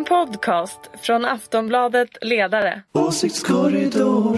En 0.00 0.04
podcast 0.04 0.80
från 1.02 1.24
Aftonbladet 1.24 2.08
Ledare. 2.22 2.82
Åsiktskorridor. 2.92 4.36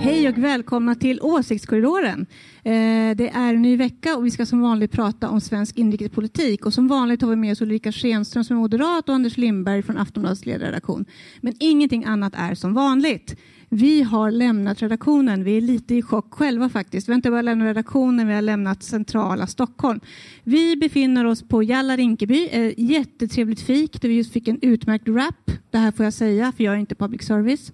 Hej 0.00 0.28
och 0.28 0.38
välkomna 0.38 0.94
till 0.94 1.20
Åsiktskorridoren. 1.22 2.26
Eh, 2.64 3.16
det 3.16 3.30
är 3.34 3.54
en 3.54 3.62
ny 3.62 3.76
vecka 3.76 4.16
och 4.16 4.26
vi 4.26 4.30
ska 4.30 4.46
som 4.46 4.60
vanligt 4.60 4.92
prata 4.92 5.28
om 5.28 5.40
svensk 5.40 5.78
inrikespolitik. 5.78 6.66
Och 6.66 6.74
som 6.74 6.88
vanligt 6.88 7.22
har 7.22 7.30
vi 7.30 7.36
med 7.36 7.52
oss 7.52 7.60
Ulrika 7.60 7.92
Schenström 7.92 8.44
som 8.44 8.56
är 8.56 8.60
moderat 8.60 9.08
och 9.08 9.14
Anders 9.14 9.36
Lindberg 9.36 9.82
från 9.82 9.98
Aftonbladets 9.98 10.46
ledarredaktion. 10.46 11.04
Men 11.40 11.54
ingenting 11.60 12.04
annat 12.04 12.32
är 12.36 12.54
som 12.54 12.74
vanligt. 12.74 13.36
Vi 13.68 14.02
har 14.02 14.30
lämnat 14.30 14.82
redaktionen. 14.82 15.44
Vi 15.44 15.56
är 15.56 15.60
lite 15.60 15.94
i 15.94 16.02
chock 16.02 16.34
själva 16.34 16.68
faktiskt. 16.68 17.08
Vi 17.08 17.12
har 17.12 17.16
inte 17.16 17.30
bara 17.30 17.42
lämnat 17.42 17.66
redaktionen, 17.66 18.28
vi 18.28 18.34
har 18.34 18.42
lämnat 18.42 18.82
centrala 18.82 19.46
Stockholm. 19.46 20.00
Vi 20.44 20.76
befinner 20.76 21.24
oss 21.24 21.42
på 21.42 21.62
Jalla 21.62 21.96
Rinkeby, 21.96 22.74
jättetrevligt 22.76 23.60
fik 23.60 24.02
där 24.02 24.08
vi 24.08 24.14
just 24.14 24.32
fick 24.32 24.48
en 24.48 24.58
utmärkt 24.62 25.08
rap. 25.08 25.50
Det 25.70 25.78
här 25.78 25.92
får 25.92 26.04
jag 26.04 26.12
säga, 26.12 26.52
för 26.56 26.64
jag 26.64 26.74
är 26.74 26.78
inte 26.78 26.94
public 26.94 27.22
service. 27.22 27.72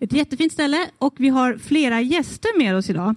Ett 0.00 0.12
jättefint 0.12 0.52
ställe 0.52 0.86
och 0.98 1.14
vi 1.18 1.28
har 1.28 1.58
flera 1.58 2.00
gäster 2.00 2.58
med 2.58 2.76
oss 2.76 2.90
idag. 2.90 3.14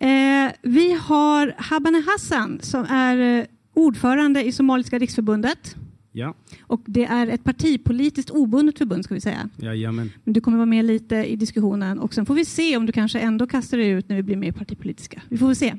Eh, 0.00 0.52
vi 0.62 0.92
har 0.92 1.54
Habane 1.58 2.02
Hassan 2.06 2.58
som 2.62 2.84
är 2.84 3.38
eh, 3.38 3.44
ordförande 3.74 4.44
i 4.44 4.52
Somaliska 4.52 4.98
riksförbundet. 4.98 5.76
Ja, 6.12 6.34
Och 6.62 6.80
det 6.86 7.04
är 7.04 7.26
ett 7.26 7.44
partipolitiskt 7.44 8.30
obundet 8.30 8.78
förbund 8.78 9.04
ska 9.04 9.14
vi 9.14 9.20
säga. 9.20 9.48
jajamän. 9.56 10.10
Men 10.24 10.34
du 10.34 10.40
kommer 10.40 10.56
vara 10.58 10.66
med 10.66 10.84
lite 10.84 11.16
i 11.16 11.36
diskussionen 11.36 11.98
och 11.98 12.14
sen 12.14 12.26
får 12.26 12.34
vi 12.34 12.44
se 12.44 12.76
om 12.76 12.86
du 12.86 12.92
kanske 12.92 13.20
ändå 13.20 13.46
kastar 13.46 13.78
dig 13.78 13.88
ut 13.88 14.08
när 14.08 14.16
vi 14.16 14.22
blir 14.22 14.36
mer 14.36 14.52
partipolitiska. 14.52 15.22
Vi 15.28 15.38
får 15.38 15.46
väl 15.46 15.56
se. 15.56 15.74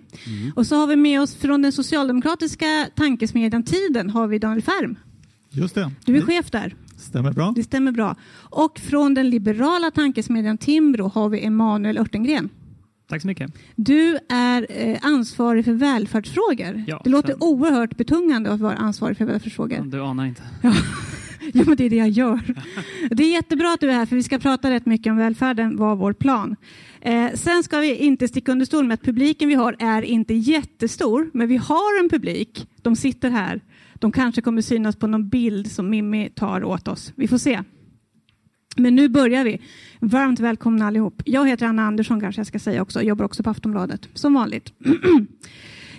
Och 0.56 0.68
så 0.68 0.76
har 0.76 0.88
vi 0.88 0.96
med 0.96 1.22
oss 1.22 1.36
från 1.36 1.62
den 1.62 1.72
socialdemokratiska 1.72 2.90
tankesmedjan 2.96 3.64
Tiden 3.64 4.10
har 4.10 4.28
vi 4.28 4.40
Daniel 4.40 4.62
Färm. 4.62 4.96
Just 5.50 5.76
det. 5.76 5.92
Du 6.06 6.18
är 6.18 6.22
chef 6.22 6.52
där. 6.52 6.76
Stämmer 6.98 7.32
bra. 7.34 7.54
Det 7.56 7.64
stämmer 7.64 7.92
bra. 7.92 8.16
Och 8.34 8.80
från 8.80 9.14
den 9.14 9.30
liberala 9.30 9.92
tankesmedjan 9.92 10.58
Timbro 10.58 11.08
har 11.08 11.30
vi 11.30 11.46
Emanuel 11.46 11.98
Örtengren. 11.98 12.50
Tack 13.12 13.22
så 13.22 13.28
mycket. 13.28 13.52
Du 13.76 14.18
är 14.30 14.68
eh, 14.70 14.98
ansvarig 15.02 15.66
för 15.66 15.74
välfärdsfrågor. 15.74 16.84
Ja, 16.88 17.02
det 17.04 17.10
låter 17.10 17.30
sen- 17.30 17.38
oerhört 17.42 17.98
betungande 17.98 18.52
att 18.52 18.60
vara 18.60 18.76
ansvarig 18.76 19.18
för 19.18 19.26
välfärdsfrågor. 19.26 19.82
Du 19.86 20.02
anar 20.02 20.26
inte. 20.26 20.44
Jo, 20.62 20.72
men 21.66 21.76
det 21.76 21.86
är 21.86 21.90
det 21.90 21.96
jag 21.96 22.10
gör. 22.10 22.40
Det 23.12 23.24
är 23.24 23.32
jättebra 23.32 23.74
att 23.74 23.80
du 23.80 23.90
är 23.90 23.94
här, 23.94 24.06
för 24.06 24.16
vi 24.16 24.24
ska 24.24 24.40
prata 24.40 24.72
rätt 24.72 24.86
mycket 24.86 25.12
om 25.12 25.18
välfärden, 25.18 25.78
var 25.78 25.96
vår 25.96 26.14
plan. 26.14 26.56
Eh, 27.02 27.28
sen 27.34 27.64
ska 27.64 27.80
vi 27.80 27.96
inte 27.96 28.28
sticka 28.28 28.52
under 28.52 28.66
stol 28.66 28.88
med 28.88 28.94
att 28.94 29.02
publiken 29.04 29.50
vi 29.50 29.56
har 29.56 29.76
är 29.80 30.02
inte 30.02 30.34
jättestor, 30.34 31.30
men 31.34 31.48
vi 31.48 31.58
har 31.58 32.04
en 32.04 32.10
publik. 32.10 32.68
De 32.82 32.96
sitter 32.96 33.30
här. 33.30 33.62
De 33.94 34.12
kanske 34.12 34.42
kommer 34.42 34.62
synas 34.62 34.96
på 34.96 35.08
någon 35.08 35.30
bild 35.30 35.72
som 35.72 35.90
Mimmi 35.90 36.30
tar 36.36 36.64
åt 36.64 36.88
oss. 36.88 37.14
Vi 37.16 37.28
får 37.28 37.38
se. 37.38 37.60
Men 38.76 38.96
nu 38.96 39.10
börjar 39.10 39.44
vi. 39.44 39.62
Varmt 40.00 40.40
välkomna 40.40 40.88
allihop. 40.88 41.22
Jag 41.26 41.48
heter 41.48 41.66
Anna 41.66 41.84
Andersson 41.84 42.20
kanske 42.20 42.40
jag 42.40 42.48
ska 42.48 42.60
säga 42.60 42.82
också. 42.82 43.00
Jag 43.00 43.06
jobbar 43.06 43.26
också 43.26 43.44
på 43.44 43.50
Aftonbladet, 43.50 44.10
som 44.14 44.34
vanligt. 44.34 44.74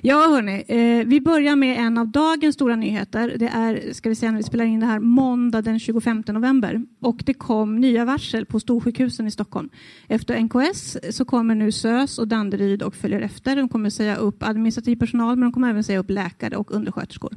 Ja, 0.05 0.17
hörni, 0.17 0.65
eh, 0.69 1.07
vi 1.07 1.21
börjar 1.21 1.57
med 1.57 1.79
en 1.79 1.99
av 1.99 2.09
dagens 2.09 2.55
stora 2.55 2.77
nyheter. 2.77 3.35
Det 3.37 3.49
är, 3.49 3.93
ska 3.93 4.09
vi 4.09 4.15
säga 4.15 4.31
när 4.31 4.39
vi 4.39 4.43
spelar 4.43 4.65
in 4.65 4.81
det 4.81 4.87
här, 4.87 5.01
måndag 5.01 5.63
den 5.63 5.81
25 5.81 6.23
november. 6.27 6.83
Och 7.01 7.23
det 7.27 7.35
kom 7.35 7.77
nya 7.77 8.05
varsel 8.05 8.47
på 8.47 8.61
storsjukhusen 8.61 9.27
i 9.27 9.31
Stockholm. 9.31 9.69
Efter 10.09 10.41
NKS 10.41 10.97
så 11.17 11.25
kommer 11.25 11.55
nu 11.55 11.73
SÖS 11.73 12.19
och 12.19 12.29
Danderyd 12.29 12.83
och 12.83 12.95
följer 12.95 13.21
efter. 13.21 13.57
De 13.57 13.69
kommer 13.69 13.91
säga 13.91 14.17
upp 14.17 14.43
administrativ 14.43 14.97
personal, 14.97 15.37
men 15.37 15.43
de 15.43 15.53
kommer 15.53 15.71
även 15.71 15.85
säga 15.85 15.99
upp 15.99 16.11
läkare 16.11 16.57
och 16.57 16.75
undersköterskor. 16.75 17.37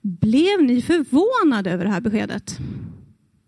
Blev 0.00 0.62
ni 0.62 0.82
förvånade 0.82 1.70
över 1.70 1.84
det 1.84 1.90
här 1.90 2.00
beskedet? 2.00 2.58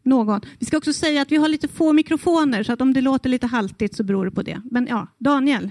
Någon. 0.09 0.41
Vi 0.59 0.67
ska 0.67 0.77
också 0.77 0.93
säga 0.93 1.23
att 1.23 1.33
vi 1.33 1.37
har 1.37 1.49
lite 1.49 1.69
få 1.69 1.93
mikrofoner, 1.93 2.63
så 2.63 2.73
att 2.73 2.81
om 2.81 2.93
det 2.93 3.01
låter 3.01 3.31
lite 3.31 3.47
haltigt 3.47 3.95
så 3.97 4.05
beror 4.05 4.25
det 4.25 4.31
på 4.31 4.43
det. 4.43 4.61
Men 4.71 4.87
ja, 4.87 5.07
Daniel 5.19 5.71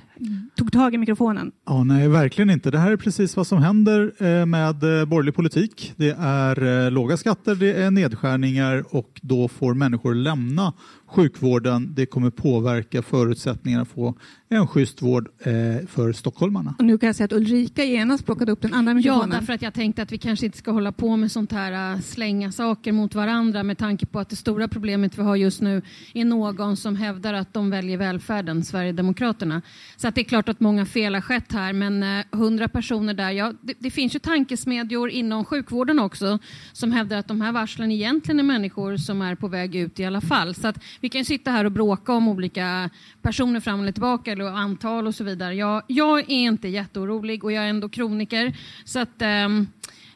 tog 0.56 0.72
tag 0.72 0.94
i 0.94 0.98
mikrofonen. 0.98 1.52
Ja, 1.66 1.84
nej, 1.84 2.08
verkligen 2.08 2.50
inte. 2.50 2.72
Det 2.72 2.78
här 2.78 2.92
är 2.92 2.98
precis 2.98 3.36
vad 3.36 3.48
som 3.48 3.58
händer 3.58 4.14
eh, 4.18 4.46
med 4.46 5.00
eh, 5.00 5.06
borgerlig 5.06 5.36
politik. 5.36 5.94
Det 5.96 6.16
är 6.20 6.86
eh, 6.86 6.92
låga 6.92 7.18
skatter, 7.18 7.56
det 7.56 7.74
är 7.74 7.92
nedskärningar 7.92 8.84
och 8.96 9.20
då 9.22 9.48
får 9.48 9.74
människor 9.74 10.16
lämna 10.16 10.74
sjukvården. 11.07 11.94
Det 11.95 12.06
kommer 12.06 12.29
påverka 12.29 13.01
förutsättningarna 13.01 13.81
att 13.81 13.88
få 13.88 14.16
en 14.50 14.68
schysst 14.68 15.01
vård 15.01 15.29
eh, 15.40 15.53
för 15.88 16.13
stockholmarna. 16.13 16.75
Och 16.79 16.85
nu 16.85 16.97
kan 16.97 17.07
jag 17.07 17.16
säga 17.16 17.25
att 17.25 17.34
Ulrika 17.34 17.84
genast 17.84 18.25
plockade 18.25 18.51
upp 18.51 18.62
den 18.62 18.73
andra 18.73 18.91
Ja, 18.91 18.95
mikrofonen. 18.95 19.29
därför 19.29 19.53
att 19.53 19.62
jag 19.62 19.73
tänkte 19.73 20.01
att 20.01 20.12
vi 20.12 20.18
kanske 20.18 20.45
inte 20.45 20.57
ska 20.57 20.72
hålla 20.72 20.91
på 20.91 21.18
med 21.18 21.31
sånt 21.31 21.51
här 21.51 21.94
äh, 21.94 22.00
slänga 22.01 22.51
saker 22.51 22.91
mot 22.91 23.16
varandra 23.16 23.63
med 23.63 23.78
tanke 23.78 24.06
på 24.06 24.19
att 24.19 24.29
det 24.29 24.35
stora 24.35 24.68
problemet 24.68 25.18
vi 25.18 25.22
har 25.22 25.35
just 25.35 25.62
nu 25.62 25.81
är 26.13 26.25
någon 26.25 26.78
som 26.78 26.95
hävdar 26.95 27.34
att 27.34 27.53
de 27.53 27.69
väljer 27.69 27.97
välfärden, 27.97 28.63
Sverigedemokraterna. 28.63 29.62
Så 29.97 30.07
att 30.07 30.16
det 30.16 30.22
är 30.22 30.25
klart 30.25 30.50
att 30.50 30.59
många 30.59 30.85
fel 30.85 31.13
har 31.13 31.22
skett 31.22 31.51
här, 31.53 31.74
men 31.74 32.03
äh, 32.03 32.25
hundra 32.31 32.68
personer 32.68 33.13
där, 33.13 33.31
ja, 33.31 33.53
det, 33.62 33.74
det 33.79 33.89
finns 33.91 34.16
ju 34.16 34.19
tankesmedjor 34.19 35.09
inom 35.09 35.45
sjukvården 35.45 36.00
också 36.00 36.39
som 36.74 36.91
hävdar 36.91 37.18
att 37.18 37.28
de 37.28 37.41
här 37.41 37.51
varslen 37.51 37.91
egentligen 37.91 38.39
är 38.39 38.44
människor 38.44 38.97
som 38.97 39.22
är 39.22 39.35
på 39.35 39.47
väg 39.47 39.75
ut 39.75 40.00
i 40.00 40.06
alla 40.06 40.22
fall. 40.22 40.56
Så 40.56 40.68
att 40.68 40.79
vi 41.00 41.09
kan 41.09 41.25
sitta 41.25 41.52
här 41.52 41.66
och 41.66 41.72
bråka 41.72 42.13
om 42.13 42.28
olika 42.28 42.90
personer 43.22 43.59
fram 43.59 43.81
eller 43.81 43.91
tillbaka 43.91 44.31
eller 44.31 44.46
antal 44.46 45.08
och 45.08 45.16
så 45.16 45.24
vidare. 45.24 45.56
Jag, 45.56 45.84
jag 45.88 46.19
är 46.19 46.30
inte 46.30 46.68
jätteorolig 46.68 47.44
och 47.44 47.52
jag 47.52 47.63
är 47.63 47.68
ändå 47.69 47.90
kroniker. 47.90 48.58
Så 48.85 49.00
att, 49.00 49.22
ehm, 49.22 49.68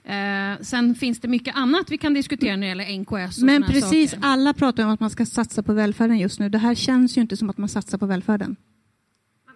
eh, 0.04 0.62
sen 0.62 0.96
finns 0.96 1.20
det 1.20 1.28
mycket 1.28 1.56
annat 1.56 1.92
vi 1.92 1.98
kan 1.98 2.14
diskutera 2.14 2.56
när 2.56 2.62
det 2.62 2.68
gäller 2.68 3.00
NKS 3.00 3.38
och 3.38 3.44
Men 3.44 3.64
precis, 3.64 4.12
saker. 4.12 4.26
alla 4.26 4.54
pratar 4.54 4.84
om 4.84 4.90
att 4.90 5.00
man 5.00 5.10
ska 5.10 5.26
satsa 5.26 5.64
på 5.64 5.74
välfärden 5.74 6.18
just 6.18 6.40
nu. 6.40 6.50
Det 6.50 6.58
här 6.58 6.76
känns 6.76 7.18
ju 7.18 7.22
inte 7.22 7.38
som 7.38 7.50
att 7.50 7.58
man 7.58 7.70
satsar 7.70 7.98
på 7.98 8.06
välfärden. 8.06 8.56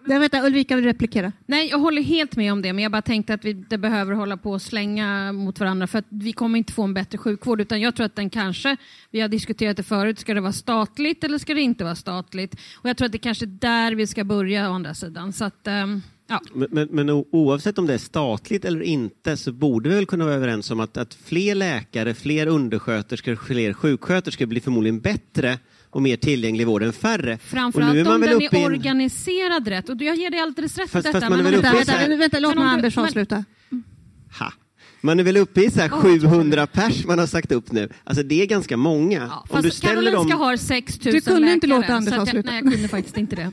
Jag 0.08 0.20
vet 0.20 0.34
inte, 0.34 0.46
Ulrika 0.46 0.76
vill 0.76 0.84
replikera. 0.84 1.32
Nej, 1.46 1.68
jag 1.68 1.78
håller 1.78 2.02
helt 2.02 2.36
med 2.36 2.52
om 2.52 2.62
det, 2.62 2.72
men 2.72 2.82
jag 2.82 2.92
bara 2.92 3.02
tänkte 3.02 3.34
att 3.34 3.44
vi 3.44 3.50
inte 3.50 3.78
behöver 3.78 4.12
hålla 4.12 4.36
på 4.36 4.50
och 4.50 4.62
slänga 4.62 5.32
mot 5.32 5.60
varandra 5.60 5.86
för 5.86 5.98
att 5.98 6.06
vi 6.08 6.32
kommer 6.32 6.58
inte 6.58 6.72
få 6.72 6.82
en 6.82 6.94
bättre 6.94 7.18
sjukvård 7.18 7.60
utan 7.60 7.80
jag 7.80 7.96
tror 7.96 8.06
att 8.06 8.16
den 8.16 8.30
kanske, 8.30 8.76
vi 9.10 9.20
har 9.20 9.28
diskuterat 9.28 9.76
det 9.76 9.82
förut, 9.82 10.18
ska 10.18 10.34
det 10.34 10.40
vara 10.40 10.52
statligt 10.52 11.24
eller 11.24 11.38
ska 11.38 11.54
det 11.54 11.60
inte 11.60 11.84
vara 11.84 11.94
statligt? 11.94 12.54
Och 12.74 12.88
jag 12.88 12.96
tror 12.96 13.06
att 13.06 13.12
det 13.12 13.18
kanske 13.18 13.44
är 13.44 13.58
där 13.60 13.94
vi 13.94 14.06
ska 14.06 14.24
börja 14.24 14.70
å 14.70 14.72
andra 14.72 14.94
sidan. 14.94 15.32
Så 15.32 15.44
att, 15.44 15.66
ehm, 15.66 16.02
ja. 16.26 16.40
Men, 16.54 16.68
men, 16.70 16.88
men 16.90 17.10
oavsett 17.10 17.78
om 17.78 17.86
det 17.86 17.94
är 17.94 17.98
statligt 17.98 18.64
eller 18.64 18.82
inte 18.82 19.36
så 19.36 19.52
borde 19.52 19.88
vi 19.88 19.94
väl 19.94 20.06
kunna 20.06 20.24
vara 20.24 20.34
överens 20.34 20.70
om 20.70 20.80
att, 20.80 20.96
att 20.96 21.14
fler 21.14 21.54
läkare, 21.54 22.14
fler 22.14 22.46
undersköterskor, 22.46 23.36
fler 23.36 23.72
sjuksköterskor 23.72 24.46
blir 24.46 24.60
förmodligen 24.60 25.00
bättre 25.00 25.58
och 25.96 26.02
mer 26.02 26.16
tillgänglig 26.16 26.66
vård 26.66 26.82
än 26.82 26.92
färre. 26.92 27.38
Framförallt 27.38 27.94
är 27.96 28.14
om 28.14 28.20
den 28.20 28.32
uppe 28.32 28.44
i 28.56 28.60
är 28.62 28.66
en- 28.66 28.72
organiserad 28.72 29.68
rätt. 29.68 29.88
Och 29.88 29.96
jag 30.02 30.16
ger 30.16 30.30
dig 30.30 30.40
alldeles 30.40 30.78
rätt 30.78 30.90
Fast- 30.90 31.06
i 31.08 31.12
fast 31.12 31.20
detta. 31.20 31.30
man 31.30 31.38
är 31.38 31.42
men 31.42 31.52
väl 31.52 31.60
uppe 31.60 31.84
så 31.84 31.92
här- 31.92 31.98
Vänta, 32.08 32.16
vänta, 32.16 32.38
låt 32.38 32.50
men 32.54 32.58
om 32.58 32.64
mig 32.64 32.74
Anders 32.74 32.96
men- 32.96 33.04
avsluta. 33.04 33.44
Ha. 34.38 34.52
Man 35.00 35.20
är 35.20 35.24
väl 35.24 35.36
uppe 35.36 35.60
i 35.60 35.70
så 35.70 35.80
här 35.80 35.90
Åh, 35.92 36.00
700 36.00 36.66
pers 36.66 37.04
man 37.06 37.18
har 37.18 37.26
sagt 37.26 37.52
upp 37.52 37.72
nu. 37.72 37.88
Alltså 38.04 38.22
det 38.22 38.42
är 38.42 38.46
ganska 38.46 38.76
många. 38.76 39.26
Ja, 39.30 39.44
om 39.48 39.62
du 39.62 39.70
ställer 39.70 39.94
Karolinska 39.94 40.28
dem... 40.36 40.40
har 40.40 40.56
6 40.56 41.04
000 41.04 41.14
Du 41.14 41.20
kunde 41.20 41.52
inte 41.52 41.66
läkare, 41.66 41.80
låta 41.80 41.94
Anders 41.94 42.14
avsluta. 42.14 42.50
Nej, 42.50 42.60
jag 42.64 42.72
kunde 42.72 42.88
faktiskt 42.88 43.16
inte 43.16 43.36
det. 43.36 43.50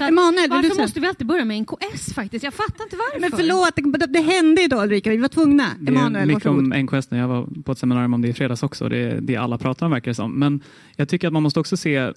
Så 0.00 0.04
att, 0.04 0.10
Emanuel, 0.10 0.50
du 0.50 0.56
varför 0.56 0.68
säga? 0.70 0.82
måste 0.82 1.00
vi 1.00 1.06
alltid 1.06 1.26
börja 1.26 1.44
med 1.44 1.62
NKS 1.62 2.14
faktiskt? 2.14 2.44
Jag 2.44 2.54
fattar 2.54 2.84
inte 2.84 2.96
varför. 2.96 3.20
Men 3.20 3.30
förlåt, 3.30 4.00
det, 4.00 4.06
det 4.06 4.20
hände 4.20 4.62
idag 4.62 4.82
Ulrika, 4.82 5.10
vi 5.10 5.16
var 5.16 5.28
tvungna. 5.28 5.66
Det 5.80 5.92
är 5.92 5.96
Emanuel, 5.96 6.26
mycket 6.26 6.46
om 6.46 6.68
NKS 6.76 7.10
nu. 7.10 7.18
Jag 7.18 7.28
var 7.28 7.48
på 7.64 7.72
ett 7.72 7.78
seminarium 7.78 8.14
om 8.14 8.22
det 8.22 8.28
i 8.28 8.32
fredags 8.32 8.62
också. 8.62 8.88
Det 8.88 8.98
är 8.98 9.20
det 9.20 9.36
alla 9.36 9.58
pratar 9.58 9.86
om 9.86 9.92
verkar 9.92 10.10
det 10.10 10.14
som. 10.14 10.32
Men 10.32 10.60
jag 10.96 11.08
tycker 11.08 11.26
att 11.26 11.32
man 11.32 11.42
måste 11.42 11.60
också 11.60 11.76
se, 11.76 12.12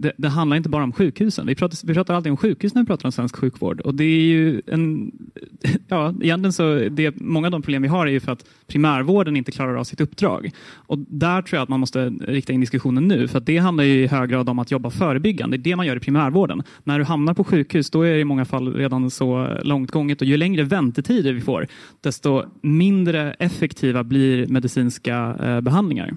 det, 0.00 0.12
det 0.16 0.28
handlar 0.28 0.56
inte 0.56 0.68
bara 0.68 0.84
om 0.84 0.92
sjukhusen. 0.92 1.46
Vi 1.46 1.54
pratar, 1.54 1.86
vi 1.86 1.94
pratar 1.94 2.14
alltid 2.14 2.30
om 2.30 2.36
sjukhus 2.36 2.74
när 2.74 2.82
vi 2.82 2.86
pratar 2.86 3.08
om 3.08 3.12
svensk 3.12 3.36
sjukvård. 3.36 3.80
Och 3.80 3.94
det 3.94 4.04
är 4.04 4.20
ju 4.20 4.62
en, 4.66 5.12
ja, 5.88 6.14
egentligen 6.20 6.52
så, 6.52 6.88
det, 6.90 7.20
många 7.20 7.46
av 7.46 7.50
de 7.50 7.62
problem 7.62 7.82
vi 7.82 7.88
har 7.88 8.06
är 8.06 8.10
ju 8.10 8.20
för 8.20 8.32
att 8.32 8.44
primärvården 8.66 9.36
inte 9.36 9.52
klarar 9.52 9.74
av 9.74 9.84
sitt 9.84 10.00
uppdrag. 10.00 10.50
Och 10.74 10.98
där 10.98 11.42
tror 11.42 11.56
jag 11.56 11.62
att 11.62 11.68
man 11.68 11.80
måste 11.80 12.08
rikta 12.08 12.52
in 12.52 12.60
diskussionen 12.60 13.08
nu. 13.08 13.28
För 13.28 13.38
att 13.38 13.46
det 13.46 13.58
handlar 13.58 13.84
ju 13.84 14.04
i 14.04 14.06
hög 14.06 14.30
grad 14.30 14.48
om 14.48 14.58
att 14.58 14.70
jobba 14.70 14.90
förebyggande. 14.90 15.56
Det 15.56 15.60
är 15.60 15.72
det 15.72 15.76
man 15.76 15.86
gör 15.86 15.96
i 15.96 16.00
primärvården. 16.00 16.62
När 16.84 16.98
du 16.98 17.04
hamnar 17.04 17.34
på 17.34 17.44
sjukhus, 17.44 17.90
då 17.90 18.02
är 18.02 18.12
det 18.12 18.20
i 18.20 18.24
många 18.24 18.44
fall 18.44 18.74
redan 18.74 19.10
så 19.10 19.58
långt 19.62 19.90
gånget. 19.90 20.20
Och 20.20 20.26
ju 20.26 20.36
längre 20.36 20.62
väntetider 20.62 21.32
vi 21.32 21.40
får, 21.40 21.66
desto 22.00 22.44
mindre 22.62 23.32
effektiva 23.32 24.04
blir 24.04 24.46
medicinska 24.46 25.36
eh, 25.42 25.60
behandlingar. 25.60 26.14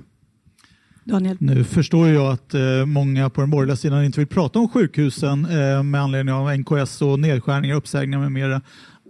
Daniel. 1.12 1.38
Nu 1.40 1.64
förstår 1.64 2.08
jag 2.08 2.32
att 2.32 2.54
eh, 2.54 2.86
många 2.86 3.30
på 3.30 3.42
den 3.42 3.50
borgerliga 3.50 3.76
sidan 3.76 4.04
inte 4.04 4.20
vill 4.20 4.28
prata 4.28 4.60
om 4.60 4.70
sjukhusen 4.70 5.46
eh, 5.46 5.84
med 5.84 6.02
anledning 6.02 6.36
av 6.36 6.58
NKS 6.58 7.02
och 7.02 7.20
nedskärningar, 7.20 7.76
uppsägningar 7.76 8.20
med 8.20 8.32
mera 8.32 8.62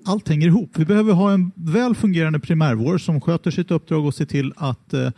allt 0.06 0.30
hänger 0.30 0.48
ihop. 0.48 0.72
Vi 0.76 0.86
behöver 0.86 1.14
ha 1.14 1.34
en 1.34 1.52
väl 1.56 1.96
fungerande 1.96 2.40
primärvård 2.40 3.06
som 3.06 3.22
sköter 3.22 3.52
sitt 3.52 3.72
uppdrag 3.72 4.06
och 4.06 4.14
ser 4.14 4.26
till 4.26 4.54
att 4.56 4.94
eh, 4.94 5.10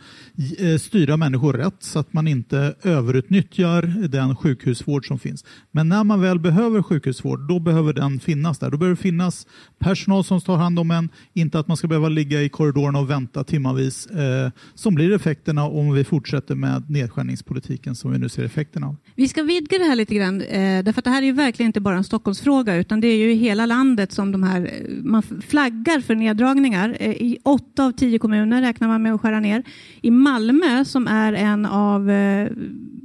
eh, 0.58 0.78
styra 0.78 1.16
människor 1.16 1.52
rätt 1.52 1.76
så 1.78 1.98
att 1.98 2.12
man 2.12 2.28
inte 2.28 2.74
överutnyttjar 2.82 4.08
den 4.08 4.36
sjukhusvård 4.36 5.06
som 5.06 5.18
finns. 5.18 5.44
Men 5.70 5.88
när 5.88 6.04
man 6.04 6.20
väl 6.20 6.38
behöver 6.38 6.82
sjukhusvård, 6.82 7.48
då 7.48 7.58
behöver 7.58 7.92
den 7.92 8.20
finnas 8.20 8.58
där. 8.58 8.70
Då 8.70 8.78
behöver 8.78 8.96
det 8.96 9.02
finnas 9.02 9.46
personal 9.78 10.24
som 10.24 10.40
tar 10.40 10.56
hand 10.56 10.78
om 10.78 10.90
en, 10.90 11.08
inte 11.32 11.58
att 11.58 11.68
man 11.68 11.76
ska 11.76 11.88
behöva 11.88 12.08
ligga 12.08 12.42
i 12.42 12.48
korridorerna 12.48 12.98
och 12.98 13.10
vänta 13.10 13.44
timmavis, 13.44 14.06
eh, 14.06 14.50
som 14.74 14.94
blir 14.94 15.12
effekterna 15.12 15.64
om 15.64 15.94
vi 15.94 16.04
fortsätter 16.04 16.54
med 16.54 16.90
nedskärningspolitiken 16.90 17.94
som 17.94 18.12
vi 18.12 18.18
nu 18.18 18.28
ser 18.28 18.44
effekterna 18.44 18.86
av. 18.86 18.96
Vi 19.14 19.28
ska 19.28 19.42
vidga 19.42 19.78
det 19.78 19.84
här 19.84 19.96
lite 19.96 20.14
grann, 20.14 20.40
eh, 20.40 20.84
därför 20.84 21.00
att 21.00 21.04
det 21.04 21.10
här 21.10 21.22
är 21.22 21.26
ju 21.26 21.32
verkligen 21.32 21.68
inte 21.68 21.80
bara 21.80 21.96
en 21.96 22.04
Stockholmsfråga, 22.04 22.76
utan 22.76 23.00
det 23.00 23.08
är 23.08 23.16
ju 23.16 23.32
i 23.32 23.36
hela 23.36 23.66
landet 23.66 24.12
som 24.12 24.32
de 24.32 24.42
här, 24.42 24.70
man 25.02 25.22
flaggar 25.22 26.00
för 26.00 26.14
neddragningar. 26.14 26.96
Eh, 27.00 27.10
I 27.10 27.38
åtta 27.42 27.84
av 27.84 27.92
tio 27.92 28.18
kommuner 28.18 28.62
räknar 28.62 28.88
man 28.88 29.02
med 29.02 29.14
att 29.14 29.20
skära 29.20 29.40
ner. 29.40 29.62
I 30.02 30.10
Malmö, 30.10 30.84
som 30.84 31.06
är 31.06 31.32
en 31.32 31.66
av 31.66 32.10
eh, 32.10 32.50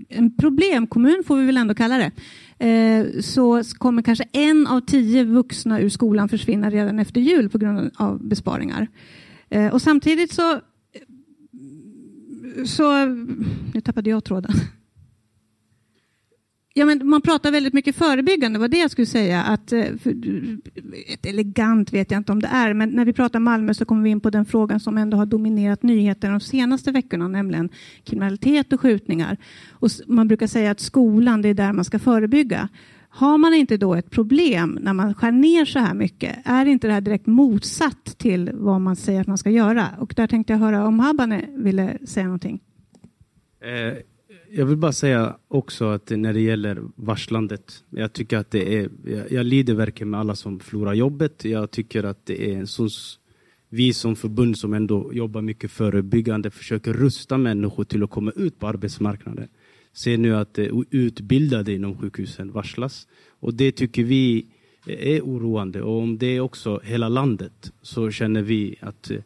en 0.10 0.36
problemkommun, 0.38 1.24
får 1.28 1.38
vi 1.38 1.46
väl 1.46 1.58
ändå 1.58 1.74
kalla 1.74 1.98
det, 1.98 2.12
eh, 2.68 3.22
så 3.22 3.64
kommer 3.78 4.02
kanske 4.02 4.26
en 4.32 4.68
av 4.68 4.82
tio 4.82 5.24
vuxna 5.24 5.82
ur 5.82 5.90
skolan 5.90 6.30
försvinna 6.30 6.70
redan 6.70 7.00
efter 7.00 7.22
jul 7.22 7.50
på 7.50 7.58
grund 7.58 7.92
av 7.96 8.28
besparingar. 8.28 8.88
Och 9.72 9.82
samtidigt 9.82 10.34
så 10.34 10.62
så, 12.66 13.06
nu 13.74 13.82
tappade 13.84 14.10
jag 14.10 14.24
tråden. 14.24 14.52
Ja, 16.80 16.86
men 16.86 17.08
man 17.08 17.22
pratar 17.22 17.52
väldigt 17.52 17.74
mycket 17.74 17.96
förebyggande, 17.96 18.60
var 18.60 18.68
det 18.68 18.78
jag 18.78 18.92
skulle 18.92 19.06
säga. 19.06 19.44
Att, 19.44 19.72
eh, 19.72 19.86
för, 20.04 20.16
ett 21.08 21.26
elegant 21.26 21.94
vet 21.94 22.12
jag 22.12 22.20
inte 22.20 22.32
om 22.32 22.42
det 22.42 22.48
är, 22.48 22.74
men 22.74 22.90
när 22.90 23.06
vi 23.06 23.14
pratar 23.14 23.40
Malmö 23.40 23.74
så 23.74 23.86
kommer 23.86 24.04
vi 24.04 24.10
in 24.10 24.20
på 24.20 24.30
den 24.30 24.46
frågan 24.46 24.80
som 24.80 24.98
ändå 24.98 25.18
har 25.18 25.26
dominerat 25.26 25.84
nyheterna 25.84 26.34
de 26.34 26.40
senaste 26.40 26.92
veckorna, 26.92 27.28
nämligen 27.28 27.70
kriminalitet 28.04 28.74
och 28.74 28.82
skjutningar. 28.82 29.38
Och 29.72 29.90
man 30.08 30.28
brukar 30.28 30.48
säga 30.48 30.72
att 30.72 30.80
skolan, 30.80 31.42
det 31.42 31.50
är 31.50 31.54
där 31.54 31.74
man 31.74 31.86
ska 31.86 32.00
förebygga. 32.00 32.70
Har 33.10 33.38
man 33.38 33.54
inte 33.54 33.78
då 33.78 33.96
ett 33.96 34.10
problem 34.10 34.80
när 34.82 34.94
man 34.94 35.14
skär 35.14 35.32
ner 35.32 35.66
så 35.66 35.80
här 35.80 35.94
mycket? 35.94 36.38
Är 36.46 36.66
inte 36.66 36.88
det 36.88 36.94
här 36.94 37.02
direkt 37.02 37.28
motsatt 37.28 38.18
till 38.18 38.52
vad 38.54 38.82
man 38.82 38.96
säger 38.96 39.22
att 39.22 39.28
man 39.28 39.38
ska 39.38 39.50
göra? 39.50 39.88
Och 40.00 40.14
där 40.16 40.28
tänkte 40.28 40.54
jag 40.54 40.60
höra 40.60 40.86
om 40.86 41.00
Habane 41.00 41.46
ville 41.56 41.98
säga 42.06 42.26
någonting. 42.26 42.60
Eh, 43.62 43.98
jag 44.52 44.66
vill 44.66 44.78
bara 44.78 44.92
säga 44.92 45.36
också 45.48 45.86
att 45.86 46.10
när 46.10 46.34
det 46.34 46.42
gäller 46.42 46.82
varslandet, 46.96 47.84
jag 47.90 48.14
tycker 48.14 48.38
att 48.38 48.52
det 48.52 48.78
är, 48.78 48.90
jag, 49.06 49.32
jag 49.32 49.46
lider 49.46 49.74
verkligen 49.74 50.10
med 50.10 50.20
alla 50.20 50.36
som 50.36 50.60
förlorar 50.60 50.94
jobbet. 50.94 51.46
Jag 51.46 51.72
tycker 51.72 52.04
att 52.04 52.26
det 52.26 52.52
är 52.52 52.58
en 52.58 52.68
sån, 52.68 52.90
vi 53.70 53.94
som 53.94 54.16
förbund 54.16 54.58
som 54.58 54.74
ändå 54.74 55.14
jobbar 55.14 55.42
mycket 55.42 55.72
förebyggande 55.72 56.52
försöker 56.52 56.94
rusta 56.94 57.38
människor 57.38 57.84
till 57.84 58.04
att 58.04 58.10
komma 58.10 58.32
ut 58.36 58.60
på 58.60 58.68
arbetsmarknaden. 58.68 59.48
Ser 59.94 60.18
nu 60.18 60.36
att 60.36 60.60
eh, 60.60 60.68
utbildade 60.90 61.74
inom 61.74 61.98
sjukhusen 61.98 62.52
varslas 62.52 63.08
och 63.40 63.54
det 63.54 63.72
tycker 63.72 64.04
vi 64.04 64.46
är 64.86 65.22
oroande 65.22 65.82
och 65.82 66.00
om 66.00 66.18
det 66.18 66.28
är 66.28 66.40
också 66.40 66.82
hela 66.84 67.10
landet 67.10 67.72
så 67.82 68.12
känner 68.12 68.42
vi 68.42 68.76
att 68.80 69.12
eh, 69.12 69.20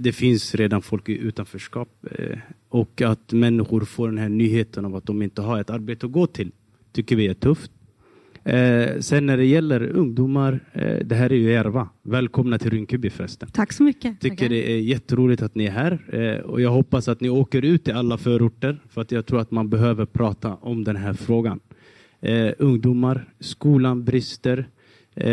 det 0.00 0.12
finns 0.12 0.54
redan 0.54 0.82
folk 0.82 1.08
i 1.08 1.18
utanförskap 1.18 1.88
eh, 2.10 2.38
och 2.72 3.02
att 3.02 3.32
människor 3.32 3.80
får 3.80 4.08
den 4.08 4.18
här 4.18 4.28
nyheten 4.28 4.84
av 4.84 4.96
att 4.96 5.06
de 5.06 5.22
inte 5.22 5.42
har 5.42 5.60
ett 5.60 5.70
arbete 5.70 6.06
att 6.06 6.12
gå 6.12 6.26
till 6.26 6.52
tycker 6.92 7.16
vi 7.16 7.26
är 7.26 7.34
tufft. 7.34 7.72
Eh, 8.44 8.98
sen 9.00 9.26
när 9.26 9.36
det 9.36 9.44
gäller 9.44 9.82
ungdomar, 9.82 10.60
eh, 10.72 11.06
det 11.06 11.14
här 11.14 11.32
är 11.32 11.36
ju 11.36 11.50
Järva. 11.50 11.88
Välkomna 12.02 12.58
till 12.58 12.70
Rinkeby 12.70 13.10
förresten. 13.10 13.48
Tack 13.52 13.72
så 13.72 13.82
mycket. 13.82 14.20
Tycker 14.20 14.36
Tackar. 14.36 14.48
det 14.48 14.72
är 14.72 14.80
jätteroligt 14.80 15.42
att 15.42 15.54
ni 15.54 15.64
är 15.64 15.70
här 15.70 15.98
eh, 16.12 16.44
och 16.44 16.60
jag 16.60 16.70
hoppas 16.70 17.08
att 17.08 17.20
ni 17.20 17.28
åker 17.28 17.64
ut 17.64 17.84
till 17.84 17.94
alla 17.94 18.18
förorter 18.18 18.82
för 18.88 19.00
att 19.00 19.12
jag 19.12 19.26
tror 19.26 19.40
att 19.40 19.50
man 19.50 19.70
behöver 19.70 20.06
prata 20.06 20.54
om 20.54 20.84
den 20.84 20.96
här 20.96 21.12
frågan. 21.12 21.60
Eh, 22.20 22.52
ungdomar, 22.58 23.28
skolan 23.40 24.04
brister. 24.04 24.68
Eh, 25.14 25.32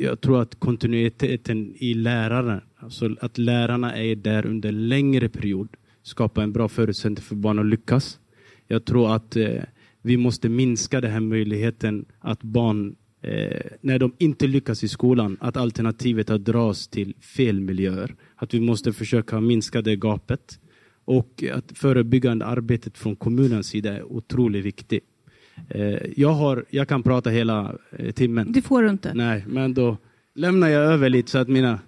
jag 0.00 0.20
tror 0.20 0.42
att 0.42 0.60
kontinuiteten 0.60 1.74
i 1.78 1.94
läraren, 1.94 2.60
alltså 2.76 3.16
att 3.20 3.38
lärarna 3.38 3.96
är 3.96 4.16
där 4.16 4.46
under 4.46 4.72
längre 4.72 5.28
period 5.28 5.68
skapar 6.06 6.42
en 6.42 6.52
bra 6.52 6.68
förutsättning 6.68 7.16
för 7.16 7.34
barn 7.34 7.58
att 7.58 7.66
lyckas. 7.66 8.18
Jag 8.66 8.84
tror 8.84 9.14
att 9.14 9.36
eh, 9.36 9.62
vi 10.02 10.16
måste 10.16 10.48
minska 10.48 11.00
den 11.00 11.10
här 11.10 11.20
möjligheten 11.20 12.04
att 12.18 12.42
barn, 12.42 12.96
eh, 13.22 13.60
när 13.80 13.98
de 13.98 14.12
inte 14.18 14.46
lyckas 14.46 14.84
i 14.84 14.88
skolan, 14.88 15.36
att 15.40 15.56
alternativet 15.56 16.30
att 16.30 16.44
dras 16.44 16.88
till 16.88 17.14
fel 17.36 17.60
miljöer. 17.60 18.14
Att 18.36 18.54
vi 18.54 18.60
måste 18.60 18.92
försöka 18.92 19.40
minska 19.40 19.82
det 19.82 19.96
gapet. 19.96 20.60
Och 21.04 21.44
att 21.52 21.78
förebyggande 21.78 22.46
arbetet 22.46 22.98
från 22.98 23.16
kommunens 23.16 23.66
sida 23.66 23.96
är 23.96 24.12
otroligt 24.12 24.64
viktigt. 24.64 25.04
Eh, 25.68 25.98
jag, 26.16 26.32
har, 26.32 26.64
jag 26.70 26.88
kan 26.88 27.02
prata 27.02 27.30
hela 27.30 27.78
eh, 27.98 28.12
timmen. 28.12 28.52
Det 28.52 28.62
får 28.62 28.82
du 28.82 28.90
inte. 28.90 29.14
Nej, 29.14 29.44
men 29.48 29.74
då 29.74 29.96
lämnar 30.34 30.68
jag 30.68 30.82
över 30.82 31.08
lite 31.08 31.30
så 31.30 31.38
att 31.38 31.48
mina 31.48 31.78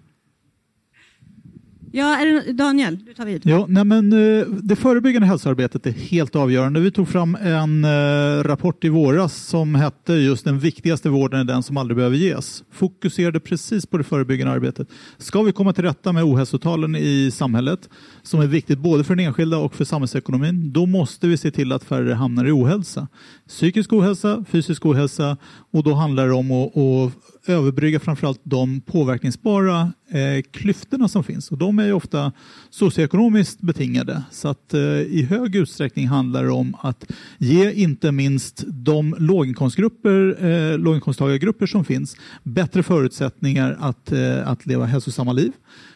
Ja, 1.93 2.25
det, 2.25 2.53
Daniel, 2.53 2.99
du 3.07 3.15
tar 3.15 3.27
vid. 3.27 3.43
Jo, 3.45 3.67
nej 3.69 3.85
men, 3.85 4.13
eh, 4.13 4.47
det 4.47 4.77
förebyggande 4.77 5.29
hälsoarbetet 5.29 5.87
är 5.87 5.91
helt 5.91 6.37
avgörande. 6.37 6.81
Vi 6.81 6.91
tog 6.91 7.09
fram 7.09 7.35
en 7.35 7.85
eh, 7.85 8.43
rapport 8.43 8.85
i 8.85 8.89
våras 8.89 9.37
som 9.37 9.75
hette 9.75 10.13
just 10.13 10.45
den 10.45 10.59
viktigaste 10.59 11.09
vården 11.09 11.41
är 11.41 11.45
den 11.45 11.63
som 11.63 11.77
aldrig 11.77 11.97
behöver 11.97 12.17
ges. 12.17 12.65
Fokuserade 12.73 13.41
precis 13.41 13.87
på 13.87 13.99
det 13.99 14.05
förebyggande 14.05 14.53
arbetet. 14.53 14.89
Ska 15.19 15.43
vi 15.43 15.53
komma 15.53 15.73
till 15.73 15.85
rätta 15.85 16.13
med 16.13 16.25
ohälsotalen 16.25 16.97
i 16.97 17.31
samhället, 17.31 17.89
som 18.23 18.41
är 18.41 18.47
viktigt 18.47 18.79
både 18.79 19.05
för 19.05 19.17
den 19.17 19.27
enskilda 19.27 19.59
och 19.59 19.75
för 19.75 19.85
samhällsekonomin, 19.85 20.73
då 20.73 20.87
måste 20.87 21.27
vi 21.27 21.37
se 21.37 21.51
till 21.51 21.73
att 21.73 21.85
färre 21.85 22.15
hamnar 22.15 22.45
i 22.45 22.51
ohälsa. 22.51 23.09
Psykisk 23.49 23.93
ohälsa, 23.93 24.45
fysisk 24.51 24.87
ohälsa 24.87 25.37
och 25.71 25.83
då 25.85 25.95
handlar 25.95 26.27
det 26.27 26.33
om 26.33 26.51
att, 26.53 26.77
att 26.77 27.13
överbrygga 27.49 28.01
framförallt 28.01 28.41
de 28.43 28.81
påverkningsbara 28.81 29.93
eh, 30.11 30.43
klyftorna 30.51 31.09
som 31.09 31.25
finns. 31.25 31.51
Och 31.51 31.59
de 31.59 31.79
är 31.79 31.85
ju 31.85 31.93
ofta 31.93 32.33
socioekonomiskt 32.71 33.61
betingade. 33.61 34.23
Så 34.31 34.49
att 34.49 34.75
eh, 34.75 34.81
i 35.01 35.27
hög 35.31 35.57
utsträckning 35.57 36.07
handlar 36.09 36.45
det 36.45 36.51
om 36.51 36.77
att 36.81 37.11
ge 37.39 37.73
inte 37.73 38.13
minst 38.13 38.65
de 38.67 39.17
låginkomstgrupper, 39.19 40.45
eh, 40.45 40.79
låginkomsttagargrupper 40.79 41.67
som 41.67 41.85
finns 41.85 42.17
bättre 42.43 42.83
förutsättningar 42.83 43.77
att, 43.81 44.13
eh, 44.13 44.49
att 44.49 44.67
leva 44.67 44.87
hälsosamma 44.87 45.33
liv. 45.33 45.53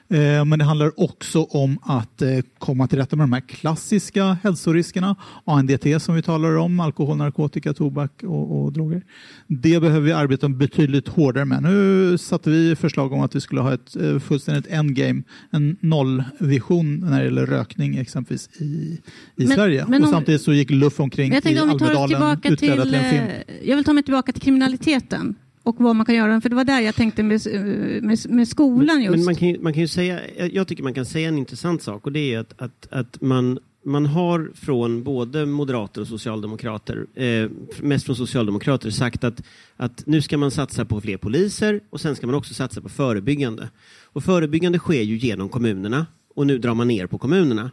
Eh, 0.09 0.45
men 0.45 0.59
det 0.59 0.65
handlar 0.65 1.01
också 1.01 1.43
om 1.43 1.79
att 1.83 2.23
eh, 2.23 2.29
komma 2.59 2.87
till 2.89 2.99
rätta 2.99 3.17
med 3.17 3.23
de 3.25 3.33
här 3.33 3.41
klassiska 3.41 4.37
hälsoriskerna. 4.43 5.17
ANDT 5.45 6.03
som 6.03 6.15
vi 6.15 6.23
talar 6.23 6.57
om, 6.57 6.81
alkohol, 6.81 7.17
narkotika, 7.17 7.73
tobak 7.75 8.23
och, 8.23 8.63
och 8.65 8.73
droger. 8.73 9.03
Det 9.47 9.81
behöver 9.81 10.01
vi 10.01 10.13
arbeta 10.13 10.49
betydligt 10.49 11.09
hårdare 11.09 11.45
med. 11.45 11.63
Nu 11.63 12.19
satte 12.19 12.51
vi 12.51 12.77
förslag 12.77 13.13
om 13.13 13.21
att 13.21 13.35
vi 13.37 13.41
skulle 13.41 13.61
ha 13.61 13.75
ett 13.75 13.97
eh, 13.97 14.19
fullständigt 14.19 14.67
endgame, 14.67 15.23
en 15.51 15.77
nollvision 15.81 16.97
när 17.01 17.19
det 17.19 17.25
gäller 17.25 17.47
rökning 17.47 17.97
exempelvis 17.97 18.49
i, 18.61 18.65
i 18.65 19.01
Men- 19.37 19.49
Sverige. 19.49 19.87
men 19.89 20.03
och 20.03 20.09
om- 20.09 20.13
samtidigt 20.13 20.43
så 20.43 20.53
gick 20.53 20.71
Luff 20.71 21.01
omkring 21.01 21.33
i 21.33 21.37
Almedalen 21.37 22.09
tillbaka 22.09 22.49
utklädda 22.49 22.83
till, 22.83 22.91
till 22.93 23.01
en 23.01 23.11
film. 23.11 23.25
jag 23.65 23.77
vill 23.77 23.85
ta 23.85 23.93
mig 23.93 24.03
tillbaka 24.03 24.33
till 24.33 24.43
kriminaliteten 24.43 25.35
och 25.63 25.77
vad 25.79 25.97
man 25.97 26.07
kan 26.07 26.15
göra, 26.15 26.41
för 26.41 26.49
det 26.49 26.57
var 26.57 26.65
där 26.65 26.81
jag 26.81 26.95
tänkte 26.95 27.23
med, 27.23 27.47
eh, 27.47 27.61
med, 28.03 28.19
med 28.29 28.49
skolan 28.49 29.03
just. 29.03 29.17
Men 29.17 29.25
man 29.25 29.35
kan, 29.35 29.49
ju, 29.49 29.59
man 29.61 29.73
kan 29.73 29.83
ju 29.83 29.89
säga, 29.89 30.21
jag- 30.39 30.53
jag 30.55 30.69
tycker 30.69 30.83
man 30.83 30.95
kan 30.95 31.07
säga 31.07 31.29
en 31.29 31.39
intressant 31.39 31.83
sak 31.83 32.07
och 32.07 32.13
det 32.13 32.35
är 32.35 32.39
att, 32.39 32.63
att, 32.63 32.87
att 32.91 33.21
man, 33.21 33.59
man 33.85 34.07
har 34.07 34.51
från 34.55 35.03
både 35.03 35.47
moderater 35.47 36.01
och 36.01 36.07
socialdemokrater, 36.09 37.07
eh, 37.15 37.51
mest 37.81 38.07
från 38.07 38.17
socialdemokrater, 38.17 38.91
sagt 38.91 39.25
att, 39.25 39.43
att 39.77 40.07
nu 40.07 40.23
ska 40.23 40.39
man 40.39 40.51
satsa 40.51 40.85
på 40.85 41.01
fler 41.01 41.17
poliser 41.17 41.81
och 41.91 42.01
sen 42.01 42.17
ska 42.17 42.27
man 42.27 42.35
också 42.37 42.55
satsa 42.55 42.81
på 42.81 42.89
förebyggande. 42.89 43.69
Och 44.05 44.25
förebyggande 44.25 44.79
sker 44.79 45.03
ju 45.03 45.17
genom 45.17 45.49
kommunerna 45.49 46.07
och 46.35 46.47
nu 46.47 46.59
drar 46.59 46.75
man 46.75 46.89
ner 46.89 47.07
på 47.07 47.19
kommunerna. 47.19 47.71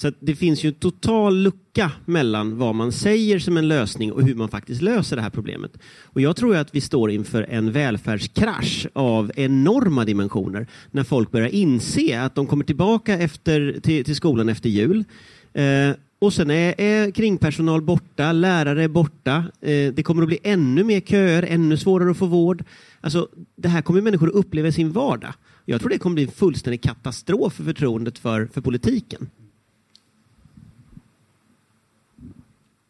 Så 0.00 0.08
att 0.08 0.14
det 0.20 0.34
finns 0.34 0.64
ju 0.64 0.68
en 0.68 0.74
total 0.74 1.36
lucka 1.36 1.92
mellan 2.04 2.58
vad 2.58 2.74
man 2.74 2.92
säger 2.92 3.38
som 3.38 3.56
en 3.56 3.68
lösning 3.68 4.12
och 4.12 4.22
hur 4.22 4.34
man 4.34 4.48
faktiskt 4.48 4.82
löser 4.82 5.16
det 5.16 5.22
här 5.22 5.30
problemet. 5.30 5.78
Och 6.04 6.20
jag 6.20 6.36
tror 6.36 6.54
ju 6.54 6.60
att 6.60 6.74
vi 6.74 6.80
står 6.80 7.10
inför 7.10 7.42
en 7.42 7.72
välfärdskrasch 7.72 8.86
av 8.92 9.32
enorma 9.36 10.04
dimensioner 10.04 10.66
när 10.90 11.04
folk 11.04 11.30
börjar 11.30 11.48
inse 11.48 12.22
att 12.22 12.34
de 12.34 12.46
kommer 12.46 12.64
tillbaka 12.64 13.18
efter, 13.18 13.80
till, 13.82 14.04
till 14.04 14.16
skolan 14.16 14.48
efter 14.48 14.68
jul. 14.68 15.04
Eh, 15.52 15.90
och 16.18 16.32
sen 16.32 16.50
är, 16.50 16.80
är 16.80 17.10
kringpersonal 17.10 17.82
borta, 17.82 18.32
lärare 18.32 18.84
är 18.84 18.88
borta. 18.88 19.44
Eh, 19.60 19.92
det 19.94 20.02
kommer 20.02 20.22
att 20.22 20.28
bli 20.28 20.38
ännu 20.42 20.84
mer 20.84 21.00
köer, 21.00 21.42
ännu 21.42 21.76
svårare 21.76 22.10
att 22.10 22.16
få 22.16 22.26
vård. 22.26 22.64
Alltså, 23.00 23.28
det 23.56 23.68
här 23.68 23.82
kommer 23.82 24.00
människor 24.00 24.28
att 24.28 24.34
uppleva 24.34 24.68
i 24.68 24.72
sin 24.72 24.92
vardag. 24.92 25.34
Jag 25.64 25.80
tror 25.80 25.90
det 25.90 25.98
kommer 25.98 26.14
bli 26.14 26.24
en 26.24 26.30
fullständig 26.30 26.82
katastrof 26.82 27.52
för 27.52 27.64
förtroendet 27.64 28.18
för, 28.18 28.46
för 28.46 28.60
politiken. 28.60 29.28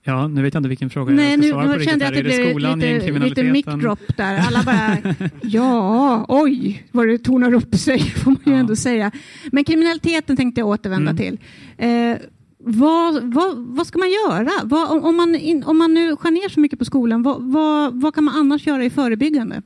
Ja, 0.08 0.28
nu 0.28 0.42
vet 0.42 0.54
jag 0.54 0.60
inte 0.60 0.68
vilken 0.68 0.90
fråga 0.90 1.14
Nej, 1.14 1.24
jag 1.30 1.32
ska 1.32 1.40
nu, 1.46 1.48
svara 1.50 1.62
på 1.64 1.68
nu 1.68 1.74
riktigt. 1.78 1.90
kände 1.90 2.04
jag 2.04 2.08
att 2.18 2.24
det 2.24 2.34
är 2.34 2.42
det 2.44 2.50
skolan, 2.50 2.78
lite, 2.78 2.92
lite 2.92 3.06
gängkriminaliteten? 3.06 3.52
mic 3.52 3.64
drop 3.66 4.16
där. 4.16 4.38
Alla 4.38 4.62
bara, 4.62 5.14
ja, 5.42 6.24
oj, 6.28 6.86
vad 6.92 7.08
det 7.08 7.18
tonar 7.18 7.54
upp 7.54 7.74
sig, 7.74 7.98
får 8.16 8.30
man 8.30 8.40
ju 8.44 8.52
Ja. 8.52 8.58
ändå 8.58 8.76
säga. 8.76 9.10
Men 9.52 9.64
kriminaliteten 9.64 10.36
tänkte 10.36 10.60
jag 10.60 10.68
återvända 10.68 11.10
Mm. 11.10 11.16
till. 11.16 11.38
Eh, 11.78 12.16
vad, 12.58 13.22
vad, 13.34 13.56
vad 13.58 13.86
ska 13.86 13.98
man 13.98 14.08
göra? 14.10 14.50
Vad, 14.64 15.04
om, 15.04 15.16
man 15.16 15.34
in, 15.34 15.62
om 15.64 15.78
man 15.78 15.94
nu 15.94 16.16
skär 16.16 16.30
ner 16.30 16.48
så 16.48 16.60
mycket 16.60 16.78
på 16.78 16.84
skolan, 16.84 17.22
vad, 17.22 17.42
vad, 17.52 18.00
vad 18.00 18.14
kan 18.14 18.24
man 18.24 18.34
annars 18.36 18.66
göra 18.66 18.84
i 18.84 18.90
förebyggande? 18.90 19.62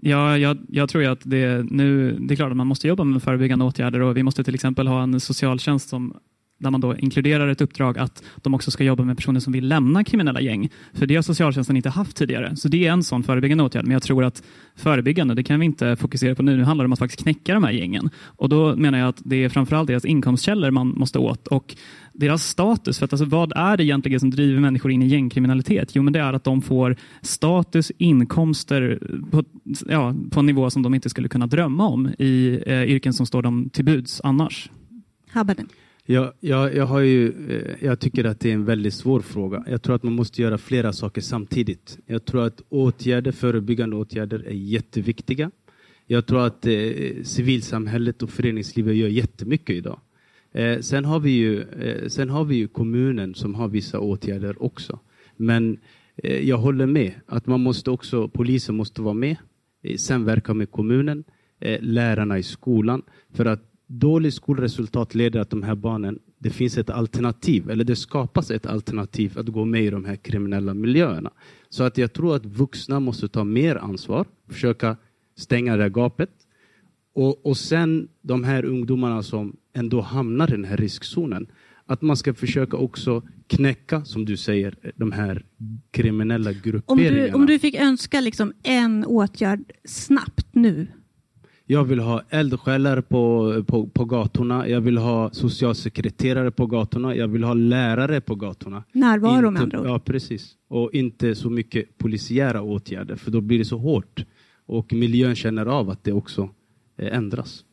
Ja, 0.00 0.38
jag, 0.38 0.58
jag 0.68 0.88
tror 0.88 1.04
att 1.04 1.20
det, 1.24 1.66
nu, 1.70 2.16
det 2.20 2.34
är 2.34 2.36
klart 2.36 2.50
att 2.50 2.56
man 2.56 2.66
måste 2.66 2.88
jobba 2.88 3.04
med 3.04 3.22
förebyggande 3.22 3.64
åtgärder 3.64 4.00
och 4.00 4.16
vi 4.16 4.22
måste 4.22 4.44
till 4.44 4.54
exempel 4.54 4.86
ha 4.86 5.02
en 5.02 5.20
socialtjänst 5.20 5.88
som 5.88 6.14
där 6.58 6.70
man 6.70 6.80
då 6.80 6.96
inkluderar 6.96 7.48
ett 7.48 7.60
uppdrag 7.60 7.98
att 7.98 8.22
de 8.36 8.54
också 8.54 8.70
ska 8.70 8.84
jobba 8.84 9.04
med 9.04 9.16
personer 9.16 9.40
som 9.40 9.52
vill 9.52 9.68
lämna 9.68 10.04
kriminella 10.04 10.40
gäng. 10.40 10.70
För 10.92 11.06
det 11.06 11.14
har 11.14 11.22
socialtjänsten 11.22 11.76
inte 11.76 11.88
haft 11.88 12.16
tidigare. 12.16 12.56
Så 12.56 12.68
det 12.68 12.86
är 12.86 12.92
en 12.92 13.02
sån 13.02 13.22
förebyggande 13.22 13.64
åtgärd. 13.64 13.84
Men 13.84 13.92
jag 13.92 14.02
tror 14.02 14.24
att 14.24 14.42
förebyggande, 14.76 15.34
det 15.34 15.42
kan 15.42 15.60
vi 15.60 15.66
inte 15.66 15.96
fokusera 15.96 16.34
på 16.34 16.42
nu. 16.42 16.56
Nu 16.56 16.62
handlar 16.62 16.84
det 16.84 16.86
om 16.86 16.92
att 16.92 16.98
faktiskt 16.98 17.22
knäcka 17.22 17.54
de 17.54 17.64
här 17.64 17.72
gängen. 17.72 18.10
Och 18.24 18.48
då 18.48 18.76
menar 18.76 18.98
jag 18.98 19.08
att 19.08 19.22
det 19.24 19.44
är 19.44 19.48
framförallt 19.48 19.86
deras 19.86 20.04
inkomstkällor 20.04 20.70
man 20.70 20.88
måste 20.88 21.18
åt 21.18 21.46
och 21.46 21.76
deras 22.12 22.48
status. 22.48 22.98
För 22.98 23.04
att 23.04 23.12
alltså, 23.12 23.26
vad 23.26 23.52
är 23.56 23.76
det 23.76 23.84
egentligen 23.84 24.20
som 24.20 24.30
driver 24.30 24.60
människor 24.60 24.90
in 24.90 25.02
i 25.02 25.06
gängkriminalitet? 25.06 25.96
Jo, 25.96 26.02
men 26.02 26.12
det 26.12 26.20
är 26.20 26.32
att 26.32 26.44
de 26.44 26.62
får 26.62 26.96
status, 27.22 27.92
inkomster 27.98 28.98
på, 29.30 29.44
ja, 29.88 30.14
på 30.30 30.40
en 30.40 30.46
nivå 30.46 30.70
som 30.70 30.82
de 30.82 30.94
inte 30.94 31.10
skulle 31.10 31.28
kunna 31.28 31.46
drömma 31.46 31.86
om 31.86 32.08
i 32.18 32.62
eh, 32.66 32.82
yrken 32.82 33.12
som 33.12 33.26
står 33.26 33.42
dem 33.42 33.70
till 33.72 33.84
buds 33.84 34.20
annars. 34.24 34.70
Habbaden. 35.28 35.68
Jag, 36.08 36.32
jag, 36.40 36.74
jag, 36.74 36.86
har 36.86 37.00
ju, 37.00 37.28
eh, 37.48 37.84
jag 37.86 38.00
tycker 38.00 38.24
att 38.24 38.40
det 38.40 38.50
är 38.50 38.54
en 38.54 38.64
väldigt 38.64 38.94
svår 38.94 39.20
fråga. 39.20 39.64
Jag 39.66 39.82
tror 39.82 39.96
att 39.96 40.02
man 40.02 40.12
måste 40.12 40.42
göra 40.42 40.58
flera 40.58 40.92
saker 40.92 41.20
samtidigt. 41.20 41.98
Jag 42.06 42.24
tror 42.24 42.46
att 42.46 42.62
åtgärder, 42.68 43.32
förebyggande 43.32 43.96
åtgärder 43.96 44.44
är 44.46 44.54
jätteviktiga. 44.54 45.50
Jag 46.06 46.26
tror 46.26 46.46
att 46.46 46.66
eh, 46.66 46.72
civilsamhället 47.22 48.22
och 48.22 48.30
föreningslivet 48.30 48.96
gör 48.96 49.08
jättemycket 49.08 49.76
idag. 49.76 50.00
Eh, 50.52 50.80
sen, 50.80 51.04
har 51.04 51.20
vi 51.20 51.30
ju, 51.30 51.62
eh, 51.62 52.08
sen 52.08 52.30
har 52.30 52.44
vi 52.44 52.56
ju 52.56 52.68
kommunen 52.68 53.34
som 53.34 53.54
har 53.54 53.68
vissa 53.68 54.00
åtgärder 54.00 54.62
också. 54.62 54.98
Men 55.36 55.78
eh, 56.16 56.48
jag 56.48 56.58
håller 56.58 56.86
med 56.86 57.12
att 57.26 57.46
man 57.46 57.60
måste 57.60 57.90
också, 57.90 58.28
polisen 58.28 58.74
måste 58.74 59.02
vara 59.02 59.14
med, 59.14 59.36
eh, 59.82 59.96
samverka 59.96 60.54
med 60.54 60.70
kommunen, 60.70 61.24
eh, 61.60 61.78
lärarna 61.80 62.38
i 62.38 62.42
skolan. 62.42 63.02
För 63.34 63.44
att 63.44 63.62
dåligt 63.86 64.34
skolresultat 64.34 65.14
leder 65.14 65.40
att 65.40 65.50
de 65.50 65.62
här 65.62 65.74
barnen, 65.74 66.18
det 66.38 66.50
finns 66.50 66.78
ett 66.78 66.90
alternativ, 66.90 67.70
eller 67.70 67.84
det 67.84 67.96
skapas 67.96 68.50
ett 68.50 68.66
alternativ 68.66 69.38
att 69.38 69.46
gå 69.46 69.64
med 69.64 69.84
i 69.84 69.90
de 69.90 70.04
här 70.04 70.16
kriminella 70.16 70.74
miljöerna. 70.74 71.30
Så 71.68 71.84
att 71.84 71.98
jag 71.98 72.12
tror 72.12 72.36
att 72.36 72.46
vuxna 72.46 73.00
måste 73.00 73.28
ta 73.28 73.44
mer 73.44 73.76
ansvar, 73.76 74.26
försöka 74.48 74.96
stänga 75.36 75.76
det 75.76 75.82
här 75.82 75.90
gapet. 75.90 76.30
Och, 77.14 77.46
och 77.46 77.56
sen 77.56 78.08
de 78.22 78.44
här 78.44 78.64
ungdomarna 78.64 79.22
som 79.22 79.56
ändå 79.72 80.00
hamnar 80.00 80.48
i 80.48 80.50
den 80.50 80.64
här 80.64 80.76
riskzonen, 80.76 81.46
att 81.86 82.02
man 82.02 82.16
ska 82.16 82.34
försöka 82.34 82.76
också 82.76 83.22
knäcka, 83.46 84.04
som 84.04 84.24
du 84.24 84.36
säger, 84.36 84.92
de 84.96 85.12
här 85.12 85.44
kriminella 85.90 86.50
Om 86.50 86.56
grupperingarna. 86.62 87.26
du, 87.26 87.32
om 87.32 87.46
du 87.46 87.58
fick 87.58 87.74
önska 87.74 88.20
liksom 88.20 88.52
en 88.62 89.04
åtgärd 89.04 89.72
snabbt 89.84 90.46
nu, 90.52 90.86
Jag 91.68 91.84
vill 91.84 91.98
ha 91.98 92.22
eldsjälar 92.30 93.00
på, 93.00 93.54
på, 93.66 93.86
på 93.86 94.04
gatorna. 94.04 94.68
Jag 94.68 94.80
vill 94.80 94.98
ha 94.98 95.30
socialsekreterare 95.32 96.50
på 96.50 96.66
gatorna. 96.66 97.14
Jag 97.14 97.28
vill 97.28 97.44
ha 97.44 97.54
lärare 97.54 98.20
på 98.20 98.34
gatorna. 98.34 98.84
närvaro 98.92 99.50
med 99.50 99.62
Inte- 99.62 99.76
andra 99.76 99.80
ord. 99.80 99.86
Ja, 99.86 99.98
precis. 99.98 100.52
Och 100.68 100.90
inte 100.94 101.34
så 101.34 101.50
mycket 101.50 101.98
polisiära 101.98 102.62
åtgärder, 102.62 103.16
för 103.16 103.30
då 103.30 103.40
blir 103.40 103.58
det 103.58 103.64
så 103.64 103.78
hårt. 103.78 104.24
Och 104.66 104.92
miljön 104.92 105.34
känner 105.34 105.66
av 105.66 105.90
att 105.90 106.04
det 106.04 106.12
också 106.12 106.50
eh, 106.98 107.16
ändras. 107.16 107.64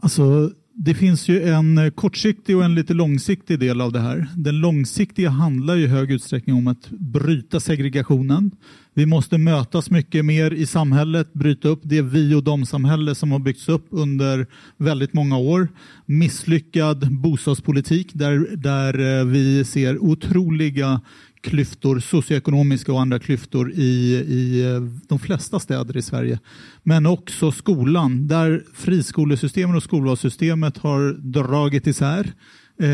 Alltså, 0.00 0.50
det 0.72 0.94
finns 0.94 1.28
ju 1.28 1.42
en 1.42 1.78
eh, 1.78 1.90
kortsiktig 1.90 2.56
och 2.56 2.64
en 2.64 2.74
lite 2.74 2.94
långsiktig 2.94 3.58
del 3.58 3.80
av 3.80 3.92
det 3.92 4.00
här. 4.00 4.26
Den 4.36 4.60
långsiktiga 4.60 5.30
handlar 5.30 5.74
ju 5.74 5.84
i 5.84 5.86
hög 5.86 6.10
utsträckning 6.10 6.56
om 6.56 6.66
att 6.66 6.90
bryta 6.90 7.60
segregationen. 7.60 8.50
Vi 8.96 9.06
måste 9.06 9.38
mötas 9.38 9.90
mycket 9.90 10.24
mer 10.24 10.50
i 10.50 10.66
samhället, 10.66 11.32
bryta 11.32 11.68
upp 11.68 11.80
det 11.82 12.02
vi 12.02 12.34
och 12.34 12.44
dom-samhälle 12.44 13.14
som 13.14 13.32
har 13.32 13.38
byggts 13.38 13.68
upp 13.68 13.86
under 13.90 14.46
väldigt 14.76 15.12
många 15.12 15.38
år. 15.38 15.68
Misslyckad 16.06 17.12
bostadspolitik 17.12 18.10
där, 18.14 18.56
där 18.56 19.18
eh, 19.18 19.24
vi 19.24 19.64
ser 19.64 19.98
otroliga 19.98 21.00
klyftor, 21.40 22.00
socioekonomiska 22.00 22.92
och 22.92 23.00
andra 23.00 23.18
klyftor 23.18 23.72
i, 23.72 24.14
i 24.28 24.62
eh, 24.64 24.80
de 25.08 25.18
flesta 25.18 25.60
städer 25.60 25.96
i 25.96 26.02
Sverige. 26.02 26.38
Men 26.82 27.06
också 27.06 27.52
skolan, 27.52 28.28
där 28.28 28.62
friskolesystemet 28.74 29.76
och 29.76 29.82
skolvalssystemet 29.82 30.78
har 30.78 31.12
dragit 31.12 31.86
isär 31.86 32.32
eh, 32.78 32.88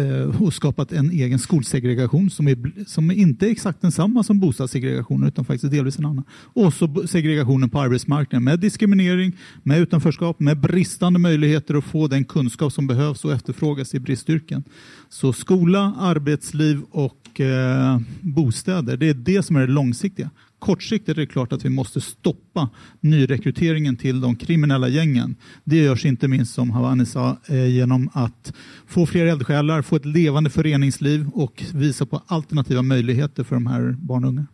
eh 0.00 0.42
och 0.42 0.54
skapat 0.54 0.92
en 0.92 1.10
egen 1.10 1.38
skolsegregation 1.38 2.30
som, 2.30 2.48
är, 2.48 2.84
som 2.86 3.10
är 3.10 3.14
inte 3.14 3.46
är 3.46 3.50
exakt 3.50 3.80
densamma 3.80 4.22
som 4.22 4.40
bostadssegregationen 4.40 5.28
utan 5.28 5.44
faktiskt 5.44 5.72
delvis 5.72 5.98
en 5.98 6.04
annan. 6.04 6.24
Och 6.30 6.74
så 6.74 7.06
segregationen 7.06 7.70
på 7.70 7.80
arbetsmarknaden 7.80 8.44
med 8.44 8.60
diskriminering, 8.60 9.36
med 9.62 9.80
utanförskap, 9.80 10.40
med 10.40 10.60
bristande 10.60 11.18
möjligheter 11.18 11.74
att 11.74 11.84
få 11.84 12.08
den 12.08 12.24
kunskap 12.24 12.72
som 12.72 12.86
behövs 12.86 13.24
och 13.24 13.32
efterfrågas 13.32 13.94
i 13.94 14.00
bristyrken. 14.00 14.64
Så 15.08 15.32
skola, 15.32 15.94
arbetsliv 15.98 16.80
och 16.90 17.40
eh, 17.40 18.00
bostäder, 18.20 18.96
det 18.96 19.08
är 19.08 19.14
det 19.14 19.42
som 19.42 19.56
är 19.56 19.60
det 19.60 19.72
långsiktiga. 19.72 20.30
Kortsiktigt 20.64 21.08
är 21.08 21.14
det 21.14 21.26
klart 21.26 21.52
att 21.52 21.64
vi 21.64 21.68
måste 21.70 22.00
stoppa 22.00 22.68
nyrekryteringen 23.00 23.96
till 23.96 24.20
de 24.20 24.36
kriminella 24.36 24.88
gängen. 24.88 25.36
Det 25.64 25.76
görs 25.76 26.04
inte 26.04 26.28
minst, 26.28 26.54
som 26.54 26.70
Havani 26.70 27.06
sa, 27.06 27.36
eh, 27.48 27.66
genom 27.66 28.10
att 28.12 28.52
få 28.86 29.06
fler 29.06 29.26
eldsjälar, 29.26 29.82
få 29.82 29.96
ett 29.96 30.04
levande 30.04 30.50
föreningsliv 30.50 31.28
och 31.34 31.64
visa 31.74 32.06
på 32.06 32.22
alternativa 32.26 32.82
möjligheter 32.82 33.44
för 33.44 33.56
de 33.56 33.66
här 33.66 33.96
barn 33.98 34.24
och 34.24 34.30
unga. 34.30 34.46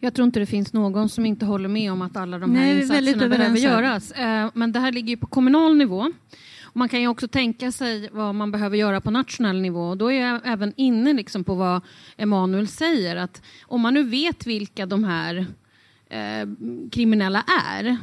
Jag 0.00 0.14
tror 0.14 0.26
inte 0.26 0.40
det 0.40 0.46
finns 0.46 0.72
någon 0.72 1.08
som 1.08 1.26
inte 1.26 1.46
håller 1.46 1.68
med 1.68 1.92
om 1.92 2.02
att 2.02 2.16
alla 2.16 2.38
de 2.38 2.54
här 2.54 2.60
Nej, 2.60 2.80
insatserna 2.82 3.28
behöver 3.28 3.58
göras. 3.58 4.10
Eh, 4.12 4.50
Men 4.54 4.72
det 4.72 4.80
här 4.80 4.92
ligger 4.92 5.08
ju 5.08 5.16
på 5.16 5.26
kommunal 5.26 5.76
nivå. 5.76 6.12
Man 6.76 6.88
kan 6.88 7.00
ju 7.00 7.08
också 7.08 7.28
tänka 7.28 7.72
sig 7.72 8.08
vad 8.12 8.34
man 8.34 8.50
behöver 8.50 8.76
göra 8.76 9.00
på 9.00 9.10
nationell 9.10 9.60
nivå. 9.60 9.88
Och 9.88 9.96
Då 9.96 10.12
är 10.12 10.20
jag 10.20 10.40
även 10.44 10.72
inne 10.76 11.12
liksom 11.12 11.44
på 11.44 11.54
vad 11.54 11.80
Emanuel 12.16 12.68
säger. 12.68 13.16
Att 13.16 13.42
om 13.62 13.80
man 13.80 13.94
nu 13.94 14.04
vet 14.04 14.46
vilka 14.46 14.86
de 14.86 15.04
här 15.04 15.46
eh, 16.10 16.48
kriminella 16.92 17.44
är 17.78 17.96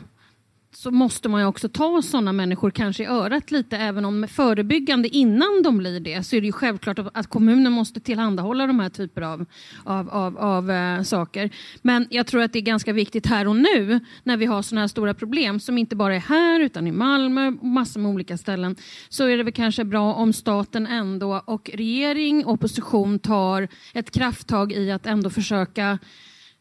så 0.75 0.91
måste 0.91 1.29
man 1.29 1.41
ju 1.41 1.47
också 1.47 1.69
ta 1.69 2.01
sådana 2.01 2.33
människor 2.33 2.71
kanske 2.71 3.03
i 3.03 3.05
örat 3.05 3.51
lite, 3.51 3.77
även 3.77 4.05
om 4.05 4.27
förebyggande 4.27 5.09
innan 5.09 5.63
de 5.63 5.77
blir 5.77 5.99
det, 5.99 6.23
så 6.23 6.35
är 6.35 6.41
det 6.41 6.47
ju 6.47 6.53
självklart 6.53 6.99
att 7.13 7.27
kommunen 7.27 7.71
måste 7.71 7.99
tillhandahålla 7.99 8.67
de 8.67 8.79
här 8.79 8.89
typer 8.89 9.21
av, 9.21 9.45
av, 9.83 10.09
av, 10.09 10.37
av 10.37 10.71
äh, 10.71 11.01
saker. 11.01 11.49
Men 11.81 12.07
jag 12.09 12.27
tror 12.27 12.41
att 12.41 12.53
det 12.53 12.59
är 12.59 12.63
ganska 12.63 12.93
viktigt 12.93 13.25
här 13.25 13.47
och 13.47 13.55
nu, 13.55 13.99
när 14.23 14.37
vi 14.37 14.45
har 14.45 14.61
sådana 14.61 14.81
här 14.81 14.87
stora 14.87 15.13
problem, 15.13 15.59
som 15.59 15.77
inte 15.77 15.95
bara 15.95 16.15
är 16.15 16.19
här, 16.19 16.59
utan 16.59 16.87
i 16.87 16.91
Malmö 16.91 17.47
och 17.47 17.67
massor 17.67 17.99
med 17.99 18.11
olika 18.11 18.37
ställen, 18.37 18.75
så 19.09 19.27
är 19.27 19.37
det 19.37 19.43
väl 19.43 19.53
kanske 19.53 19.83
bra 19.83 20.13
om 20.13 20.33
staten 20.33 20.87
ändå 20.87 21.41
och 21.45 21.69
regering 21.73 22.45
och 22.45 22.53
opposition 22.53 23.19
tar 23.19 23.67
ett 23.93 24.11
krafttag 24.11 24.73
i 24.73 24.91
att 24.91 25.05
ändå 25.05 25.29
försöka 25.29 25.99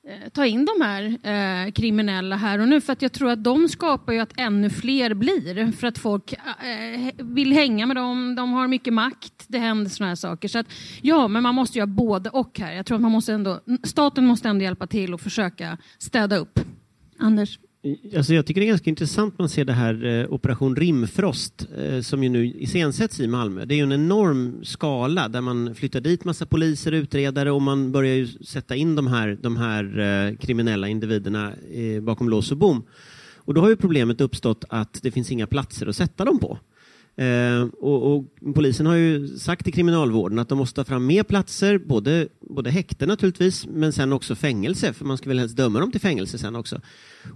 Eh, 0.08 0.28
ta 0.28 0.46
in 0.46 0.64
de 0.64 0.84
här 0.84 1.04
eh, 1.22 1.72
kriminella 1.72 2.36
här 2.36 2.58
och 2.58 2.68
nu. 2.68 2.80
För 2.80 2.92
att 2.92 3.02
jag 3.02 3.12
tror 3.12 3.30
att 3.30 3.44
de 3.44 3.68
skapar 3.68 4.12
ju 4.12 4.18
att 4.18 4.32
ännu 4.36 4.70
fler 4.70 5.14
blir. 5.14 5.72
För 5.72 5.86
att 5.86 5.98
folk 5.98 6.32
eh, 6.32 7.12
vill 7.16 7.52
hänga 7.52 7.86
med 7.86 7.96
dem, 7.96 8.34
de 8.34 8.52
har 8.52 8.68
mycket 8.68 8.92
makt, 8.92 9.44
det 9.48 9.58
händer 9.58 9.90
sådana 9.90 10.10
här 10.10 10.16
saker. 10.16 10.48
Så 10.48 10.58
att, 10.58 10.66
ja, 11.02 11.28
men 11.28 11.42
man 11.42 11.54
måste 11.54 11.78
göra 11.78 11.86
både 11.86 12.30
och 12.30 12.58
här. 12.58 12.72
Jag 12.72 12.86
tror 12.86 12.96
att 12.96 13.02
man 13.02 13.12
måste 13.12 13.32
ändå, 13.32 13.60
staten 13.82 14.26
måste 14.26 14.48
ändå 14.48 14.64
hjälpa 14.64 14.86
till 14.86 15.14
och 15.14 15.20
försöka 15.20 15.78
städa 15.98 16.36
upp. 16.36 16.60
Anders? 17.18 17.58
Alltså 18.16 18.34
jag 18.34 18.46
tycker 18.46 18.60
det 18.60 18.66
är 18.66 18.68
ganska 18.68 18.90
intressant 18.90 19.38
man 19.38 19.48
ser 19.48 19.64
det 19.64 19.72
här 19.72 20.04
eh, 20.04 20.32
Operation 20.32 20.76
Rimfrost 20.76 21.66
eh, 21.78 22.00
som 22.00 22.22
ju 22.22 22.28
nu 22.28 22.46
iscensätts 22.46 23.20
i 23.20 23.26
Malmö. 23.26 23.64
Det 23.64 23.74
är 23.74 23.76
ju 23.76 23.82
en 23.82 23.92
enorm 23.92 24.64
skala 24.64 25.28
där 25.28 25.40
man 25.40 25.74
flyttar 25.74 26.00
dit 26.00 26.24
massa 26.24 26.46
poliser, 26.46 26.92
och 26.92 26.96
utredare 26.96 27.50
och 27.50 27.62
man 27.62 27.92
börjar 27.92 28.14
ju 28.14 28.26
sätta 28.26 28.76
in 28.76 28.96
de 28.96 29.06
här, 29.06 29.38
de 29.42 29.56
här 29.56 29.98
eh, 29.98 30.36
kriminella 30.36 30.88
individerna 30.88 31.52
eh, 31.72 32.02
bakom 32.02 32.28
lås 32.28 32.50
och 32.50 32.56
bom. 32.56 32.82
Och 33.36 33.54
då 33.54 33.60
har 33.60 33.68
ju 33.68 33.76
problemet 33.76 34.20
uppstått 34.20 34.64
att 34.68 34.98
det 35.02 35.10
finns 35.10 35.30
inga 35.30 35.46
platser 35.46 35.86
att 35.86 35.96
sätta 35.96 36.24
dem 36.24 36.38
på. 36.38 36.58
Eh, 37.16 37.62
och, 37.80 38.16
och 38.16 38.24
polisen 38.54 38.86
har 38.86 38.94
ju 38.94 39.28
sagt 39.28 39.64
till 39.64 39.74
kriminalvården 39.74 40.38
att 40.38 40.48
de 40.48 40.58
måste 40.58 40.76
ta 40.76 40.84
fram 40.84 41.06
mer 41.06 41.22
platser, 41.22 41.78
både, 41.78 42.28
både 42.40 42.70
häkte 42.70 43.06
naturligtvis, 43.06 43.66
men 43.66 43.92
sen 43.92 44.12
också 44.12 44.34
fängelse, 44.34 44.92
för 44.92 45.04
man 45.04 45.18
ska 45.18 45.28
väl 45.28 45.38
helst 45.38 45.56
döma 45.56 45.80
dem 45.80 45.92
till 45.92 46.00
fängelse 46.00 46.38
sen 46.38 46.56
också. 46.56 46.80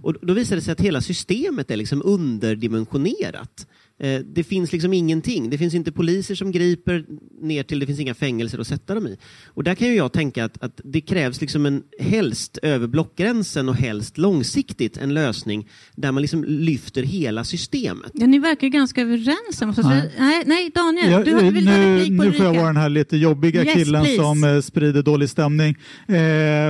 Och 0.01 0.15
då 0.21 0.33
visar 0.33 0.55
det 0.55 0.61
sig 0.61 0.71
att 0.71 0.81
hela 0.81 1.01
systemet 1.01 1.71
är 1.71 1.77
liksom 1.77 2.01
underdimensionerat. 2.05 3.67
Eh, 3.99 4.19
det 4.19 4.43
finns 4.43 4.71
liksom 4.71 4.93
ingenting. 4.93 5.49
Det 5.49 5.57
finns 5.57 5.73
inte 5.73 5.91
poliser 5.91 6.35
som 6.35 6.51
griper 6.51 7.05
ner 7.41 7.63
till, 7.63 7.79
det 7.79 7.85
finns 7.85 7.99
inga 7.99 8.13
fängelser 8.13 8.59
att 8.59 8.67
sätta 8.67 8.95
dem 8.95 9.07
i. 9.07 9.17
Och 9.47 9.63
där 9.63 9.75
kan 9.75 9.87
ju 9.87 9.93
jag 9.95 10.11
tänka 10.13 10.45
att, 10.45 10.63
att 10.63 10.81
det 10.83 11.01
krävs 11.01 11.41
liksom 11.41 11.65
en 11.65 11.83
helst 11.99 12.57
över 12.61 12.87
blockgränsen 12.87 13.69
och 13.69 13.75
helst 13.75 14.17
långsiktigt 14.17 14.97
en 14.97 15.13
lösning 15.13 15.67
där 15.95 16.11
man 16.11 16.21
liksom 16.21 16.43
lyfter 16.43 17.03
hela 17.03 17.43
systemet. 17.43 18.11
Ja, 18.13 18.27
ni 18.27 18.39
verkar 18.39 18.67
ju 18.67 18.71
ganska 18.71 19.01
överens. 19.01 19.57
Jag 19.61 19.67
Nej. 19.67 19.75
säga. 19.75 20.03
Nej, 20.19 20.43
nej, 20.45 20.71
Daniel, 20.75 21.11
Ja, 21.11 21.23
du 21.23 21.33
har- 21.33 21.51
vill 21.51 21.65
nu, 21.65 21.95
replik 21.95 22.17
på 22.17 22.23
nu 22.23 22.31
får 22.31 22.45
jag 22.45 22.53
vara 22.53 22.67
den 22.67 22.77
här 22.77 22.89
lite 22.89 23.17
jobbiga 23.17 23.63
Yes, 23.63 23.73
killen 23.73 24.03
please. 24.03 24.21
som 24.23 24.43
eh, 24.43 24.61
sprider 24.61 25.01
dålig 25.03 25.29
stämning. 25.29 25.75
Eh, 26.07 26.15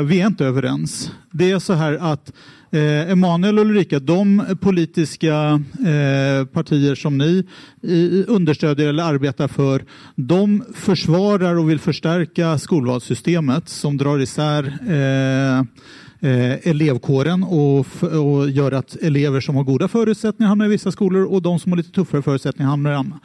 vi 0.05 0.21
är 0.21 0.27
inte 0.27 0.45
överens. 0.45 1.11
Det 1.31 1.51
är 1.51 1.59
så 1.59 1.73
här 1.73 1.93
att 1.93 2.33
eh, 2.71 3.11
Emanuel 3.11 3.59
och 3.59 3.65
Ulrika, 3.65 3.99
de 3.99 4.57
politiska 4.61 5.61
eh, 5.79 6.45
partier 6.45 6.95
som 6.95 7.17
ni 7.17 7.47
eh, 7.83 8.33
understödjer 8.35 8.87
eller 8.87 9.03
arbetar 9.03 9.47
för, 9.47 9.85
de 10.15 10.63
försvarar 10.73 11.57
och 11.57 11.69
vill 11.69 11.79
förstärka 11.79 12.57
skolvalssystemet 12.57 13.69
som 13.69 13.97
drar 13.97 14.19
isär 14.19 14.63
eh, 14.87 15.59
eh, 16.19 16.67
elevkåren 16.67 17.43
och, 17.43 17.87
och 18.03 18.49
gör 18.49 18.71
att 18.71 18.95
elever 18.95 19.39
som 19.41 19.55
har 19.55 19.63
goda 19.63 19.87
förutsättningar 19.87 20.49
hamnar 20.49 20.65
i 20.65 20.69
vissa 20.69 20.91
skolor 20.91 21.25
och 21.25 21.41
de 21.41 21.59
som 21.59 21.71
har 21.71 21.77
lite 21.77 21.91
tuffare 21.91 22.21
förutsättningar 22.21 22.69
hamnar 22.69 22.91
i 22.91 22.95
andra. 22.95 23.19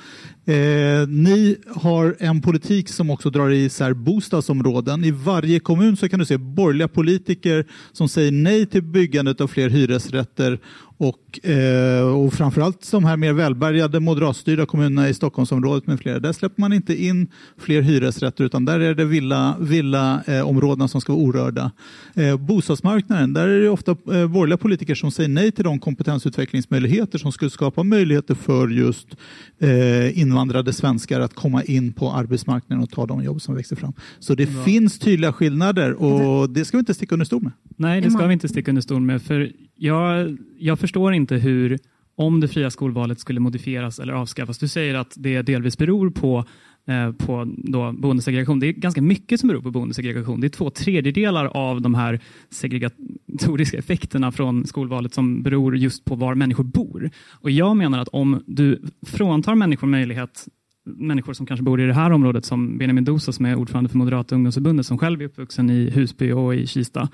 Eh, 0.44 1.08
ni 1.08 1.56
har 1.75 2.16
en 2.18 2.40
politik 2.42 2.88
som 2.88 3.11
också 3.11 3.30
drar 3.30 3.50
isär 3.50 3.92
bostadsområden. 3.92 5.04
I 5.04 5.11
varje 5.11 5.61
kommun 5.61 5.96
så 5.96 6.08
kan 6.08 6.18
du 6.18 6.26
se 6.26 6.38
borgerliga 6.38 6.88
politiker 6.88 7.66
som 7.92 8.08
säger 8.08 8.32
nej 8.32 8.66
till 8.66 8.82
byggandet 8.82 9.40
av 9.40 9.49
fler 9.49 9.68
hyresrätter 9.70 10.58
och, 11.02 11.49
eh, 11.49 12.02
och 12.02 12.32
framförallt 12.32 12.90
de 12.90 13.04
här 13.04 13.16
mer 13.16 13.32
välbärgade 13.32 14.00
moderatstyrda 14.00 14.66
kommunerna 14.66 15.08
i 15.08 15.14
Stockholmsområdet 15.14 15.87
med 15.87 16.00
flera. 16.00 16.18
Där 16.18 16.32
släpper 16.32 16.61
man 16.61 16.72
inte 16.72 17.04
in 17.04 17.28
fler 17.58 17.82
hyresrätter 17.82 18.44
utan 18.44 18.64
där 18.64 18.80
är 18.80 18.94
det 18.94 19.04
villa, 19.04 19.56
villa 19.61 20.22
eh, 20.26 20.49
områdena 20.49 20.88
som 20.88 21.00
ska 21.00 21.12
vara 21.12 21.22
orörda. 21.22 21.70
Eh, 22.14 22.37
bostadsmarknaden, 22.37 23.32
där 23.32 23.49
är 23.49 23.61
det 23.61 23.68
ofta 23.68 23.90
eh, 23.90 24.26
borgerliga 24.26 24.56
politiker 24.56 24.94
som 24.94 25.11
säger 25.11 25.28
nej 25.28 25.52
till 25.52 25.64
de 25.64 25.78
kompetensutvecklingsmöjligheter 25.78 27.18
som 27.18 27.32
skulle 27.32 27.50
skapa 27.50 27.82
möjligheter 27.82 28.34
för 28.34 28.68
just 28.68 29.08
eh, 29.58 30.18
invandrade 30.32 30.72
svenskar 30.72 31.20
att 31.20 31.34
komma 31.34 31.62
in 31.62 31.92
på 31.92 32.12
arbetsmarknaden 32.12 32.82
och 32.82 32.90
ta 32.90 33.06
de 33.06 33.24
jobb 33.24 33.42
som 33.42 33.54
växer 33.54 33.76
fram. 33.76 33.92
Så 34.18 34.34
det 34.34 34.46
finns 34.46 34.98
tydliga 34.98 35.32
skillnader 35.32 35.92
och 35.92 36.50
det 36.50 36.64
ska 36.64 36.76
vi 36.76 36.78
inte 36.78 36.94
sticka 36.94 37.14
under 37.14 37.26
stol 37.26 37.42
med. 37.42 37.52
Nej, 37.76 38.00
det 38.00 38.10
ska 38.10 38.26
vi 38.26 38.32
inte 38.32 38.48
sticka 38.48 38.70
under 38.70 38.82
stol 38.82 39.02
med. 39.02 39.22
För 39.22 39.52
jag, 39.76 40.36
jag 40.58 40.78
förstår 40.78 41.14
inte 41.14 41.34
hur, 41.34 41.78
om 42.16 42.40
det 42.40 42.48
fria 42.48 42.70
skolvalet 42.70 43.20
skulle 43.20 43.40
modifieras 43.40 43.98
eller 43.98 44.12
avskaffas. 44.12 44.58
Du 44.58 44.68
säger 44.68 44.94
att 44.94 45.12
det 45.16 45.42
delvis 45.42 45.78
beror 45.78 46.10
på, 46.10 46.44
Eh, 46.86 47.12
på 47.12 47.52
då 47.56 47.92
boendesegregation. 47.92 48.60
Det 48.60 48.66
är 48.66 48.72
ganska 48.72 49.02
mycket 49.02 49.40
som 49.40 49.48
beror 49.48 49.62
på 49.62 49.70
boendesegregation. 49.70 50.40
Det 50.40 50.46
är 50.46 50.48
två 50.48 50.70
tredjedelar 50.70 51.44
av 51.44 51.80
de 51.80 51.94
här 51.94 52.20
segregatoriska 52.50 53.78
effekterna 53.78 54.32
från 54.32 54.66
skolvalet 54.66 55.14
som 55.14 55.42
beror 55.42 55.76
just 55.76 56.04
på 56.04 56.14
var 56.14 56.34
människor 56.34 56.64
bor. 56.64 57.10
Och 57.30 57.50
Jag 57.50 57.76
menar 57.76 57.98
att 57.98 58.08
om 58.08 58.42
du 58.46 58.82
fråntar 59.06 59.54
människor 59.54 59.86
möjlighet 59.86 60.46
människor 60.84 61.32
som 61.32 61.46
kanske 61.46 61.64
bor 61.64 61.80
i 61.80 61.86
det 61.86 61.94
här 61.94 62.10
området 62.10 62.44
som 62.44 62.78
Benjamin 62.78 63.04
Dosa 63.04 63.32
som 63.32 63.46
är 63.46 63.54
ordförande 63.54 63.90
för 63.90 63.98
Moderata 63.98 64.34
ungdomsförbundet 64.34 64.86
som 64.86 64.98
själv 64.98 65.20
är 65.20 65.24
uppvuxen 65.24 65.70
i 65.70 65.90
Husby 65.90 66.32
och 66.32 66.54
i 66.54 66.66
Kista. 66.66 67.08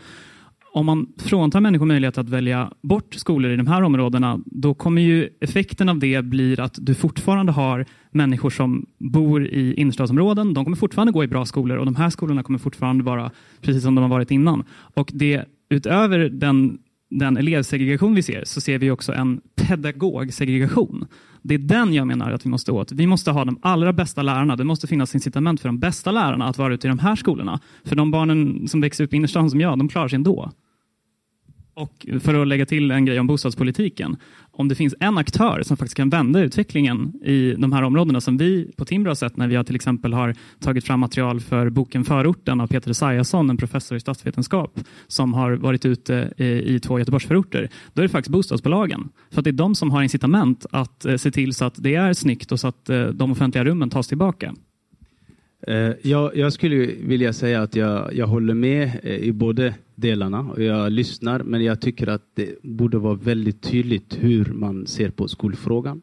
Om 0.72 0.86
man 0.86 1.06
fråntar 1.18 1.60
människor 1.60 1.86
möjlighet 1.86 2.18
att 2.18 2.28
välja 2.28 2.72
bort 2.82 3.14
skolor 3.14 3.50
i 3.50 3.56
de 3.56 3.66
här 3.66 3.82
områdena, 3.82 4.40
då 4.46 4.74
kommer 4.74 5.02
ju 5.02 5.28
effekten 5.40 5.88
av 5.88 5.98
det 5.98 6.24
blir 6.24 6.60
att 6.60 6.78
du 6.80 6.94
fortfarande 6.94 7.52
har 7.52 7.86
människor 8.10 8.50
som 8.50 8.86
bor 8.98 9.46
i 9.46 9.74
innerstadsområden. 9.74 10.54
De 10.54 10.64
kommer 10.64 10.76
fortfarande 10.76 11.12
gå 11.12 11.24
i 11.24 11.28
bra 11.28 11.46
skolor 11.46 11.76
och 11.76 11.84
de 11.84 11.96
här 11.96 12.10
skolorna 12.10 12.42
kommer 12.42 12.58
fortfarande 12.58 13.04
vara 13.04 13.30
precis 13.60 13.82
som 13.82 13.94
de 13.94 14.02
har 14.02 14.08
varit 14.08 14.30
innan. 14.30 14.64
Och 14.70 15.10
det 15.14 15.44
utöver 15.70 16.18
den, 16.18 16.78
den 17.10 17.36
elevsegregation 17.36 18.14
vi 18.14 18.22
ser, 18.22 18.44
så 18.44 18.60
ser 18.60 18.78
vi 18.78 18.90
också 18.90 19.12
en 19.12 19.40
pedagogsegregation. 19.56 21.06
Det 21.42 21.54
är 21.54 21.58
den 21.58 21.94
jag 21.94 22.06
menar 22.06 22.32
att 22.32 22.46
vi 22.46 22.50
måste 22.50 22.72
åt. 22.72 22.92
Vi 22.92 23.06
måste 23.06 23.30
ha 23.30 23.44
de 23.44 23.58
allra 23.62 23.92
bästa 23.92 24.22
lärarna. 24.22 24.56
Det 24.56 24.64
måste 24.64 24.86
finnas 24.86 25.14
incitament 25.14 25.60
för 25.60 25.68
de 25.68 25.78
bästa 25.78 26.10
lärarna 26.10 26.48
att 26.48 26.58
vara 26.58 26.74
ute 26.74 26.86
i 26.86 26.88
de 26.88 26.98
här 26.98 27.16
skolorna. 27.16 27.60
För 27.84 27.96
de 27.96 28.10
barnen 28.10 28.68
som 28.68 28.80
växer 28.80 29.04
upp 29.04 29.12
i 29.12 29.16
innerstan 29.16 29.50
som 29.50 29.60
jag, 29.60 29.78
de 29.78 29.88
klarar 29.88 30.08
sig 30.08 30.16
ändå. 30.16 30.52
Och 31.74 32.06
för 32.20 32.34
att 32.34 32.48
lägga 32.48 32.66
till 32.66 32.90
en 32.90 33.04
grej 33.04 33.20
om 33.20 33.26
bostadspolitiken. 33.26 34.16
Om 34.58 34.68
det 34.68 34.74
finns 34.74 34.94
en 35.00 35.18
aktör 35.18 35.62
som 35.62 35.76
faktiskt 35.76 35.96
kan 35.96 36.10
vända 36.10 36.40
utvecklingen 36.40 37.12
i 37.24 37.54
de 37.58 37.72
här 37.72 37.82
områdena 37.82 38.20
som 38.20 38.36
vi 38.36 38.70
på 38.76 38.84
Timbro 38.84 39.10
har 39.10 39.14
sett 39.14 39.36
när 39.36 39.48
vi 39.48 39.56
har 39.56 39.64
till 39.64 39.76
exempel 39.76 40.12
har 40.12 40.34
tagit 40.60 40.84
fram 40.84 41.00
material 41.00 41.40
för 41.40 41.70
boken 41.70 42.04
Förorten 42.04 42.60
av 42.60 42.66
Peter 42.66 42.90
Esaiasson, 42.90 43.50
en 43.50 43.56
professor 43.56 43.96
i 43.96 44.00
statsvetenskap 44.00 44.80
som 45.06 45.34
har 45.34 45.52
varit 45.52 45.84
ute 45.84 46.32
eh, 46.36 46.46
i, 46.46 46.80
två 46.80 46.98
Göteborgsförorter. 46.98 47.68
Då 47.92 48.00
är 48.00 48.02
det 48.02 48.08
faktiskt 48.08 48.32
bostadsbolagen. 48.32 49.08
För 49.30 49.40
att 49.40 49.44
det 49.44 49.50
är 49.50 49.52
de 49.52 49.74
som 49.74 49.90
har 49.90 50.02
incitament 50.02 50.66
att 50.70 51.04
eh, 51.04 51.16
se 51.16 51.30
till 51.30 51.54
så 51.54 51.64
att 51.64 51.74
det 51.82 51.94
är 51.94 52.12
snyggt 52.12 52.52
och 52.52 52.60
så 52.60 52.68
att 52.68 52.90
eh, 52.90 53.06
de 53.06 53.32
offentliga 53.32 53.64
rummen 53.64 53.90
tas 53.90 54.08
tillbaka. 54.08 54.54
Eh, 55.66 55.92
jag, 56.02 56.36
jag 56.36 56.52
skulle 56.52 56.76
vilja 56.86 57.32
säga 57.32 57.62
att 57.62 57.76
jag, 57.76 58.14
jag 58.14 58.26
håller 58.26 58.54
med 58.54 59.00
eh, 59.02 59.16
i 59.16 59.32
båda 59.32 59.74
delarna 59.94 60.40
och 60.40 60.62
jag 60.62 60.92
lyssnar 60.92 61.42
men 61.42 61.64
jag 61.64 61.80
tycker 61.80 62.06
att 62.06 62.22
det 62.34 62.62
borde 62.62 62.98
vara 62.98 63.14
väldigt 63.14 63.62
tydligt 63.62 64.18
hur 64.20 64.44
man 64.44 64.86
ser 64.86 65.10
på 65.10 65.28
skolfrågan. 65.28 66.02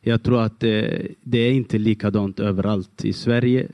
Jag 0.00 0.22
tror 0.22 0.42
att 0.42 0.64
eh, 0.64 0.84
det 1.22 1.38
är 1.38 1.52
inte 1.52 1.78
likadant 1.78 2.40
överallt 2.40 3.04
i 3.04 3.12
Sverige, 3.12 3.68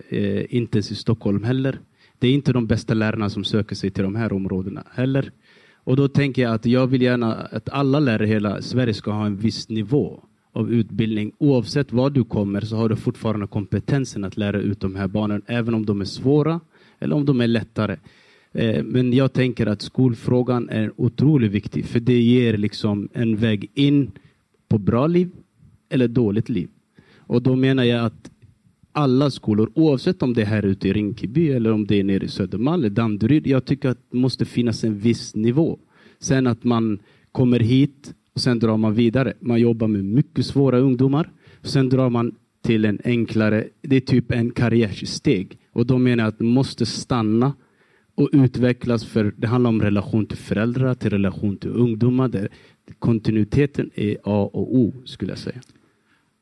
inte 0.48 0.76
ens 0.78 0.90
i 0.90 0.94
Stockholm 0.94 1.44
heller. 1.44 1.78
Det 2.18 2.28
är 2.28 2.32
inte 2.32 2.52
de 2.52 2.66
bästa 2.66 2.94
lärarna 2.94 3.30
som 3.30 3.44
söker 3.44 3.76
sig 3.76 3.90
till 3.90 4.04
de 4.04 4.14
här 4.14 4.32
områdena 4.32 4.84
heller. 4.90 5.30
Och 5.74 5.96
då 5.96 6.08
tänker 6.08 6.42
jag 6.42 6.54
att 6.54 6.66
jag 6.66 6.86
vill 6.86 7.02
gärna 7.02 7.34
att 7.34 7.68
alla 7.68 8.00
lärare 8.00 8.26
i 8.26 8.28
hela 8.28 8.62
Sverige 8.62 8.94
ska 8.94 9.10
ha 9.10 9.26
en 9.26 9.36
viss 9.36 9.68
nivå 9.68 10.22
av 10.54 10.72
utbildning. 10.72 11.32
Oavsett 11.38 11.92
var 11.92 12.10
du 12.10 12.24
kommer 12.24 12.60
så 12.60 12.76
har 12.76 12.88
du 12.88 12.96
fortfarande 12.96 13.46
kompetensen 13.46 14.24
att 14.24 14.36
lära 14.36 14.60
ut 14.60 14.80
de 14.80 14.94
här 14.94 15.08
barnen, 15.08 15.42
även 15.46 15.74
om 15.74 15.86
de 15.86 16.00
är 16.00 16.04
svåra 16.04 16.60
eller 16.98 17.16
om 17.16 17.24
de 17.24 17.40
är 17.40 17.46
lättare. 17.46 17.96
Eh, 18.52 18.84
men 18.84 19.12
jag 19.12 19.32
tänker 19.32 19.66
att 19.66 19.82
skolfrågan 19.82 20.68
är 20.68 20.92
otroligt 20.96 21.52
viktig, 21.52 21.84
för 21.84 22.00
det 22.00 22.20
ger 22.20 22.56
liksom 22.56 23.08
en 23.12 23.36
väg 23.36 23.70
in 23.74 24.10
på 24.68 24.78
bra 24.78 25.06
liv 25.06 25.30
eller 25.88 26.08
dåligt 26.08 26.48
liv. 26.48 26.68
Och 27.16 27.42
då 27.42 27.56
menar 27.56 27.84
jag 27.84 28.04
att 28.04 28.30
alla 28.92 29.30
skolor, 29.30 29.70
oavsett 29.74 30.22
om 30.22 30.34
det 30.34 30.42
är 30.42 30.46
här 30.46 30.64
ute 30.64 30.88
i 30.88 30.92
Rinkeby 30.92 31.48
eller 31.48 31.72
om 31.72 31.86
det 31.86 32.00
är 32.00 32.04
nere 32.04 32.24
i 32.24 32.28
Södermalm 32.28 32.80
eller 32.80 32.90
Danderyd, 32.90 33.46
jag 33.46 33.64
tycker 33.64 33.88
att 33.88 33.98
det 34.10 34.16
måste 34.16 34.44
finnas 34.44 34.84
en 34.84 34.98
viss 34.98 35.34
nivå. 35.34 35.78
Sen 36.18 36.46
att 36.46 36.64
man 36.64 36.98
kommer 37.32 37.60
hit 37.60 38.14
och 38.34 38.40
sen 38.40 38.58
drar 38.58 38.76
man 38.76 38.94
vidare. 38.94 39.32
Man 39.40 39.60
jobbar 39.60 39.88
med 39.88 40.04
mycket 40.04 40.46
svåra 40.46 40.78
ungdomar. 40.78 41.30
Sen 41.62 41.88
drar 41.88 42.10
man 42.10 42.34
till 42.62 42.84
en 42.84 43.00
enklare, 43.04 43.64
det 43.82 43.96
är 43.96 44.00
typ 44.00 44.30
en 44.30 44.50
karriärsteg. 44.50 45.58
Och 45.72 45.86
då 45.86 45.98
menar 45.98 46.24
jag 46.24 46.28
att 46.28 46.38
det 46.38 46.44
måste 46.44 46.86
stanna 46.86 47.52
och 48.14 48.28
utvecklas 48.32 49.04
för 49.04 49.34
det 49.36 49.46
handlar 49.46 49.68
om 49.68 49.82
relation 49.82 50.26
till 50.26 50.38
föräldrar, 50.38 50.94
till 50.94 51.10
relation 51.10 51.56
till 51.56 51.70
ungdomar. 51.70 52.28
Där 52.28 52.48
kontinuiteten 52.98 53.90
är 53.94 54.16
A 54.24 54.50
och 54.52 54.76
O 54.76 54.92
skulle 55.04 55.32
jag 55.32 55.38
säga. 55.38 55.60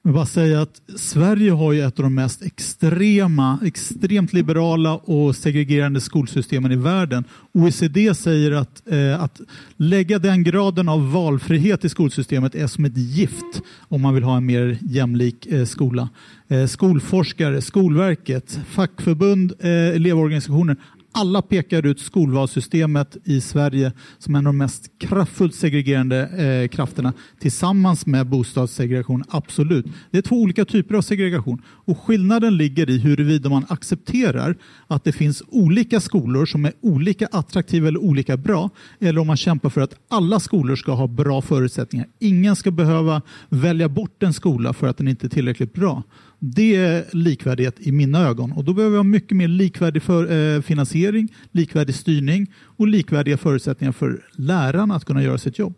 Jag 0.04 0.08
vill 0.10 0.14
bara 0.14 0.26
säga 0.26 0.62
att 0.62 0.80
Sverige 0.96 1.50
har 1.50 1.72
ju 1.72 1.80
ett 1.80 1.98
av 1.98 2.02
de 2.02 2.14
mest 2.14 2.42
extrema, 2.42 3.58
extremt 3.64 4.32
liberala 4.32 4.94
och 4.94 5.36
segregerande 5.36 6.00
skolsystemen 6.00 6.72
i 6.72 6.76
världen. 6.76 7.24
OECD 7.52 8.14
säger 8.14 8.52
att, 8.52 8.82
eh, 8.86 9.22
att 9.22 9.40
lägga 9.76 10.18
den 10.18 10.42
graden 10.42 10.88
av 10.88 11.12
valfrihet 11.12 11.84
i 11.84 11.88
skolsystemet 11.88 12.54
är 12.54 12.66
som 12.66 12.84
ett 12.84 12.96
gift 12.96 13.62
om 13.88 14.02
man 14.02 14.14
vill 14.14 14.24
ha 14.24 14.36
en 14.36 14.46
mer 14.46 14.78
jämlik 14.80 15.46
eh, 15.46 15.64
skola. 15.64 16.08
Eh, 16.48 16.66
skolforskare, 16.66 17.62
Skolverket, 17.62 18.60
fackförbund, 18.68 19.52
eh, 19.60 19.70
elevorganisationer, 19.70 20.76
alla 21.12 21.42
pekar 21.42 21.86
ut 21.86 22.00
skolvalssystemet 22.00 23.16
i 23.24 23.40
Sverige 23.40 23.92
som 24.18 24.34
en 24.34 24.46
av 24.46 24.52
de 24.52 24.58
mest 24.58 24.98
kraftfullt 24.98 25.54
segregerande 25.54 26.26
eh, 26.26 26.68
krafterna 26.68 27.12
tillsammans 27.40 28.06
med 28.06 28.26
bostadssegregation. 28.26 29.24
Absolut. 29.28 29.86
Det 30.10 30.18
är 30.18 30.22
två 30.22 30.36
olika 30.36 30.64
typer 30.64 30.94
av 30.94 31.02
segregation 31.02 31.62
och 31.66 31.98
skillnaden 31.98 32.56
ligger 32.56 32.90
i 32.90 32.98
huruvida 32.98 33.48
man 33.48 33.66
accepterar 33.68 34.56
att 34.86 35.04
det 35.04 35.12
finns 35.12 35.42
olika 35.48 36.00
skolor 36.00 36.46
som 36.46 36.64
är 36.64 36.72
olika 36.80 37.28
attraktiva 37.32 37.88
eller 37.88 38.00
olika 38.00 38.36
bra 38.36 38.70
eller 39.00 39.20
om 39.20 39.26
man 39.26 39.36
kämpar 39.36 39.70
för 39.70 39.80
att 39.80 39.94
alla 40.08 40.40
skolor 40.40 40.76
ska 40.76 40.92
ha 40.92 41.06
bra 41.06 41.42
förutsättningar. 41.42 42.06
Ingen 42.18 42.56
ska 42.56 42.70
behöva 42.70 43.22
välja 43.48 43.88
bort 43.88 44.22
en 44.22 44.32
skola 44.32 44.72
för 44.72 44.86
att 44.86 44.96
den 44.96 45.08
inte 45.08 45.26
är 45.26 45.28
tillräckligt 45.28 45.72
bra. 45.72 46.02
Det 46.44 46.76
är 46.76 47.04
likvärdighet 47.12 47.80
i 47.80 47.92
mina 47.92 48.20
ögon 48.20 48.52
och 48.52 48.64
då 48.64 48.74
behöver 48.74 48.92
vi 48.92 48.96
ha 48.96 49.04
mycket 49.04 49.36
mer 49.36 49.48
likvärdig 49.48 50.02
för, 50.02 50.32
eh, 50.32 50.62
finansiering, 50.62 51.34
likvärdig 51.52 51.94
styrning 51.94 52.52
och 52.56 52.86
likvärdiga 52.86 53.36
förutsättningar 53.36 53.92
för 53.92 54.24
lärarna 54.32 54.94
att 54.94 55.04
kunna 55.04 55.22
göra 55.22 55.38
sitt 55.38 55.58
jobb. 55.58 55.74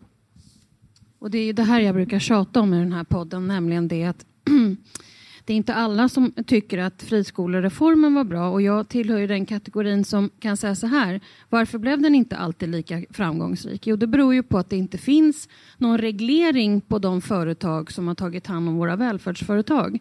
Och 1.19 1.31
det 1.31 1.37
är 1.37 1.53
det 1.53 1.63
här 1.63 1.79
jag 1.79 1.95
brukar 1.95 2.19
tjata 2.19 2.61
om 2.61 2.73
i 2.73 2.77
den 2.77 2.91
här 2.91 3.03
podden, 3.03 3.47
nämligen 3.47 3.87
det 3.87 4.03
att 4.03 4.25
det 5.45 5.53
är 5.53 5.57
inte 5.57 5.73
alla 5.73 6.09
som 6.09 6.33
tycker 6.45 6.77
att 6.77 7.03
friskolereformen 7.03 8.13
var 8.13 8.23
bra 8.23 8.49
och 8.49 8.61
jag 8.61 8.89
tillhör 8.89 9.17
ju 9.17 9.27
den 9.27 9.45
kategorin 9.45 10.05
som 10.05 10.29
kan 10.39 10.57
säga 10.57 10.75
så 10.75 10.87
här. 10.87 11.19
Varför 11.49 11.77
blev 11.77 12.01
den 12.01 12.15
inte 12.15 12.37
alltid 12.37 12.69
lika 12.69 13.03
framgångsrik? 13.09 13.87
Jo, 13.87 13.95
det 13.95 14.07
beror 14.07 14.33
ju 14.33 14.43
på 14.43 14.57
att 14.57 14.69
det 14.69 14.77
inte 14.77 14.97
finns 14.97 15.49
någon 15.77 15.97
reglering 15.97 16.81
på 16.81 16.99
de 16.99 17.21
företag 17.21 17.91
som 17.91 18.07
har 18.07 18.15
tagit 18.15 18.47
hand 18.47 18.69
om 18.69 18.75
våra 18.75 18.95
välfärdsföretag. 18.95 19.99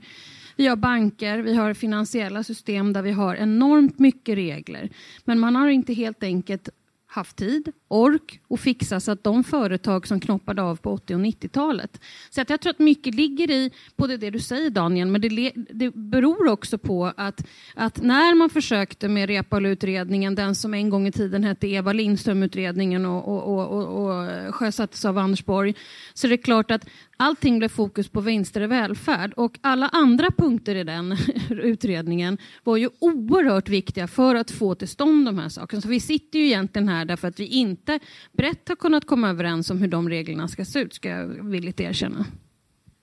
Vi 0.56 0.66
har 0.66 0.76
banker, 0.76 1.38
vi 1.38 1.54
har 1.54 1.74
finansiella 1.74 2.42
system 2.42 2.92
där 2.92 3.02
vi 3.02 3.10
har 3.10 3.34
enormt 3.34 3.98
mycket 3.98 4.34
regler. 4.34 4.90
Men 5.24 5.38
man 5.38 5.56
har 5.56 5.68
inte 5.68 5.94
helt 5.94 6.22
enkelt 6.22 6.68
haft 7.14 7.36
tid, 7.36 7.72
ork 7.88 8.40
och 8.48 8.60
fixa 8.60 9.00
så 9.00 9.12
att 9.12 9.24
de 9.24 9.44
företag 9.44 10.06
som 10.06 10.20
knoppade 10.20 10.62
av 10.62 10.76
på 10.76 10.92
80 10.92 11.14
och 11.14 11.20
90-talet. 11.20 12.00
Så 12.30 12.40
att 12.40 12.50
jag 12.50 12.60
tror 12.60 12.70
att 12.70 12.78
mycket 12.78 13.14
ligger 13.14 13.50
i 13.50 13.70
både 13.96 14.16
det 14.16 14.30
du 14.30 14.40
säger 14.40 14.70
Daniel, 14.70 15.08
men 15.08 15.20
det, 15.20 15.52
det 15.54 15.94
beror 15.94 16.48
också 16.48 16.78
på 16.78 17.12
att, 17.16 17.46
att 17.74 18.02
när 18.02 18.34
man 18.34 18.50
försökte 18.50 19.08
med 19.08 19.28
Reepalu-utredningen, 19.28 20.34
den 20.34 20.54
som 20.54 20.74
en 20.74 20.90
gång 20.90 21.06
i 21.06 21.12
tiden 21.12 21.44
hette 21.44 21.66
Eva 21.66 21.92
Lindström-utredningen 21.92 23.06
och, 23.06 23.28
och, 23.28 23.68
och, 23.68 24.04
och 24.04 24.54
sjösattes 24.54 25.04
av 25.04 25.18
Anders 25.18 25.44
Borg, 25.44 25.74
så 26.14 26.26
är 26.26 26.30
det 26.30 26.38
klart 26.38 26.70
att 26.70 26.86
allting 27.16 27.58
blev 27.58 27.68
fokus 27.68 28.08
på 28.08 28.20
vinster 28.20 28.60
i 28.60 28.66
välfärd 28.66 29.32
och 29.32 29.58
alla 29.60 29.88
andra 29.88 30.30
punkter 30.30 30.74
i 30.74 30.84
den 30.84 31.16
utredningen 31.50 32.38
var 32.64 32.76
ju 32.76 32.88
oerhört 32.98 33.68
viktiga 33.68 34.06
för 34.06 34.34
att 34.34 34.50
få 34.50 34.74
till 34.74 34.88
stånd 34.88 35.26
de 35.26 35.38
här 35.38 35.48
sakerna. 35.48 35.82
Så 35.82 35.88
vi 35.88 36.00
sitter 36.00 36.38
ju 36.38 36.44
egentligen 36.44 36.88
här 36.88 37.04
därför 37.04 37.28
att 37.28 37.40
vi 37.40 37.46
inte 37.46 37.98
brett 38.32 38.68
har 38.68 38.76
kunnat 38.76 39.06
komma 39.06 39.28
överens 39.28 39.70
om 39.70 39.78
hur 39.78 39.88
de 39.88 40.08
reglerna 40.08 40.48
ska 40.48 40.64
se 40.64 40.78
ut, 40.80 40.94
ska 40.94 41.08
jag 41.08 41.26
villigt 41.26 41.80
erkänna. 41.80 42.26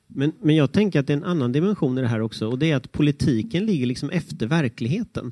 Men, 0.08 0.32
men 0.41 0.56
jag 0.56 0.71
tänker 0.71 1.00
att 1.00 1.08
det 1.08 1.13
är 1.13 1.17
en 1.17 1.24
annan 1.24 1.52
dimension 1.52 1.97
i 1.97 2.02
det 2.02 2.08
här 2.08 2.21
också 2.21 2.47
och 2.47 2.60
det 2.60 2.71
är 2.71 2.76
att 2.76 2.91
politiken 2.91 3.65
ligger 3.65 3.86
liksom 3.86 4.10
efter 4.10 4.47
verkligheten. 4.47 5.32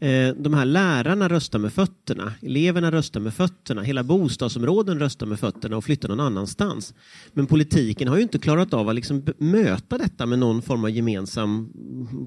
Eh, 0.00 0.34
de 0.36 0.54
här 0.54 0.64
lärarna 0.64 1.28
röstar 1.28 1.58
med 1.58 1.72
fötterna, 1.72 2.32
eleverna 2.42 2.90
röstar 2.90 3.20
med 3.20 3.34
fötterna, 3.34 3.82
hela 3.82 4.02
bostadsområden 4.02 4.98
röstar 4.98 5.26
med 5.26 5.40
fötterna 5.40 5.76
och 5.76 5.84
flyttar 5.84 6.08
någon 6.08 6.20
annanstans. 6.20 6.94
Men 7.32 7.46
politiken 7.46 8.08
har 8.08 8.16
ju 8.16 8.22
inte 8.22 8.38
klarat 8.38 8.74
av 8.74 8.88
att 8.88 8.94
liksom 8.94 9.26
möta 9.38 9.98
detta 9.98 10.26
med 10.26 10.38
någon 10.38 10.62
form 10.62 10.84
av 10.84 10.90
gemensam 10.90 11.72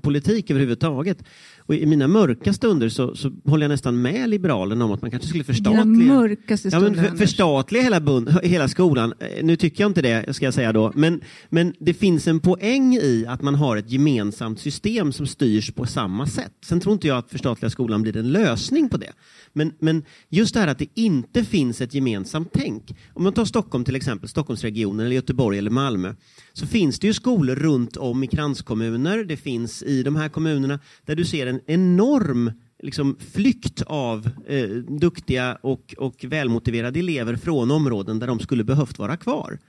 politik 0.03 0.51
överhuvudtaget. 0.51 1.23
Och 1.59 1.75
I 1.75 1.86
mina 1.86 2.07
mörka 2.07 2.53
stunder 2.53 2.89
så, 2.89 3.15
så 3.15 3.31
håller 3.45 3.63
jag 3.63 3.69
nästan 3.69 4.01
med 4.01 4.29
Liberalerna 4.29 4.86
om 4.86 4.91
att 4.91 5.01
man 5.01 5.12
kanske 5.12 5.29
skulle 5.29 5.43
förstatliga, 5.43 5.86
mörkaste 5.86 6.69
ja, 6.71 6.79
men 6.79 6.95
för, 6.95 7.17
förstatliga 7.17 7.83
hela, 7.83 8.01
bund, 8.01 8.39
hela 8.43 8.67
skolan. 8.67 9.13
Eh, 9.19 9.43
nu 9.45 9.55
tycker 9.55 9.83
jag 9.83 9.89
inte 9.89 10.01
det, 10.01 10.36
ska 10.36 10.45
jag 10.45 10.53
säga 10.53 10.73
då, 10.73 10.91
men, 10.95 11.21
men 11.49 11.73
det 11.79 11.93
finns 11.93 12.27
en 12.27 12.39
poäng 12.39 12.95
i 12.95 13.25
att 13.27 13.41
man 13.41 13.55
har 13.55 13.77
ett 13.77 13.91
gemensamt 13.91 14.59
system 14.59 15.12
som 15.12 15.27
styrs 15.27 15.71
på 15.71 15.86
samma 15.86 16.27
sätt. 16.27 16.53
Sen 16.65 16.79
tror 16.79 16.93
inte 16.93 17.07
jag 17.07 17.17
att 17.17 17.31
förstatliga 17.31 17.62
skolan 17.69 18.02
blir 18.02 18.17
en 18.17 18.32
lösning 18.32 18.89
på 18.89 18.97
det. 18.97 19.13
Men, 19.54 19.73
men 19.80 20.04
just 20.30 20.54
det 20.54 20.60
här 20.60 20.67
att 20.67 20.80
det 20.80 20.88
inte 20.93 21.43
finns 21.43 21.82
ett 21.82 21.93
gemensamt 21.93 22.49
tänk. 22.54 22.95
Om 23.13 23.23
man 23.23 23.34
tar 23.34 23.45
Stockholm 23.45 23.86
till 23.86 23.95
exempel, 23.95 24.30
Stockholmsregionen, 24.30 25.06
eller 25.06 25.15
Göteborg 25.15 25.58
eller 25.58 25.71
Malmö, 25.71 26.15
så 26.54 26.67
finns 26.67 26.99
det 26.99 27.08
ju 27.08 27.13
skolor 27.13 27.56
runt 27.56 27.97
om 27.97 28.23
i 28.23 28.28
kranskommuner, 28.28 29.23
det 29.23 29.38
finns 29.38 29.84
i 29.84 30.04
de 30.04 30.15
här 30.15 30.30
kommunerna, 30.30 30.80
där 31.06 31.15
du 31.15 31.26
ser 31.26 31.47
en 31.47 31.60
enorm 31.65 32.52
liksom, 32.84 33.17
flykt 33.34 33.82
av 33.82 34.30
eh, 34.47 34.69
duktiga 34.99 35.58
och, 35.62 35.95
och 35.97 36.26
välmotiverade 36.28 36.99
elever 36.99 37.36
från 37.36 37.71
områden 37.71 38.19
där 38.19 38.28
de 38.28 38.39
skulle 38.39 38.63
behövt 38.63 38.99
vara 38.99 39.17
kvar. 39.17 39.60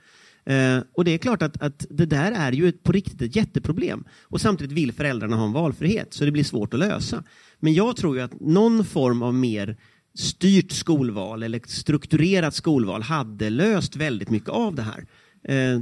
Eh, 0.45 0.79
och 0.93 1.05
det 1.05 1.11
är 1.11 1.17
klart 1.17 1.41
att, 1.41 1.61
att 1.61 1.85
det 1.89 2.05
där 2.05 2.31
är 2.31 2.51
ju 2.51 2.69
ett, 2.69 2.83
på 2.83 2.91
riktigt 2.91 3.21
ett 3.21 3.35
jätteproblem. 3.35 4.03
Och 4.23 4.41
samtidigt 4.41 4.77
vill 4.77 4.91
föräldrarna 4.91 5.35
ha 5.35 5.45
en 5.45 5.53
valfrihet, 5.53 6.13
så 6.13 6.25
det 6.25 6.31
blir 6.31 6.43
svårt 6.43 6.73
att 6.73 6.79
lösa. 6.79 7.23
Men 7.65 7.73
jag 7.73 7.95
tror 7.95 8.15
ju 8.15 8.21
att 8.21 8.39
någon 8.39 8.85
form 8.85 9.21
av 9.21 9.33
mer 9.33 9.77
styrt 10.17 10.71
skolval 10.71 11.43
eller 11.43 11.61
strukturerat 11.67 12.55
skolval 12.55 13.01
hade 13.01 13.49
löst 13.49 13.95
väldigt 13.95 14.29
mycket 14.29 14.49
av 14.49 14.75
det 14.75 14.81
här. 14.81 15.05
Eh, 15.47 15.81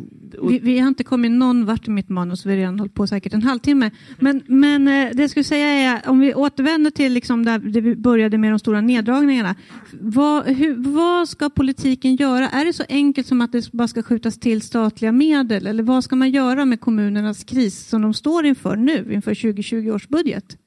vi, 0.50 0.60
vi, 0.60 0.80
har 0.80 0.88
inte 0.88 1.04
kommit 1.04 1.32
någon 1.32 1.66
vart 1.66 1.88
i 1.88 1.92
mitt 1.92 2.10
manus, 2.10 2.46
vi 2.46 2.50
har 2.50 2.58
redan 2.58 2.80
hållit 2.80 2.94
på 2.94 3.08
säkert 3.08 3.34
en 3.34 3.42
halvtimme. 3.42 3.92
Men, 4.20 4.42
men 4.48 4.88
eh, 4.88 5.10
det 5.14 5.24
jag 5.24 5.30
skulle 5.30 5.44
säga 5.44 5.68
är, 5.68 6.10
om 6.10 6.20
vi 6.20 6.34
återvänder 6.34 6.92
till 6.92 7.14
liksom 7.14 7.46
där 7.46 7.60
det 7.60 7.82
vi 7.82 7.96
började 7.96 8.38
med 8.38 8.52
de 8.52 8.60
stora 8.60 8.82
neddragningarna. 8.82 9.56
Vad, 10.02 10.46
hur, 10.46 10.76
vad 10.94 11.30
ska 11.30 11.50
politiken 11.50 12.16
göra? 12.16 12.50
Är 12.50 12.66
det 12.66 12.74
så 12.74 12.84
enkelt 12.90 13.28
som 13.28 13.42
att 13.42 13.52
det 13.52 13.72
bara 13.72 13.88
ska 13.88 14.04
skjutas 14.04 14.40
till 14.40 14.62
statliga 14.62 15.12
medel? 15.12 15.68
Eller 15.68 15.84
vad 15.84 16.04
ska 16.04 16.16
man 16.16 16.32
göra 16.32 16.66
med 16.66 16.80
kommunernas 16.80 17.44
kris 17.44 17.88
som 17.88 18.02
de 18.02 18.14
står 18.14 18.46
inför 18.46 18.76
nu, 18.76 19.14
inför 19.14 19.36
2020 19.36 19.92
års 19.92 20.08
budget? 20.08 20.58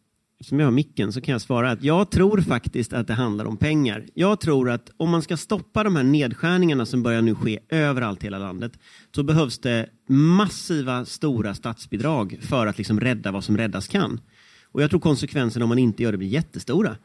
Som 0.41 0.61
jag 0.61 0.67
har 0.67 0.73
micken 0.73 1.13
så 1.13 1.21
kan 1.21 1.33
jag 1.33 1.41
svara 1.41 1.71
att 1.71 1.83
jag 1.83 2.11
tror 2.11 2.41
faktiskt 2.41 2.93
att 2.93 3.07
det 3.07 3.15
handlar 3.15 3.45
om 3.45 3.57
pengar. 3.57 4.07
Jag 4.15 4.41
tror 4.41 4.71
att 4.71 4.91
om 4.97 5.11
man 5.11 5.23
ska 5.23 5.37
stoppa 5.37 5.85
de 5.85 5.97
här 5.97 6.03
nedskärningarna 6.03 6.87
som 6.87 7.03
börjar 7.03 7.23
nu 7.23 7.35
ske 7.35 7.59
överallt 7.69 8.23
i 8.23 8.27
hela 8.27 8.39
landet 8.39 8.73
så 9.15 9.23
behövs 9.23 9.59
det 9.59 9.87
massiva 10.09 11.05
stora 11.05 11.55
statsbidrag 11.55 12.39
för 12.43 12.67
att 12.67 12.79
liksom 12.79 13.01
rädda 13.01 13.33
vad 13.33 13.45
som 13.45 13.57
räddas 13.57 13.89
kan. 13.89 14.21
Och 14.65 14.83
jag 14.83 14.91
tror 14.91 15.01
konsekvenserna 15.01 15.65
om 15.65 15.69
man 15.69 15.79
inte 15.79 16.03
gör 16.03 16.13
det 16.13 16.19
blir 16.19 16.29
jättestora. 16.29 16.97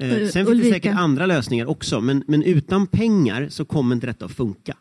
Eh, 0.00 0.28
sen 0.28 0.46
finns 0.46 0.62
det 0.62 0.70
säkert 0.70 0.96
andra 0.96 1.26
lösningar 1.26 1.66
också, 1.66 2.00
men, 2.00 2.24
men 2.26 2.42
utan 2.42 2.86
pengar 2.86 3.48
så 3.48 3.64
kommer 3.64 3.94
inte 3.94 4.06
detta 4.06 4.24
att 4.24 4.32
funka. 4.32 4.76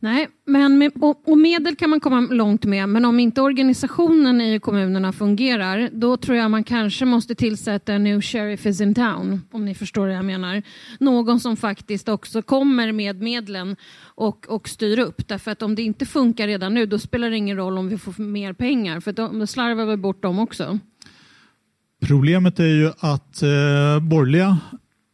Nej, 0.00 0.28
men 0.46 0.78
med, 0.78 0.92
och, 1.00 1.28
och, 1.28 1.38
medel 1.38 1.76
kan 1.76 1.90
man 1.90 2.00
komma 2.00 2.20
långt 2.20 2.64
med, 2.64 2.88
men 2.88 3.04
om 3.04 3.20
inte 3.20 3.40
organisationen 3.40 4.40
i 4.40 4.60
kommunerna 4.60 5.12
fungerar, 5.12 5.90
då 5.92 6.16
tror 6.16 6.36
jag 6.36 6.50
man 6.50 6.64
kanske 6.64 7.04
måste 7.04 7.34
tillsätta 7.34 7.92
en 7.92 8.04
new 8.04 8.20
sheriff 8.20 8.66
is 8.66 8.80
in 8.80 8.94
town, 8.94 9.40
om 9.50 9.64
ni 9.64 9.74
förstår 9.74 10.06
vad 10.06 10.16
jag 10.16 10.24
menar. 10.24 10.62
Någon 11.00 11.40
som 11.40 11.56
faktiskt 11.56 12.08
också 12.08 12.42
kommer 12.42 12.92
med 12.92 13.22
medlen 13.22 13.76
och, 14.00 14.48
och 14.48 14.68
styr 14.68 14.98
upp, 14.98 15.28
därför 15.28 15.50
att 15.50 15.62
om 15.62 15.74
det 15.74 15.82
inte 15.82 16.06
funkar 16.06 16.46
redan 16.46 16.74
nu, 16.74 16.86
då 16.86 16.98
spelar 16.98 17.30
det 17.30 17.36
ingen 17.36 17.56
roll 17.56 17.78
om 17.78 17.88
vi 17.88 17.98
får 17.98 18.22
mer 18.22 18.52
pengar, 18.52 19.00
för 19.00 19.12
då 19.12 19.46
slarvar 19.46 19.86
vi 19.86 19.96
bort 19.96 20.22
dem 20.22 20.38
också. 20.38 20.78
Problemet 22.06 22.58
är 22.58 22.64
ju 22.64 22.88
att 22.98 23.42
eh, 23.42 24.00
borgerliga 24.00 24.58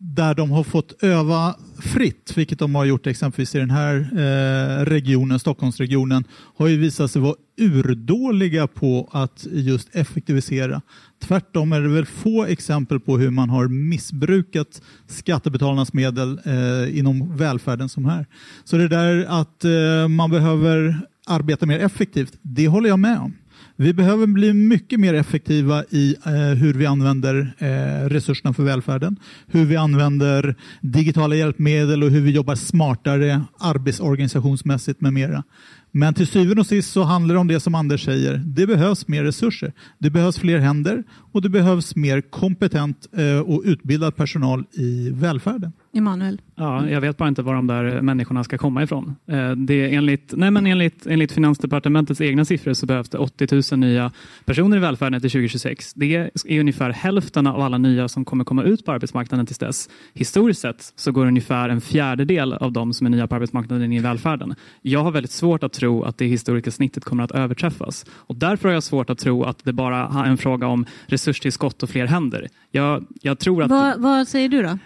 där 0.06 0.34
de 0.34 0.50
har 0.50 0.64
fått 0.64 1.02
öva 1.02 1.54
fritt, 1.78 2.32
vilket 2.36 2.58
de 2.58 2.74
har 2.74 2.84
gjort 2.84 3.06
exempelvis 3.06 3.54
i 3.54 3.58
den 3.58 3.70
här 3.70 3.96
eh, 3.96 4.84
regionen, 4.84 5.38
Stockholmsregionen, 5.38 6.24
har 6.56 6.66
ju 6.66 6.76
visat 6.76 7.10
sig 7.10 7.22
vara 7.22 7.34
urdåliga 7.56 8.66
på 8.66 9.08
att 9.12 9.46
just 9.50 9.96
effektivisera. 9.96 10.82
Tvärtom 11.22 11.72
är 11.72 11.80
det 11.80 11.88
väl 11.88 12.06
få 12.06 12.44
exempel 12.44 13.00
på 13.00 13.18
hur 13.18 13.30
man 13.30 13.50
har 13.50 13.68
missbrukat 13.68 14.82
skattebetalarnas 15.06 15.92
medel 15.92 16.40
eh, 16.44 16.98
inom 16.98 17.36
välfärden 17.36 17.88
som 17.88 18.04
här. 18.04 18.26
Så 18.64 18.76
det 18.76 18.88
där 18.88 19.26
att 19.28 19.64
eh, 19.64 20.08
man 20.08 20.30
behöver 20.30 21.00
arbeta 21.26 21.66
mer 21.66 21.78
effektivt, 21.78 22.32
det 22.42 22.68
håller 22.68 22.88
jag 22.88 22.98
med 22.98 23.18
om. 23.18 23.34
Vi 23.76 23.92
behöver 23.94 24.26
bli 24.26 24.52
mycket 24.52 25.00
mer 25.00 25.14
effektiva 25.14 25.84
i 25.90 26.16
eh, 26.26 26.32
hur 26.32 26.74
vi 26.74 26.86
använder 26.86 27.54
eh, 27.58 28.08
resurserna 28.08 28.54
för 28.54 28.62
välfärden, 28.62 29.16
hur 29.46 29.64
vi 29.64 29.76
använder 29.76 30.54
digitala 30.80 31.34
hjälpmedel 31.34 32.02
och 32.02 32.10
hur 32.10 32.20
vi 32.20 32.30
jobbar 32.30 32.54
smartare 32.54 33.44
arbetsorganisationsmässigt 33.58 35.00
med 35.00 35.12
mera. 35.12 35.44
Men 35.90 36.14
till 36.14 36.26
syvende 36.26 36.60
och 36.60 36.66
sist 36.66 36.92
så 36.92 37.02
handlar 37.02 37.34
det 37.34 37.40
om 37.40 37.48
det 37.48 37.60
som 37.60 37.74
Anders 37.74 38.04
säger. 38.04 38.42
Det 38.46 38.66
behövs 38.66 39.08
mer 39.08 39.24
resurser. 39.24 39.72
Det 39.98 40.10
behövs 40.10 40.38
fler 40.38 40.58
händer 40.58 41.04
och 41.32 41.42
det 41.42 41.48
behövs 41.48 41.96
mer 41.96 42.20
kompetent 42.20 43.08
eh, 43.16 43.38
och 43.38 43.62
utbildad 43.64 44.16
personal 44.16 44.64
i 44.72 45.10
välfärden. 45.10 45.72
Emanuel? 45.94 46.40
Ja, 46.54 46.88
jag 46.88 47.00
vet 47.00 47.16
bara 47.16 47.28
inte 47.28 47.42
var 47.42 47.54
de 47.54 47.66
där 47.66 48.00
människorna 48.00 48.44
ska 48.44 48.58
komma 48.58 48.82
ifrån. 48.82 49.16
Eh, 49.26 49.50
det 49.50 49.74
är 49.74 49.88
enligt, 49.88 50.32
nej 50.36 50.50
men 50.50 50.66
enligt, 50.66 51.06
enligt 51.06 51.32
Finansdepartementets 51.32 52.20
egna 52.20 52.44
siffror 52.44 52.72
så 52.72 52.86
behövs 52.86 53.08
det 53.08 53.18
80 53.18 53.76
000 53.76 53.80
nya 53.80 54.12
personer 54.44 54.76
i 54.76 54.80
välfärden 54.80 55.20
till 55.20 55.30
2026. 55.30 55.94
Det 55.94 56.30
är 56.46 56.60
ungefär 56.60 56.90
hälften 56.90 57.46
av 57.46 57.60
alla 57.60 57.78
nya 57.78 58.08
som 58.08 58.24
kommer 58.24 58.44
komma 58.44 58.62
ut 58.62 58.84
på 58.84 58.92
arbetsmarknaden 58.92 59.46
tills 59.46 59.58
dess. 59.58 59.88
Historiskt 60.14 60.60
sett 60.60 60.92
så 60.96 61.12
går 61.12 61.26
ungefär 61.26 61.68
en 61.68 61.80
fjärdedel 61.80 62.52
av 62.52 62.72
de 62.72 62.92
som 62.92 63.06
är 63.06 63.10
nya 63.10 63.26
på 63.26 63.34
arbetsmarknaden 63.34 63.84
in 63.84 63.92
i 63.92 64.00
välfärden. 64.00 64.54
Jag 64.82 65.04
har 65.04 65.10
väldigt 65.10 65.32
svårt 65.32 65.62
att 65.62 65.72
tro 65.72 66.02
att 66.02 66.18
det 66.18 66.26
historiska 66.26 66.70
snittet 66.70 67.04
kommer 67.04 67.24
att 67.24 67.30
överträffas 67.30 68.06
och 68.10 68.36
därför 68.36 68.68
har 68.68 68.74
jag 68.74 68.82
svårt 68.82 69.10
att 69.10 69.18
tro 69.18 69.44
att 69.44 69.64
det 69.64 69.72
bara 69.72 70.24
är 70.24 70.24
en 70.24 70.36
fråga 70.36 70.66
om 70.66 70.86
resurstillskott 71.06 71.82
och 71.82 71.90
fler 71.90 72.06
händer. 72.06 72.48
Jag, 72.70 73.04
jag 73.22 73.38
tror 73.38 73.62
att... 73.62 73.70
Vad, 73.70 74.00
vad 74.00 74.28
säger 74.28 74.48
du 74.48 74.62
då? 74.62 74.78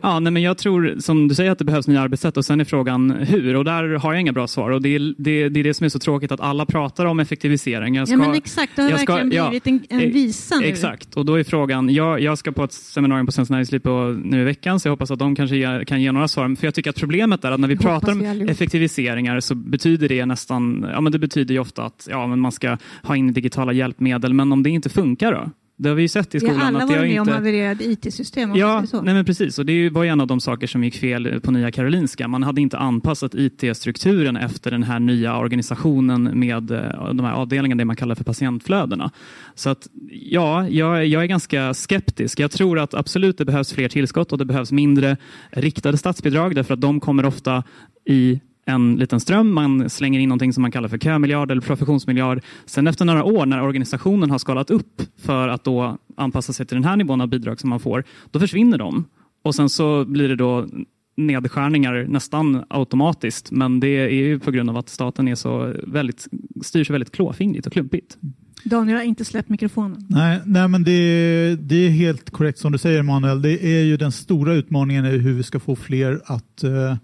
Ja, 0.00 0.20
nej, 0.20 0.32
men 0.32 0.42
jag 0.42 0.58
tror 0.58 0.96
som 0.98 1.28
du 1.28 1.34
säger 1.34 1.50
att 1.50 1.58
det 1.58 1.64
behövs 1.64 1.88
nya 1.88 2.00
arbetssätt 2.00 2.36
och 2.36 2.44
sen 2.44 2.60
är 2.60 2.64
frågan 2.64 3.10
hur 3.10 3.56
och 3.56 3.64
där 3.64 3.88
har 3.94 4.12
jag 4.12 4.20
inga 4.20 4.32
bra 4.32 4.46
svar 4.46 4.70
och 4.70 4.82
det 4.82 4.88
är 4.88 5.14
det, 5.18 5.48
det, 5.48 5.60
är 5.60 5.64
det 5.64 5.74
som 5.74 5.84
är 5.84 5.88
så 5.88 5.98
tråkigt 5.98 6.32
att 6.32 6.40
alla 6.40 6.66
pratar 6.66 7.06
om 7.06 7.20
effektivisering. 7.20 7.94
Jag 7.94 8.08
ja 8.08 8.16
men 8.16 8.34
exakt, 8.34 8.76
det 8.76 8.82
har 8.82 8.90
jag 8.90 9.00
ska- 9.00 9.14
verkligen 9.14 9.44
ja, 9.44 9.48
blivit 9.48 9.66
en, 9.66 9.98
en 9.98 10.00
eh, 10.06 10.12
visa 10.12 10.58
nu. 10.58 10.66
Exakt, 10.66 11.14
och 11.14 11.24
då 11.24 11.34
är 11.34 11.44
frågan, 11.44 11.94
jag, 11.94 12.20
jag 12.20 12.38
ska 12.38 12.52
på 12.52 12.64
ett 12.64 12.72
seminarium 12.72 13.26
på 13.26 13.32
Svenskt 13.32 13.50
Näringsliv 13.50 13.78
på, 13.78 14.16
nu 14.24 14.40
i 14.40 14.44
veckan 14.44 14.80
så 14.80 14.88
jag 14.88 14.92
hoppas 14.92 15.10
att 15.10 15.18
de 15.18 15.34
kanske 15.36 15.56
ge, 15.56 15.84
kan 15.84 16.02
ge 16.02 16.12
några 16.12 16.28
svar. 16.28 16.56
För 16.56 16.66
jag 16.66 16.74
tycker 16.74 16.90
att 16.90 17.00
problemet 17.00 17.44
är 17.44 17.50
att 17.50 17.60
när 17.60 17.68
vi 17.68 17.74
Det 17.74 17.82
pratar 17.82 18.12
om 18.12 18.18
vi 18.18 18.50
effektiviseringar 18.50 19.40
så 19.40 19.54
betyder 19.54 20.08
det 20.08 20.26
nästan, 20.26 20.86
ja 20.92 21.00
men 21.00 21.12
det 21.12 21.18
betyder 21.18 21.54
ju 21.54 21.60
ofta 21.60 21.82
att 21.84 22.08
ja, 22.10 22.26
men 22.26 22.40
man 22.40 22.52
ska 22.52 22.76
ha 23.02 23.16
in 23.16 23.32
digitala 23.32 23.72
hjälpmedel, 23.72 24.34
men 24.34 24.52
om 24.52 24.62
det 24.62 24.70
inte 24.70 24.88
funkar 24.88 25.32
då? 25.32 25.50
Det 25.80 25.88
har 25.88 25.96
vi 25.96 26.02
ju 26.02 26.08
sett 26.08 26.34
i 26.34 26.38
Vi 26.38 26.46
har 26.46 26.54
skolan. 26.54 26.76
alla 26.76 26.86
varit 26.86 27.00
med 27.00 27.10
inte... 27.10 27.20
om 27.20 27.28
havererade 27.28 27.84
IT-system. 27.84 28.54
Ja, 28.54 28.84
nej 28.92 29.14
men 29.14 29.24
precis. 29.24 29.58
Och 29.58 29.66
det 29.66 29.90
var 29.90 30.02
ju 30.02 30.08
en 30.08 30.20
av 30.20 30.26
de 30.26 30.40
saker 30.40 30.66
som 30.66 30.84
gick 30.84 30.96
fel 30.96 31.40
på 31.40 31.50
Nya 31.50 31.70
Karolinska. 31.70 32.28
Man 32.28 32.42
hade 32.42 32.60
inte 32.60 32.78
anpassat 32.78 33.34
IT-strukturen 33.34 34.36
efter 34.36 34.70
den 34.70 34.82
här 34.82 35.00
nya 35.00 35.38
organisationen 35.38 36.38
med 36.38 36.70
eh, 36.70 37.12
de 37.14 37.24
här 37.24 37.32
avdelningarna, 37.32 37.78
det 37.78 37.84
man 37.84 37.96
kallar 37.96 38.14
för 38.14 38.24
patientflödena. 38.24 39.10
Så 39.54 39.70
att 39.70 39.88
ja, 40.10 40.68
jag, 40.68 41.06
jag 41.06 41.22
är 41.22 41.26
ganska 41.26 41.74
skeptisk. 41.74 42.40
Jag 42.40 42.50
tror 42.50 42.78
att 42.78 42.94
absolut 42.94 43.38
det 43.38 43.44
behövs 43.44 43.72
fler 43.72 43.88
tillskott 43.88 44.32
och 44.32 44.38
det 44.38 44.44
behövs 44.44 44.72
mindre 44.72 45.16
riktade 45.50 45.98
statsbidrag 45.98 46.54
därför 46.54 46.74
att 46.74 46.80
de 46.80 47.00
kommer 47.00 47.24
ofta 47.24 47.64
i 48.04 48.40
en 48.68 48.96
liten 48.96 49.20
ström. 49.20 49.54
Man 49.54 49.90
slänger 49.90 50.20
in 50.20 50.28
någonting 50.28 50.52
som 50.52 50.62
man 50.62 50.70
kallar 50.70 50.88
för 50.88 50.98
kömiljard 50.98 51.50
eller 51.50 51.60
professionsmiljard. 51.60 52.40
Sen 52.66 52.86
efter 52.86 53.04
några 53.04 53.24
år 53.24 53.46
när 53.46 53.62
organisationen 53.62 54.30
har 54.30 54.38
skalat 54.38 54.70
upp 54.70 55.02
för 55.16 55.48
att 55.48 55.64
då 55.64 55.98
anpassa 56.16 56.52
sig 56.52 56.66
till 56.66 56.76
den 56.76 56.84
här 56.84 56.96
nivån 56.96 57.20
av 57.20 57.28
bidrag 57.28 57.60
som 57.60 57.70
man 57.70 57.80
får, 57.80 58.04
då 58.30 58.40
försvinner 58.40 58.78
de. 58.78 59.04
Och 59.44 59.54
sen 59.54 59.68
så 59.68 60.04
blir 60.04 60.28
det 60.28 60.36
då 60.36 60.66
nedskärningar 61.16 62.06
nästan 62.08 62.64
automatiskt. 62.68 63.50
Men 63.50 63.80
det 63.80 63.88
är 63.88 64.08
ju 64.08 64.38
på 64.38 64.50
grund 64.50 64.70
av 64.70 64.76
att 64.76 64.88
staten 64.88 65.28
är 65.28 65.34
så 65.34 65.74
väldigt, 65.86 66.28
styr 66.62 66.84
så 66.84 66.92
väldigt 66.92 67.12
klåfingrigt 67.12 67.66
och 67.66 67.72
klumpigt. 67.72 68.16
Daniel 68.64 68.96
har 68.96 69.04
inte 69.04 69.24
släppt 69.24 69.48
mikrofonen. 69.48 70.06
Nej, 70.08 70.40
nej 70.44 70.68
men 70.68 70.84
det, 70.84 71.56
det 71.60 71.86
är 71.86 71.90
helt 71.90 72.30
korrekt 72.30 72.58
som 72.58 72.72
du 72.72 72.78
säger 72.78 73.02
Manuel. 73.02 73.42
Det 73.42 73.64
är 73.64 73.84
ju 73.84 73.96
den 73.96 74.12
stora 74.12 74.54
utmaningen 74.54 75.04
är 75.04 75.18
hur 75.18 75.32
vi 75.32 75.42
ska 75.42 75.60
få 75.60 75.76
fler 75.76 76.20
att 76.24 76.64
eh, 76.64 76.96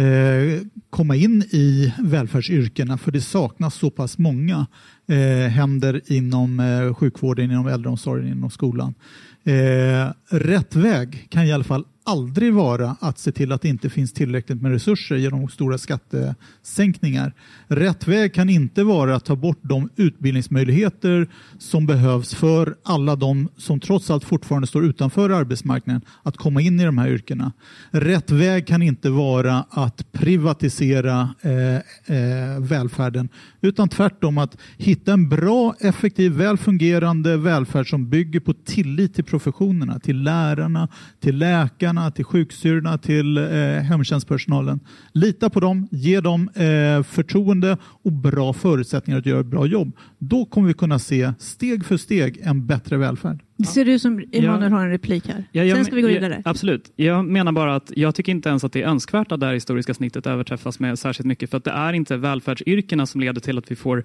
Eh, 0.00 0.60
komma 0.90 1.16
in 1.16 1.42
i 1.42 1.94
välfärdsyrkena 1.98 2.98
för 2.98 3.12
det 3.12 3.20
saknas 3.20 3.74
så 3.74 3.90
pass 3.90 4.18
många 4.18 4.66
eh, 5.08 5.48
händer 5.50 6.00
inom 6.06 6.60
eh, 6.60 6.94
sjukvården, 6.94 7.50
inom 7.50 7.66
äldreomsorgen, 7.66 8.32
inom 8.32 8.50
skolan. 8.50 8.94
Eh, 9.44 10.12
rätt 10.30 10.76
väg 10.76 11.26
kan 11.30 11.44
i 11.44 11.52
alla 11.52 11.64
fall 11.64 11.84
aldrig 12.04 12.54
vara 12.54 12.96
att 13.00 13.18
se 13.18 13.32
till 13.32 13.52
att 13.52 13.62
det 13.62 13.68
inte 13.68 13.90
finns 13.90 14.12
tillräckligt 14.12 14.62
med 14.62 14.72
resurser 14.72 15.16
genom 15.16 15.48
stora 15.48 15.78
skattesänkningar. 15.78 17.32
Rätt 17.68 18.08
väg 18.08 18.34
kan 18.34 18.50
inte 18.50 18.84
vara 18.84 19.16
att 19.16 19.24
ta 19.24 19.36
bort 19.36 19.58
de 19.62 19.88
utbildningsmöjligheter 19.96 21.28
som 21.58 21.86
behövs 21.86 22.34
för 22.34 22.76
alla 22.82 23.16
de 23.16 23.48
som 23.56 23.80
trots 23.80 24.10
allt 24.10 24.24
fortfarande 24.24 24.66
står 24.66 24.84
utanför 24.84 25.30
arbetsmarknaden 25.30 26.02
att 26.22 26.36
komma 26.36 26.60
in 26.60 26.80
i 26.80 26.84
de 26.84 26.98
här 26.98 27.08
yrkena. 27.08 27.52
Rätt 27.90 28.30
väg 28.30 28.66
kan 28.66 28.82
inte 28.82 29.10
vara 29.10 29.64
att 29.70 30.12
privatisera 30.12 31.34
eh, 31.42 32.16
eh, 32.16 32.60
välfärden 32.60 33.28
utan 33.60 33.88
tvärtom 33.88 34.38
att 34.38 34.56
hitta 34.78 35.12
en 35.12 35.28
bra, 35.28 35.74
effektiv, 35.80 36.32
väl 36.32 36.56
fungerande 36.56 37.36
välfärd 37.36 37.90
som 37.90 38.10
bygger 38.10 38.40
på 38.40 38.52
tillit 38.52 39.14
till 39.14 39.24
professionerna, 39.24 39.98
till 39.98 40.22
lärarna, 40.22 40.88
till 41.20 41.38
läkarna, 41.38 41.89
till 42.14 42.24
sjuksyrrorna, 42.24 42.98
till 42.98 43.36
eh, 43.36 43.44
hemtjänstpersonalen. 43.82 44.80
Lita 45.12 45.50
på 45.50 45.60
dem, 45.60 45.88
ge 45.90 46.20
dem 46.20 46.48
eh, 46.48 47.02
förtroende 47.02 47.76
och 47.82 48.12
bra 48.12 48.52
förutsättningar 48.52 49.18
att 49.18 49.26
göra 49.26 49.40
ett 49.40 49.46
bra 49.46 49.66
jobb. 49.66 49.96
Då 50.18 50.44
kommer 50.44 50.68
vi 50.68 50.74
kunna 50.74 50.98
se 50.98 51.32
steg 51.38 51.84
för 51.84 51.96
steg 51.96 52.40
en 52.42 52.66
bättre 52.66 52.96
välfärd. 52.96 53.40
Det 53.56 53.66
ser 53.66 53.88
ut 53.88 54.02
som 54.02 54.24
Emanuel 54.32 54.70
Ja. 54.72 54.76
har 54.78 54.84
en 54.84 54.90
replik 54.90 55.28
här. 55.28 55.44
Ja, 55.52 55.64
jag 55.64 55.76
Sen 55.76 55.84
ska 55.84 55.94
vi 55.94 56.02
gå 56.02 56.08
vidare. 56.08 56.42
Ja, 56.44 56.50
absolut. 56.50 56.92
Jag 56.96 57.24
menar 57.24 57.52
bara 57.52 57.76
att 57.76 57.92
jag 57.96 58.14
tycker 58.14 58.32
inte 58.32 58.48
ens 58.48 58.64
att 58.64 58.72
det 58.72 58.82
är 58.82 58.86
önskvärt 58.86 59.32
att 59.32 59.40
det 59.40 59.46
här 59.46 59.54
historiska 59.54 59.94
snittet 59.94 60.26
överträffas 60.26 60.80
med 60.80 60.98
särskilt 60.98 61.26
mycket. 61.26 61.50
För 61.50 61.56
att 61.58 61.64
det 61.64 61.70
är 61.70 61.92
inte 61.92 62.16
välfärdsyrkena 62.16 63.06
som 63.06 63.20
leder 63.20 63.40
till 63.40 63.58
att 63.58 63.70
vi 63.70 63.76
får 63.76 64.04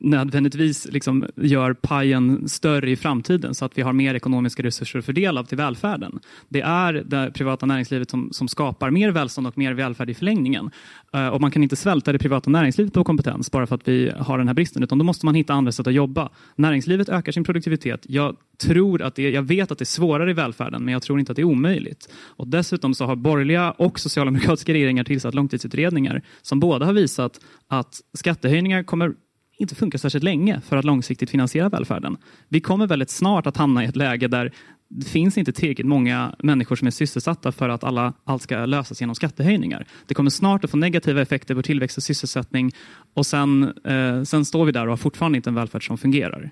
nödvändigtvis 0.00 0.88
liksom 0.90 1.26
gör 1.36 1.72
pajen 1.72 2.48
större 2.48 2.90
i 2.90 2.96
framtiden 2.96 3.54
så 3.54 3.64
att 3.64 3.78
vi 3.78 3.82
har 3.82 3.92
mer 3.92 4.14
ekonomiska 4.14 4.62
resurser 4.62 4.98
att 4.98 5.04
fördela 5.04 5.44
till 5.44 5.58
välfärden. 5.58 6.20
Det 6.48 6.60
är 6.60 6.92
det 6.92 7.30
privata 7.34 7.66
näringslivet 7.66 8.10
som, 8.10 8.28
som 8.32 8.48
skapar 8.48 8.90
mer 8.90 9.10
välstånd 9.10 9.46
och 9.46 9.58
mer 9.58 9.72
välfärd 9.72 10.10
i 10.10 10.14
förlängningen. 10.14 10.70
Eh, 11.12 11.28
och 11.28 11.40
man 11.40 11.50
kan 11.50 11.62
inte 11.62 11.76
svälta 11.76 12.12
det 12.12 12.18
privata 12.18 12.50
näringslivet 12.50 12.92
på 12.94 13.04
kompetens 13.04 13.50
bara 13.50 13.66
för 13.66 13.74
att 13.74 13.88
vi 13.88 14.12
har 14.18 14.38
den 14.38 14.48
här 14.48 14.54
bristen, 14.54 14.82
utan 14.82 14.98
då 14.98 15.04
måste 15.04 15.26
man 15.26 15.34
hitta 15.34 15.52
andra 15.52 15.72
sätt 15.72 15.86
att 15.86 15.94
jobba. 15.94 16.28
Näringslivet 16.56 17.08
ökar 17.08 17.32
sin 17.32 17.44
produktivitet. 17.44 18.00
Jag 18.08 18.36
tror 18.58 19.02
att 19.02 19.14
det, 19.14 19.30
jag 19.30 19.42
vet 19.42 19.70
att 19.70 19.78
det 19.78 19.82
är 19.82 19.86
svårare 19.86 20.30
i 20.30 20.34
välfärden, 20.34 20.84
men 20.84 20.92
jag 20.92 21.02
tror 21.02 21.20
inte 21.20 21.32
att 21.32 21.36
det 21.36 21.42
är 21.42 21.44
omöjligt. 21.44 22.08
Och 22.36 22.48
dessutom 22.48 22.94
så 22.94 23.04
har 23.04 23.16
borgerliga 23.16 23.70
och 23.70 24.00
socialdemokratiska 24.00 24.72
regeringar 24.72 25.04
tillsatt 25.04 25.34
långtidsutredningar 25.34 26.22
som 26.42 26.60
båda 26.60 26.86
har 26.86 26.92
visat 26.92 27.40
att 27.68 28.00
skattehöjningar 28.12 28.82
kommer 28.82 29.14
inte 29.56 29.74
funka 29.74 29.98
särskilt 29.98 30.24
länge 30.24 30.60
för 30.60 30.76
att 30.76 30.84
långsiktigt 30.84 31.30
finansiera 31.30 31.68
välfärden. 31.68 32.16
Vi 32.48 32.60
kommer 32.60 32.86
väldigt 32.86 33.10
snart 33.10 33.46
att 33.46 33.56
hamna 33.56 33.84
i 33.84 33.86
ett 33.86 33.96
läge 33.96 34.28
där 34.28 34.52
det 34.88 35.06
finns 35.06 35.38
inte 35.38 35.52
tillräckligt 35.52 35.86
många 35.86 36.34
människor 36.38 36.76
som 36.76 36.86
är 36.86 36.90
sysselsatta 36.90 37.52
för 37.52 37.68
att 37.68 37.84
alla, 37.84 38.12
allt 38.24 38.42
ska 38.42 38.66
lösas 38.66 39.00
genom 39.00 39.14
skattehöjningar. 39.14 39.86
Det 40.06 40.14
kommer 40.14 40.30
snart 40.30 40.64
att 40.64 40.70
få 40.70 40.76
negativa 40.76 41.22
effekter 41.22 41.54
på 41.54 41.62
tillväxt 41.62 41.96
och 41.96 42.02
sysselsättning 42.02 42.72
och 43.14 43.26
sen, 43.26 43.72
eh, 43.84 44.22
sen 44.22 44.44
står 44.44 44.64
vi 44.64 44.72
där 44.72 44.82
och 44.82 44.90
har 44.92 44.96
fortfarande 44.96 45.36
inte 45.36 45.50
en 45.50 45.54
välfärd 45.54 45.86
som 45.86 45.98
fungerar. 45.98 46.50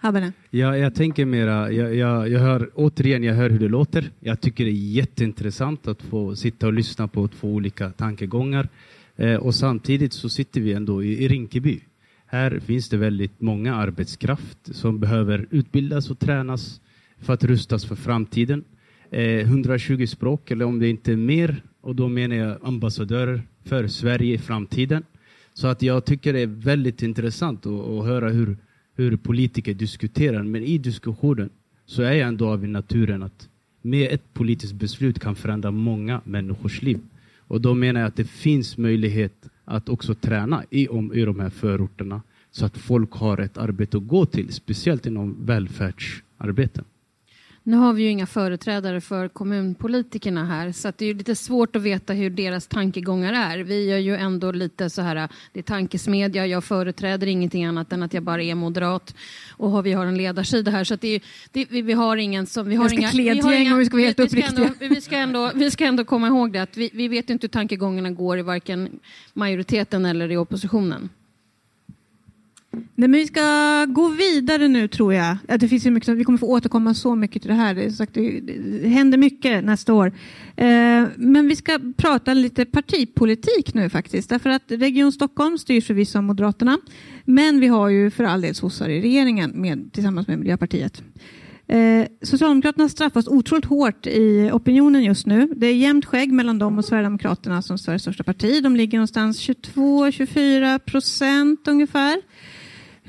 Habene. 0.00 0.32
Ja, 0.50 0.76
jag 0.76 0.94
tänker 0.94 1.24
mera, 1.24 1.72
jag, 1.72 1.94
jag, 1.94 2.28
jag 2.28 2.40
hör 2.40 2.70
återigen, 2.74 3.24
jag 3.24 3.34
hör 3.34 3.50
hur 3.50 3.58
det 3.58 3.68
låter. 3.68 4.10
Jag 4.20 4.40
tycker 4.40 4.64
det 4.64 4.70
är 4.70 4.92
jätteintressant 4.92 5.88
att 5.88 6.02
få 6.02 6.36
sitta 6.36 6.66
och 6.66 6.72
lyssna 6.72 7.08
på 7.08 7.28
två 7.28 7.48
olika 7.48 7.90
tankegångar. 7.90 8.68
Eh, 9.16 9.34
och 9.34 9.54
samtidigt 9.54 10.12
så 10.12 10.28
sitter 10.28 10.60
vi 10.60 10.72
ändå 10.72 11.02
i, 11.02 11.24
i 11.24 11.28
Rinkeby. 11.28 11.80
Här 12.30 12.60
finns 12.60 12.88
det 12.88 12.96
väldigt 12.96 13.40
många 13.40 13.74
arbetskraft 13.74 14.58
som 14.74 15.00
behöver 15.00 15.46
utbildas 15.50 16.10
och 16.10 16.18
tränas 16.18 16.80
för 17.18 17.32
att 17.32 17.44
rustas 17.44 17.84
för 17.84 17.96
framtiden. 17.96 18.64
Eh, 19.10 19.22
120 19.22 20.06
språk, 20.06 20.50
eller 20.50 20.64
om 20.64 20.78
det 20.78 20.88
inte 20.88 21.12
är 21.12 21.16
mer, 21.16 21.62
och 21.80 21.94
då 21.96 22.08
menar 22.08 22.36
jag 22.36 22.58
ambassadörer 22.62 23.42
för 23.64 23.86
Sverige 23.88 24.34
i 24.34 24.38
framtiden. 24.38 25.04
Så 25.54 25.66
att 25.66 25.82
jag 25.82 26.04
tycker 26.04 26.32
det 26.32 26.40
är 26.40 26.46
väldigt 26.46 27.02
intressant 27.02 27.66
att, 27.66 27.88
att 27.88 28.04
höra 28.04 28.28
hur, 28.28 28.56
hur 28.94 29.16
politiker 29.16 29.74
diskuterar, 29.74 30.42
men 30.42 30.62
i 30.62 30.78
diskussionen 30.78 31.50
så 31.86 32.02
är 32.02 32.12
jag 32.12 32.28
ändå 32.28 32.48
av 32.48 32.68
naturen 32.68 33.22
att 33.22 33.48
med 33.82 34.12
ett 34.12 34.34
politiskt 34.34 34.74
beslut 34.74 35.20
kan 35.20 35.36
förändra 35.36 35.70
många 35.70 36.20
människors 36.24 36.82
liv. 36.82 36.98
Och 37.48 37.60
då 37.60 37.74
menar 37.74 38.00
jag 38.00 38.08
att 38.08 38.16
det 38.16 38.24
finns 38.24 38.78
möjlighet 38.78 39.48
att 39.64 39.88
också 39.88 40.14
träna 40.14 40.64
i, 40.70 40.88
om, 40.88 41.14
i 41.14 41.24
de 41.24 41.40
här 41.40 41.50
förorterna 41.50 42.22
så 42.50 42.66
att 42.66 42.78
folk 42.78 43.12
har 43.12 43.38
ett 43.38 43.58
arbete 43.58 43.96
att 43.96 44.06
gå 44.06 44.26
till, 44.26 44.52
speciellt 44.52 45.06
inom 45.06 45.46
välfärdsarbeten. 45.46 46.84
Nu 47.68 47.76
har 47.76 47.92
vi 47.92 48.02
ju 48.02 48.10
inga 48.10 48.26
företrädare 48.26 49.00
för 49.00 49.28
kommunpolitikerna 49.28 50.46
här 50.46 50.72
så 50.72 50.92
det 50.96 51.04
är 51.04 51.06
ju 51.06 51.14
lite 51.14 51.34
svårt 51.34 51.76
att 51.76 51.82
veta 51.82 52.12
hur 52.12 52.30
deras 52.30 52.66
tankegångar 52.66 53.32
är. 53.32 53.58
Vi 53.58 53.90
är 53.92 53.98
ju 53.98 54.16
ändå 54.16 54.52
lite 54.52 54.90
så 54.90 55.02
här, 55.02 55.28
det 55.52 55.58
är 55.58 55.62
tankesmedja, 55.62 56.46
jag 56.46 56.64
företräder 56.64 57.26
ingenting 57.26 57.64
annat 57.64 57.92
än 57.92 58.02
att 58.02 58.14
jag 58.14 58.22
bara 58.22 58.42
är 58.42 58.54
moderat 58.54 59.14
och 59.50 59.70
har, 59.70 59.82
vi 59.82 59.92
har 59.92 60.06
en 60.06 60.16
ledarsida 60.16 60.70
här 60.70 60.84
så 60.84 60.96
det, 60.96 61.08
är- 61.08 61.22
det, 61.52 61.66
vi, 61.70 61.82
vi 61.82 61.92
har 61.92 62.16
ingen 62.16 62.46
som... 62.46 62.68
Vi 62.68 62.76
har 62.76 62.92
inga, 62.92 63.10
vi 63.76 63.84
ska 63.86 63.96
vara 63.96 64.06
helt 64.06 64.18
vi 64.18 64.28
ska 64.28 64.46
ändå, 64.46 64.68
vi, 64.80 65.00
ska 65.00 65.16
ändå, 65.16 65.50
vi 65.54 65.70
ska 65.70 65.84
ändå 65.84 66.04
komma 66.04 66.26
ihåg 66.26 66.52
det 66.52 66.62
att 66.62 66.76
vi, 66.76 66.90
vi 66.92 67.08
vet 67.08 67.30
inte 67.30 67.44
hur 67.44 67.48
tankegångarna 67.48 68.10
går 68.10 68.38
i 68.38 68.42
varken 68.42 69.00
majoriteten 69.32 70.04
eller 70.04 70.30
i 70.30 70.36
oppositionen. 70.36 71.08
Nej, 72.70 73.08
men 73.08 73.12
vi 73.12 73.26
ska 73.26 73.84
gå 73.88 74.08
vidare 74.08 74.68
nu 74.68 74.88
tror 74.88 75.14
jag. 75.14 75.36
Det 75.58 75.68
finns 75.68 75.86
ju 75.86 75.90
mycket, 75.90 76.08
vi 76.08 76.24
kommer 76.24 76.38
få 76.38 76.46
återkomma 76.46 76.94
så 76.94 77.14
mycket 77.14 77.42
till 77.42 77.48
det 77.50 77.56
här. 77.56 77.74
Det, 77.74 77.92
sagt, 77.92 78.14
det, 78.14 78.40
det 78.40 78.88
händer 78.88 79.18
mycket 79.18 79.64
nästa 79.64 79.94
år. 79.94 80.06
Eh, 80.56 81.04
men 81.16 81.48
vi 81.48 81.56
ska 81.56 81.78
prata 81.96 82.34
lite 82.34 82.64
partipolitik 82.64 83.74
nu 83.74 83.90
faktiskt. 83.90 84.30
Därför 84.30 84.50
att 84.50 84.62
Region 84.68 85.12
Stockholm 85.12 85.58
styrs 85.58 85.86
förvisso 85.86 86.18
av 86.18 86.24
Moderaterna. 86.24 86.78
Men 87.24 87.60
vi 87.60 87.66
har 87.66 87.88
ju 87.88 88.10
för 88.10 88.24
all 88.24 88.40
del 88.40 88.54
sossar 88.54 88.88
i 88.88 89.00
regeringen 89.00 89.50
med, 89.54 89.92
tillsammans 89.92 90.28
med 90.28 90.38
Miljöpartiet. 90.38 91.02
Eh, 91.68 92.06
Socialdemokraterna 92.22 92.88
straffas 92.88 93.28
otroligt 93.28 93.64
hårt 93.64 94.06
i 94.06 94.50
opinionen 94.52 95.04
just 95.04 95.26
nu. 95.26 95.52
Det 95.56 95.66
är 95.66 95.74
jämnt 95.74 96.04
skägg 96.04 96.32
mellan 96.32 96.58
dem 96.58 96.78
och 96.78 96.84
Sverigedemokraterna 96.84 97.62
som 97.62 97.78
Sveriges 97.78 98.02
största 98.02 98.24
parti. 98.24 98.62
De 98.62 98.76
ligger 98.76 98.98
någonstans 98.98 99.48
22-24 99.48 100.78
procent 100.78 101.68
ungefär. 101.68 102.22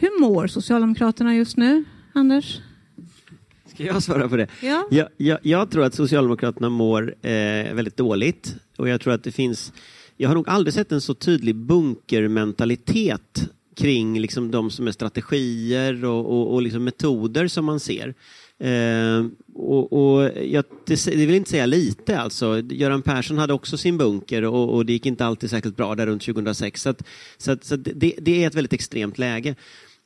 Hur 0.02 0.22
mår 0.22 0.48
Socialdemokraterna 0.48 1.36
just 1.36 1.58
nu, 1.58 1.84
Anders? 2.14 2.60
Ska 3.66 3.84
jag 3.84 4.04
svara 4.04 4.30
på 4.30 4.38
det? 4.38 4.48
Ja. 4.62 4.88
Jag, 4.92 5.08
jag, 5.18 5.40
jag 5.44 5.72
tror 5.72 5.84
att 5.84 5.94
Socialdemokraterna 5.94 6.70
mår 6.70 7.16
eh, 7.22 7.74
väldigt 7.74 7.98
dåligt 7.98 8.56
och 8.78 8.90
jag 8.90 9.02
tror 9.02 9.14
att 9.14 9.24
det 9.24 9.32
finns 9.32 9.74
jag 10.18 10.30
har 10.30 10.36
nog 10.36 10.50
aldrig 10.50 10.74
sett 10.74 10.92
en 10.92 11.02
så 11.02 11.14
tydlig 11.14 11.56
bunkermentalitet 11.56 13.50
kring 13.76 14.20
liksom 14.20 14.52
de 14.52 14.72
som 14.72 14.88
är 14.88 14.92
strategier 14.92 16.06
och, 16.06 16.26
och, 16.26 16.54
och 16.54 16.62
liksom 16.62 16.84
metoder 16.84 17.48
som 17.48 17.66
man 17.66 17.80
ser. 17.80 18.14
Eh, 18.60 19.26
och, 19.54 19.94
och 19.94 20.32
jag, 20.44 20.66
det, 20.86 21.06
det 21.06 21.26
vill 21.26 21.36
inte 21.36 21.50
säga 21.50 21.66
lite 21.66 22.20
alltså. 22.20 22.60
Göran 22.60 23.02
Persson 23.02 23.38
hade 23.38 23.54
också 23.54 23.78
sin 23.78 23.98
bunker 23.98 24.44
och, 24.44 24.76
och 24.76 24.86
det 24.86 24.94
gick 24.94 25.06
inte 25.06 25.26
alltid 25.26 25.50
särskilt 25.50 25.78
bra 25.78 25.96
där 25.96 26.08
runt 26.08 26.26
2006. 26.26 26.82
Så, 26.82 26.90
att, 26.90 27.04
så, 27.38 27.52
att, 27.52 27.64
så 27.64 27.76
att 27.76 27.84
det, 27.84 28.14
det 28.18 28.44
är 28.44 28.48
ett 28.48 28.56
väldigt 28.56 28.74
extremt 28.74 29.18
läge. 29.18 29.56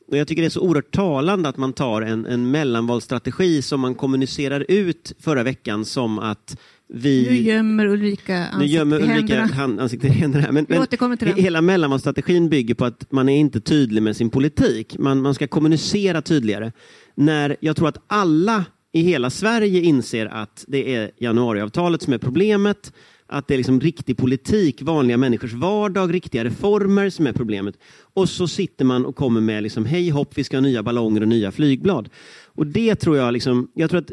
Och 0.08 0.18
jag 0.18 0.28
tycker 0.28 0.42
det 0.42 0.48
är 0.48 0.50
så 0.50 0.62
oerhört 0.62 0.92
talande 0.92 1.50
att 1.50 1.58
man 1.58 1.74
tar 1.74 2.02
en, 2.02 2.26
en 2.26 2.52
mellanvalsstrategi 2.52 3.62
som 3.62 3.80
man 3.80 3.96
kommunicerar 3.96 4.66
ut 4.68 5.14
förra 5.20 5.44
veckan 5.44 5.86
som 5.86 6.20
att 6.20 6.58
vi... 6.94 7.28
Nu 7.30 7.36
gömmer 7.36 7.86
Ulrika 7.86 8.34
Nu 8.34 8.40
ansiktet 8.40 8.70
gömmer 8.70 9.00
i 9.00 9.04
Ulrika 9.04 9.36
händerna. 9.36 9.54
hand, 9.54 9.80
ansiktet 9.80 10.10
i 10.10 10.14
händerna. 10.14 10.52
Men, 10.52 10.66
men 10.70 10.88
till 10.88 11.28
den. 11.28 11.36
hela 11.36 11.62
mellanvalsstrategin 11.62 12.50
bygger 12.50 12.76
på 12.76 12.86
att 12.86 13.12
man 13.12 13.30
är 13.30 13.38
inte 13.38 13.62
tydlig 13.62 14.04
med 14.04 14.18
sin 14.18 14.30
politik. 14.30 14.98
Man, 15.00 15.22
man 15.22 15.34
ska 15.34 15.48
kommunicera 15.48 16.22
tydligare. 16.22 16.72
När 17.16 17.58
jag 17.60 17.76
tror 17.76 17.88
att 17.88 18.04
alla 18.08 18.66
i 18.92 19.02
hela 19.02 19.30
Sverige 19.30 19.82
inser 19.82 20.26
att 20.26 20.66
det 20.68 20.96
är 20.96 21.12
januariavtalet 21.18 22.02
som 22.02 22.14
är 22.14 22.18
problemet, 22.18 22.94
att 23.34 23.48
det 23.48 23.54
är 23.54 23.58
liksom 23.58 23.80
riktig 23.80 24.18
politik, 24.18 24.82
vanliga 24.82 25.18
människors 25.18 25.54
vardag, 25.54 26.14
riktiga 26.14 26.44
reformer 26.44 27.10
som 27.10 27.28
är 27.28 27.34
problemet. 27.34 27.76
Och 28.14 28.30
så 28.30 28.48
sitter 28.48 28.86
man 28.86 29.06
och 29.06 29.16
kommer 29.16 29.42
med 29.42 29.64
liksom, 29.64 29.86
hej 29.86 30.10
hopp, 30.10 30.38
vi 30.38 30.44
ska 30.44 30.58
ha 30.58 30.62
nya 30.62 30.84
ballonger 30.84 31.22
och 31.22 31.28
nya 31.28 31.52
flygblad. 31.52 32.10
Och 32.46 32.68
det 32.68 32.96
tror 32.96 33.18
jag, 33.18 33.34
liksom, 33.34 33.68
jag 33.74 33.90
tror 33.90 34.00
att 34.00 34.12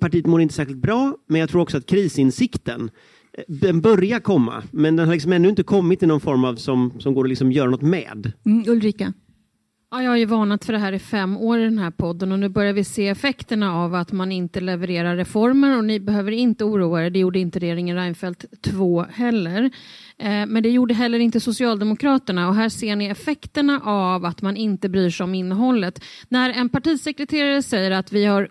partiet 0.00 0.26
mår 0.26 0.40
inte 0.40 0.54
särskilt 0.54 0.78
bra, 0.78 1.16
men 1.26 1.40
jag 1.40 1.50
tror 1.50 1.62
också 1.62 1.76
att 1.76 1.86
krisinsikten, 1.86 2.90
eh, 3.32 3.44
den 3.48 3.80
börjar 3.80 4.20
komma, 4.20 4.62
men 4.70 4.96
den 4.96 5.06
har 5.06 5.14
liksom 5.14 5.32
ännu 5.32 5.48
inte 5.48 5.62
kommit 5.62 6.02
i 6.02 6.06
någon 6.06 6.20
form 6.20 6.44
av 6.44 6.56
som, 6.56 6.92
som 6.98 7.14
går 7.14 7.24
att 7.24 7.28
liksom 7.28 7.52
göra 7.52 7.70
något 7.70 7.82
med. 7.82 8.32
Mm, 8.46 8.64
Ulrika. 8.68 9.12
Ja, 9.90 10.02
jag 10.02 10.10
har 10.10 10.16
ju 10.16 10.24
varnat 10.24 10.64
för 10.64 10.72
det 10.72 10.78
här 10.78 10.92
i 10.92 10.98
fem 10.98 11.36
år 11.36 11.58
i 11.58 11.64
den 11.64 11.78
här 11.78 11.90
podden 11.90 12.32
och 12.32 12.38
nu 12.38 12.48
börjar 12.48 12.72
vi 12.72 12.84
se 12.84 13.08
effekterna 13.08 13.74
av 13.74 13.94
att 13.94 14.12
man 14.12 14.32
inte 14.32 14.60
levererar 14.60 15.16
reformer 15.16 15.76
och 15.76 15.84
ni 15.84 16.00
behöver 16.00 16.32
inte 16.32 16.64
oroa 16.64 17.06
er, 17.06 17.10
det 17.10 17.18
gjorde 17.18 17.38
inte 17.38 17.58
regeringen 17.58 17.96
Reinfeldt 17.96 18.62
2 18.62 19.02
heller. 19.02 19.70
Eh, 20.20 20.46
men 20.46 20.62
det 20.62 20.70
gjorde 20.70 20.94
heller 20.94 21.18
inte 21.18 21.40
Socialdemokraterna 21.40 22.48
och 22.48 22.54
här 22.54 22.68
ser 22.68 22.96
ni 22.96 23.04
effekterna 23.06 23.80
av 23.84 24.24
att 24.24 24.42
man 24.42 24.56
inte 24.56 24.88
bryr 24.88 25.10
sig 25.10 25.24
om 25.24 25.34
innehållet. 25.34 26.04
När 26.28 26.50
en 26.50 26.68
partisekreterare 26.68 27.62
säger 27.62 27.90
att 27.90 28.12
vi 28.12 28.24
har 28.24 28.48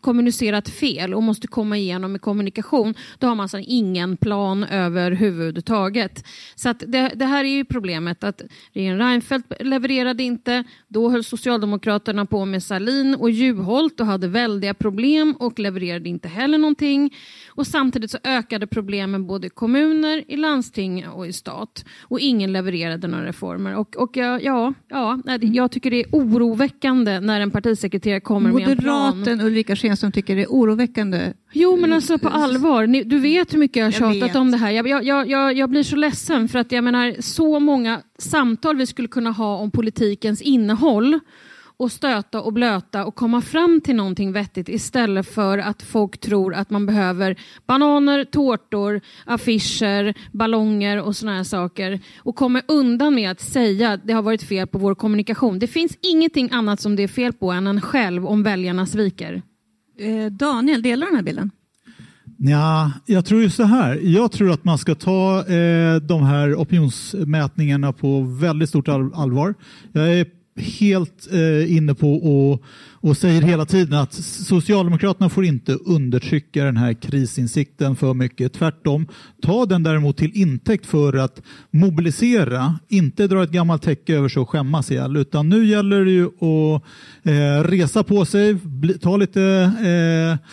kommunicerat 0.00 0.68
fel 0.68 1.14
och 1.14 1.22
måste 1.22 1.46
komma 1.46 1.76
igenom 1.76 2.12
med 2.12 2.20
kommunikation, 2.20 2.94
då 3.18 3.26
har 3.26 3.34
man 3.34 3.44
alltså 3.44 3.58
ingen 3.58 4.16
plan 4.16 4.64
överhuvudtaget. 4.64 6.24
Så 6.54 6.68
att 6.68 6.82
det, 6.86 7.12
det 7.14 7.24
här 7.24 7.44
är 7.44 7.48
ju 7.48 7.64
problemet 7.64 8.24
att 8.24 8.42
regeringen 8.72 8.98
Reinfeldt 8.98 9.52
levererade 9.60 10.22
inte, 10.22 10.64
då 10.88 11.10
höll 11.10 11.24
Socialdemokraterna 11.24 12.26
på 12.26 12.44
med 12.44 12.62
Salin 12.62 13.14
och 13.14 13.30
Juholt 13.30 14.00
och 14.00 14.06
hade 14.06 14.28
väldiga 14.28 14.74
problem 14.74 15.34
och 15.38 15.58
levererade 15.58 16.08
inte 16.08 16.28
heller 16.28 16.58
någonting. 16.58 17.14
Och 17.48 17.66
samtidigt 17.66 18.10
så 18.10 18.18
ökade 18.24 18.66
problemen 18.66 19.26
både 19.26 19.46
i 19.46 19.50
kommuner, 19.50 20.24
i 20.28 20.36
landsting 20.36 20.97
och 21.06 21.26
i 21.26 21.32
stat. 21.32 21.84
Och 22.02 22.20
ingen 22.20 22.52
levererade 22.52 23.08
några 23.08 23.26
reformer. 23.26 23.76
Och, 23.76 23.96
och 23.96 24.16
ja, 24.16 24.40
ja, 24.40 24.74
ja, 24.88 25.18
jag 25.40 25.70
tycker 25.70 25.90
det 25.90 26.00
är 26.00 26.06
oroväckande 26.12 27.20
när 27.20 27.40
en 27.40 27.50
partisekreterare 27.50 28.20
kommer 28.20 28.52
med 28.52 28.68
en 28.68 28.76
plan. 28.76 29.18
Moderaten 29.18 29.46
Ulrika 29.46 29.76
Schenström 29.76 30.12
tycker 30.12 30.36
det 30.36 30.42
är 30.42 30.48
oroväckande. 30.48 31.32
Jo, 31.52 31.76
men 31.76 31.92
alltså 31.92 32.18
på 32.18 32.28
allvar. 32.28 32.86
Ni, 32.86 33.04
du 33.04 33.18
vet 33.18 33.54
hur 33.54 33.58
mycket 33.58 33.76
jag 33.76 33.84
har 33.84 33.92
Jag 33.92 34.14
tjatat 34.14 34.30
vet. 34.30 34.36
om 34.36 34.50
det 34.50 34.56
här. 34.56 34.70
Jag, 34.70 34.88
jag, 34.88 35.04
jag, 35.04 35.28
jag, 35.28 35.56
jag 35.56 35.70
blir 35.70 35.82
så 35.82 35.96
ledsen 35.96 36.48
för 36.48 36.58
att 36.58 36.72
jag 36.72 36.84
menar 36.84 37.14
så 37.20 37.60
många 37.60 38.00
samtal 38.18 38.76
vi 38.76 38.86
skulle 38.86 39.08
kunna 39.08 39.30
ha 39.30 39.56
om 39.56 39.70
politikens 39.70 40.42
innehåll 40.42 41.20
och 41.78 41.92
stöta 41.92 42.40
och 42.40 42.52
blöta 42.52 43.04
och 43.04 43.14
komma 43.14 43.40
fram 43.40 43.80
till 43.80 43.96
någonting 43.96 44.32
vettigt 44.32 44.68
istället 44.68 45.26
för 45.26 45.58
att 45.58 45.82
folk 45.82 46.20
tror 46.20 46.54
att 46.54 46.70
man 46.70 46.86
behöver 46.86 47.36
bananer, 47.66 48.24
tårtor, 48.24 49.00
affischer, 49.24 50.14
ballonger 50.32 51.02
och 51.02 51.16
såna 51.16 51.36
här 51.36 51.44
saker 51.44 52.00
och 52.18 52.36
kommer 52.36 52.62
undan 52.68 53.14
med 53.14 53.30
att 53.30 53.40
säga 53.40 53.92
att 53.92 54.00
det 54.04 54.12
har 54.12 54.22
varit 54.22 54.42
fel 54.42 54.66
på 54.66 54.78
vår 54.78 54.94
kommunikation. 54.94 55.58
Det 55.58 55.66
finns 55.66 55.98
ingenting 56.02 56.48
annat 56.52 56.80
som 56.80 56.96
det 56.96 57.02
är 57.02 57.08
fel 57.08 57.32
på 57.32 57.52
än 57.52 57.66
en 57.66 57.80
själv 57.80 58.26
om 58.26 58.42
väljarna 58.42 58.86
sviker. 58.86 59.42
Eh, 59.98 60.32
Daniel, 60.32 60.82
delar 60.82 61.06
den 61.06 61.16
här 61.16 61.22
bilden? 61.22 61.50
Ja, 62.40 62.92
jag 63.06 63.24
tror 63.24 63.42
ju 63.42 63.50
så 63.50 63.62
här. 63.62 64.00
Jag 64.02 64.32
tror 64.32 64.50
att 64.50 64.64
man 64.64 64.78
ska 64.78 64.94
ta 64.94 65.46
eh, 65.46 65.96
de 65.96 66.22
här 66.22 66.54
opinionsmätningarna 66.54 67.92
på 67.92 68.20
väldigt 68.20 68.68
stort 68.68 68.88
all 68.88 69.14
allvar. 69.14 69.54
Jag 69.92 70.14
är 70.14 70.37
helt 70.58 71.28
eh, 71.32 71.76
inne 71.76 71.94
på 71.94 72.14
och, 72.14 72.62
och 73.00 73.16
säger 73.16 73.42
hela 73.42 73.66
tiden 73.66 73.98
att 73.98 74.12
Socialdemokraterna 74.14 75.28
får 75.28 75.44
inte 75.44 75.72
undertrycka 75.72 76.64
den 76.64 76.76
här 76.76 76.92
krisinsikten 76.92 77.96
för 77.96 78.14
mycket. 78.14 78.52
Tvärtom, 78.52 79.06
ta 79.42 79.66
den 79.66 79.82
däremot 79.82 80.16
till 80.16 80.30
intäkt 80.34 80.86
för 80.86 81.16
att 81.16 81.42
mobilisera, 81.70 82.78
inte 82.88 83.26
dra 83.26 83.42
ett 83.42 83.50
gammalt 83.50 83.82
täcke 83.82 84.16
över 84.16 84.28
sig 84.28 84.40
och 84.40 84.50
skämmas 84.50 84.90
ihjäl, 84.90 85.16
utan 85.16 85.48
nu 85.48 85.66
gäller 85.66 86.04
det 86.04 86.10
ju 86.10 86.26
att 86.26 86.82
eh, 87.22 87.70
resa 87.70 88.02
på 88.02 88.24
sig, 88.24 88.54
bli, 88.54 88.98
ta 88.98 89.16
lite 89.16 89.42
eh, 89.82 90.48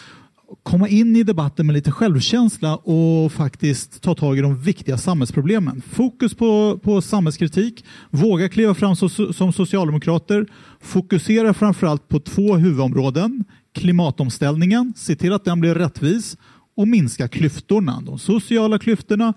komma 0.64 0.88
in 0.88 1.16
i 1.16 1.24
debatten 1.24 1.66
med 1.66 1.74
lite 1.74 1.92
självkänsla 1.92 2.76
och 2.76 3.32
faktiskt 3.32 4.02
ta 4.02 4.16
tag 4.16 4.38
i 4.38 4.42
de 4.42 4.62
viktiga 4.62 4.98
samhällsproblemen. 4.98 5.82
Fokus 5.92 6.34
på, 6.34 6.80
på 6.84 7.02
samhällskritik, 7.02 7.86
våga 8.10 8.50
kliva 8.50 8.74
fram 8.74 8.96
så, 8.96 9.10
som 9.10 9.54
socialdemokrater, 9.54 10.46
fokusera 10.82 11.54
framförallt 11.54 12.08
på 12.08 12.20
två 12.20 12.56
huvudområden. 12.56 13.44
Klimatomställningen, 13.74 14.94
se 14.96 15.16
till 15.16 15.34
att 15.34 15.46
den 15.46 15.60
blir 15.60 15.76
rättvis 15.76 16.38
och 16.78 16.88
minska 16.88 17.28
klyftorna. 17.28 18.02
De 18.02 18.20
sociala 18.20 18.80
klyftorna, 18.80 19.34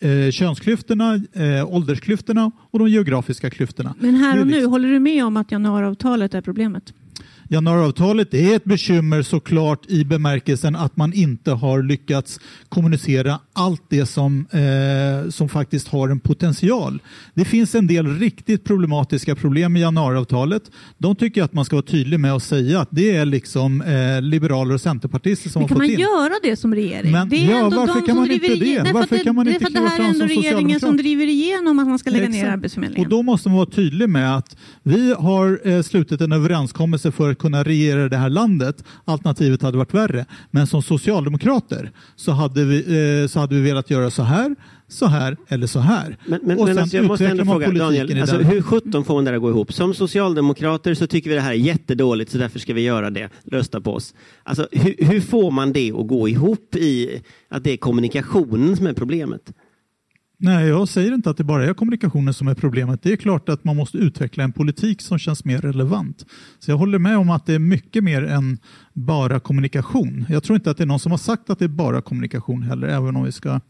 eh, 0.00 0.30
könsklyftorna, 0.30 1.14
eh, 1.14 1.74
åldersklyftorna 1.74 2.50
och 2.70 2.78
de 2.78 2.88
geografiska 2.88 3.50
klyftorna. 3.50 3.94
Men 4.00 4.14
här 4.14 4.40
och 4.40 4.46
nu, 4.46 4.52
liksom- 4.52 4.72
håller 4.72 4.88
du 4.88 4.98
med 4.98 5.24
om 5.24 5.36
att 5.36 5.52
januariavtalet 5.52 6.34
är 6.34 6.40
problemet? 6.40 6.92
Januariavtalet 7.50 8.34
är 8.34 8.56
ett 8.56 8.64
bekymmer 8.64 9.22
såklart 9.22 9.86
i 9.90 10.04
bemärkelsen 10.04 10.76
att 10.76 10.96
man 10.96 11.12
inte 11.12 11.50
har 11.52 11.82
lyckats 11.82 12.40
kommunicera 12.68 13.38
allt 13.52 13.82
det 13.88 14.06
som, 14.06 14.46
eh, 14.52 15.30
som 15.30 15.48
faktiskt 15.48 15.88
har 15.88 16.08
en 16.08 16.20
potential. 16.20 17.02
Det 17.34 17.44
finns 17.44 17.74
en 17.74 17.86
del 17.86 18.18
riktigt 18.18 18.64
problematiska 18.64 19.34
problem 19.34 19.76
i 19.76 19.80
januariavtalet. 19.80 20.62
De 20.98 21.16
tycker 21.16 21.42
att 21.42 21.52
man 21.52 21.64
ska 21.64 21.76
vara 21.76 21.86
tydlig 21.86 22.20
med 22.20 22.32
att 22.32 22.42
säga 22.42 22.80
att 22.80 22.88
det 22.90 23.16
är 23.16 23.24
liksom 23.26 23.82
eh, 23.82 24.22
liberaler 24.22 24.74
och 24.74 24.80
centerpartister 24.80 25.50
som 25.50 25.60
Men 25.60 25.64
har 25.64 25.68
kan 25.68 25.76
fått 25.76 25.82
man 25.82 25.90
in. 25.90 25.98
göra 26.00 26.34
det 26.42 26.56
som 26.56 26.74
regering? 26.74 27.12
Men- 27.12 27.28
det 27.28 27.36
är 27.36 27.50
ja, 27.50 27.56
ändå 27.64 27.76
varför 27.76 27.94
de 27.94 28.00
kan 28.00 28.06
som 28.06 28.16
man 28.16 28.30
inte 28.30 28.46
det? 28.54 28.82
Nej, 28.82 28.84
för 28.86 28.92
Varför 28.92 29.16
att 29.16 29.24
kan 29.24 29.34
man 29.34 29.44
det, 29.46 29.52
inte 29.52 29.64
det 29.64 29.78
är 29.78 29.80
för 29.80 29.86
att 29.86 29.92
kliva 29.94 29.96
det 29.96 30.02
här 30.02 30.10
är 30.10 30.12
fram 30.12 30.14
ändå 30.14 30.18
som 30.18 30.28
regeringen 30.42 30.80
som 30.80 30.88
socialdemokrat? 30.88 31.04
driver 31.04 31.26
igenom 31.26 31.78
att 31.78 31.88
man 31.88 31.98
ska 31.98 32.10
lägga 32.10 32.28
ner 32.28 32.38
Exakt. 32.38 32.52
Arbetsförmedlingen. 32.52 33.06
Och 33.06 33.10
då 33.10 33.22
måste 33.22 33.48
man 33.48 33.56
vara 33.58 33.70
tydlig 33.70 34.08
med 34.08 34.36
att 34.36 34.56
vi 34.82 35.14
har 35.18 35.60
eh, 35.68 35.82
slutit 35.82 36.20
en 36.20 36.32
överenskommelse 36.32 37.12
för 37.12 37.34
kunna 37.38 37.62
regera 37.62 38.08
det 38.08 38.16
här 38.16 38.30
landet. 38.30 38.84
Alternativet 39.04 39.62
hade 39.62 39.78
varit 39.78 39.94
värre. 39.94 40.26
Men 40.50 40.66
som 40.66 40.82
socialdemokrater 40.82 41.90
så 42.16 42.32
hade 42.32 42.64
vi, 42.64 42.78
eh, 43.22 43.28
så 43.28 43.40
hade 43.40 43.54
vi 43.54 43.60
velat 43.60 43.90
göra 43.90 44.10
så 44.10 44.22
här, 44.22 44.56
så 44.88 45.06
här 45.06 45.36
eller 45.48 45.66
så 45.66 45.78
här. 45.78 46.16
Men, 46.26 46.40
men, 46.42 46.58
och 46.58 46.64
men 46.64 46.74
sen 46.74 46.82
alltså 46.82 46.96
jag 46.96 47.06
måste 47.06 47.26
ändå 47.26 47.44
fråga, 47.44 47.70
Daniel, 47.70 48.20
alltså, 48.20 48.36
hur 48.36 48.62
sjutton 48.62 49.04
får 49.04 49.14
man 49.14 49.24
det 49.24 49.34
att 49.34 49.40
gå 49.40 49.50
ihop? 49.50 49.72
Som 49.72 49.94
socialdemokrater 49.94 50.94
så 50.94 51.06
tycker 51.06 51.30
vi 51.30 51.36
det 51.36 51.42
här 51.42 51.50
är 51.50 51.54
jättedåligt 51.54 52.30
så 52.30 52.38
därför 52.38 52.58
ska 52.58 52.74
vi 52.74 52.80
göra 52.80 53.10
det. 53.10 53.28
Rösta 53.44 53.80
på 53.80 53.92
oss. 53.92 54.14
Alltså, 54.42 54.68
hur, 54.72 54.94
hur 54.98 55.20
får 55.20 55.50
man 55.50 55.72
det 55.72 55.92
att 55.92 56.06
gå 56.06 56.28
ihop 56.28 56.74
i 56.74 57.22
att 57.48 57.64
det 57.64 57.70
är 57.70 57.76
kommunikationen 57.76 58.76
som 58.76 58.86
är 58.86 58.92
problemet? 58.92 59.52
Nej, 60.40 60.68
jag 60.68 60.88
säger 60.88 61.14
inte 61.14 61.30
att 61.30 61.36
det 61.36 61.44
bara 61.44 61.64
är 61.64 61.74
kommunikationen 61.74 62.34
som 62.34 62.48
är 62.48 62.54
problemet. 62.54 63.02
Det 63.02 63.12
är 63.12 63.16
klart 63.16 63.48
att 63.48 63.64
man 63.64 63.76
måste 63.76 63.98
utveckla 63.98 64.44
en 64.44 64.52
politik 64.52 65.02
som 65.02 65.18
känns 65.18 65.44
mer 65.44 65.58
relevant. 65.60 66.26
Så 66.58 66.70
jag 66.70 66.78
håller 66.78 66.98
med 66.98 67.18
om 67.18 67.30
att 67.30 67.46
det 67.46 67.54
är 67.54 67.58
mycket 67.58 68.04
mer 68.04 68.24
än 68.24 68.58
bara 68.92 69.40
kommunikation. 69.40 70.26
Jag 70.28 70.42
tror 70.42 70.56
inte 70.56 70.70
att 70.70 70.76
det 70.76 70.84
är 70.84 70.86
någon 70.86 71.00
som 71.00 71.12
har 71.12 71.18
sagt 71.18 71.50
att 71.50 71.58
det 71.58 71.64
är 71.64 71.68
bara 71.68 72.02
kommunikation 72.02 72.62
heller, 72.62 72.88
även 72.88 73.16
om 73.16 73.24
vi 73.24 73.32
ska 73.32 73.60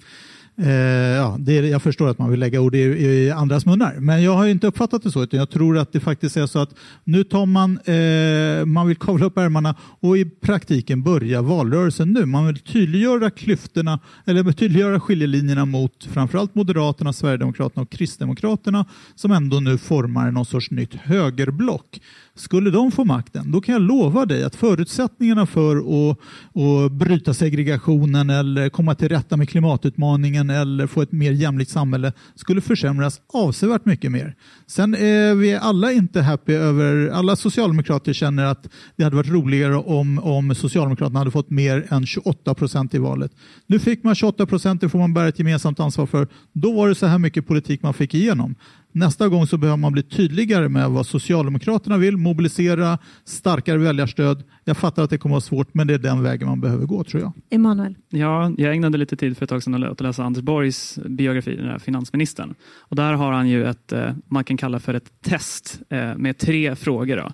Eh, 0.61 0.71
ja, 1.17 1.37
det 1.39 1.59
är, 1.59 1.63
jag 1.63 1.83
förstår 1.83 2.09
att 2.09 2.19
man 2.19 2.31
vill 2.31 2.41
lägga 2.41 2.61
ord 2.61 2.75
i, 2.75 2.79
i 2.79 3.31
andras 3.31 3.67
munnar, 3.67 3.95
men 3.99 4.23
jag 4.23 4.33
har 4.33 4.47
inte 4.47 4.67
uppfattat 4.67 5.03
det 5.03 5.11
så. 5.11 5.23
Utan 5.23 5.39
jag 5.39 5.51
tror 5.51 5.79
att 5.79 5.93
det 5.93 6.01
faktiskt 6.01 6.37
är 6.37 6.47
så 6.47 6.59
att 6.59 6.75
nu 7.05 7.25
tar 7.25 7.47
man, 7.47 7.79
eh, 7.79 8.67
man 8.67 8.87
vill 8.87 8.97
kavla 8.97 9.27
upp 9.27 9.39
ärmarna 9.39 9.75
och 10.01 10.19
i 10.19 10.25
praktiken 10.25 11.03
börja 11.03 11.43
valrörelsen 11.43 12.13
nu. 12.13 12.27
Man 12.27 12.47
vill 12.47 12.59
tydliggöra 12.59 13.31
klyftorna, 13.31 13.99
eller 14.25 14.53
tydliggöra 14.53 15.01
skiljelinjerna 15.01 15.65
mot 15.65 16.05
framförallt 16.13 16.55
Moderaterna, 16.55 17.13
Sverigedemokraterna 17.13 17.83
och 17.83 17.91
Kristdemokraterna 17.91 18.85
som 19.15 19.31
ändå 19.33 19.61
nu 19.61 19.79
formar 19.79 20.31
någon 20.31 20.47
sorts 20.47 20.71
nytt 20.71 20.95
högerblock. 20.95 22.01
Skulle 22.39 22.71
de 22.71 22.91
få 22.91 23.05
makten, 23.05 23.51
då 23.53 23.61
kan 23.61 23.73
jag 23.73 23.83
lova 23.83 24.27
dig 24.27 24.45
att 24.45 24.57
förutsättningarna 24.57 25.47
för 25.47 25.77
att, 25.77 26.19
att 26.57 26.93
bryta 26.93 27.35
segregationen 27.35 28.31
eller 28.31 28.69
komma 28.69 28.95
till 28.95 29.09
rätta 29.09 29.37
med 29.37 29.49
klimatutmaningen 29.49 30.51
eller 30.51 30.87
få 30.87 31.03
ett 31.03 31.13
mer 31.13 31.33
jämlikt 31.33 31.71
samhälle 31.71 32.13
skulle 32.35 32.61
försämras 32.61 33.21
avsevärt 33.33 33.85
mycket 33.85 34.13
mer. 34.13 34.35
Sen 34.67 34.95
är 34.95 35.35
vi 35.35 35.55
alla 35.55 35.93
inte 35.93 36.23
happy 36.23 36.53
över, 36.53 37.09
alla 37.09 37.37
socialdemokrater 37.37 38.13
känner 38.13 38.45
att 38.45 38.69
det 38.97 39.05
hade 39.05 39.17
varit 39.17 39.31
roligare 39.31 39.77
om, 39.77 40.19
om 40.19 40.55
Socialdemokraterna 40.55 41.19
hade 41.19 41.31
fått 41.31 41.51
mer 41.51 41.87
än 41.89 42.07
28 42.07 42.55
procent 42.55 42.95
i 42.95 42.99
valet. 42.99 43.33
Nu 43.67 43.79
fick 43.79 44.05
man 44.05 44.15
28 44.15 44.47
procent, 44.47 44.81
det 44.81 44.89
får 44.89 44.99
man 44.99 45.15
bära 45.15 45.29
ett 45.29 45.39
gemensamt 45.39 45.81
ansvar 45.81 46.07
för. 46.07 46.29
Då 46.53 46.73
var 46.73 46.89
det 46.89 46.95
så 46.95 47.07
här 47.07 47.19
mycket 47.19 47.47
politik 47.47 47.83
man 47.83 47.95
fick 47.95 48.15
igenom. 48.15 48.55
Nästa 48.99 49.29
gång 49.29 49.47
så 49.47 49.57
behöver 49.57 49.77
man 49.77 49.93
bli 49.93 50.03
tydligare 50.03 50.69
med 50.69 50.91
vad 50.91 51.07
Socialdemokraterna 51.07 51.97
vill, 51.97 52.17
mobilisera 52.17 52.99
starkare 53.25 53.79
väljarstöd. 53.79 54.43
Jag 54.65 54.77
fattar 54.77 55.03
att 55.03 55.11
det 55.11 55.19
kommer 55.19 55.37
att 55.37 55.51
vara 55.53 55.61
svårt, 55.61 55.75
men 55.75 55.87
det 55.87 55.95
är 55.95 55.99
den 55.99 56.23
vägen 56.23 56.49
man 56.49 56.61
behöver 56.61 56.87
gå 56.87 57.05
tror 57.05 57.23
jag. 57.23 57.33
Emanuel? 57.51 57.95
Ja, 58.09 58.53
jag 58.57 58.75
ägnade 58.75 58.99
lite 58.99 59.17
tid 59.17 59.37
för 59.37 59.45
ett 59.45 59.51
tag 59.51 59.63
sedan 59.63 59.85
att 59.85 60.01
läsa 60.01 60.25
Anders 60.25 60.43
Borgs 60.43 60.99
biografi, 61.05 61.57
den 61.57 61.69
här 61.69 61.79
finansministern. 61.79 62.55
Och 62.79 62.97
där 62.97 63.13
har 63.13 63.33
han 63.33 63.49
ju 63.49 63.67
ett, 63.67 63.93
eh, 63.93 64.13
man 64.27 64.45
kan 64.45 64.57
kalla 64.57 64.81
för 64.81 64.95
ett 64.95 65.23
test 65.23 65.81
eh, 65.89 66.17
med 66.17 66.39
tre 66.39 66.77
frågor. 66.77 67.17
Då 67.17 67.31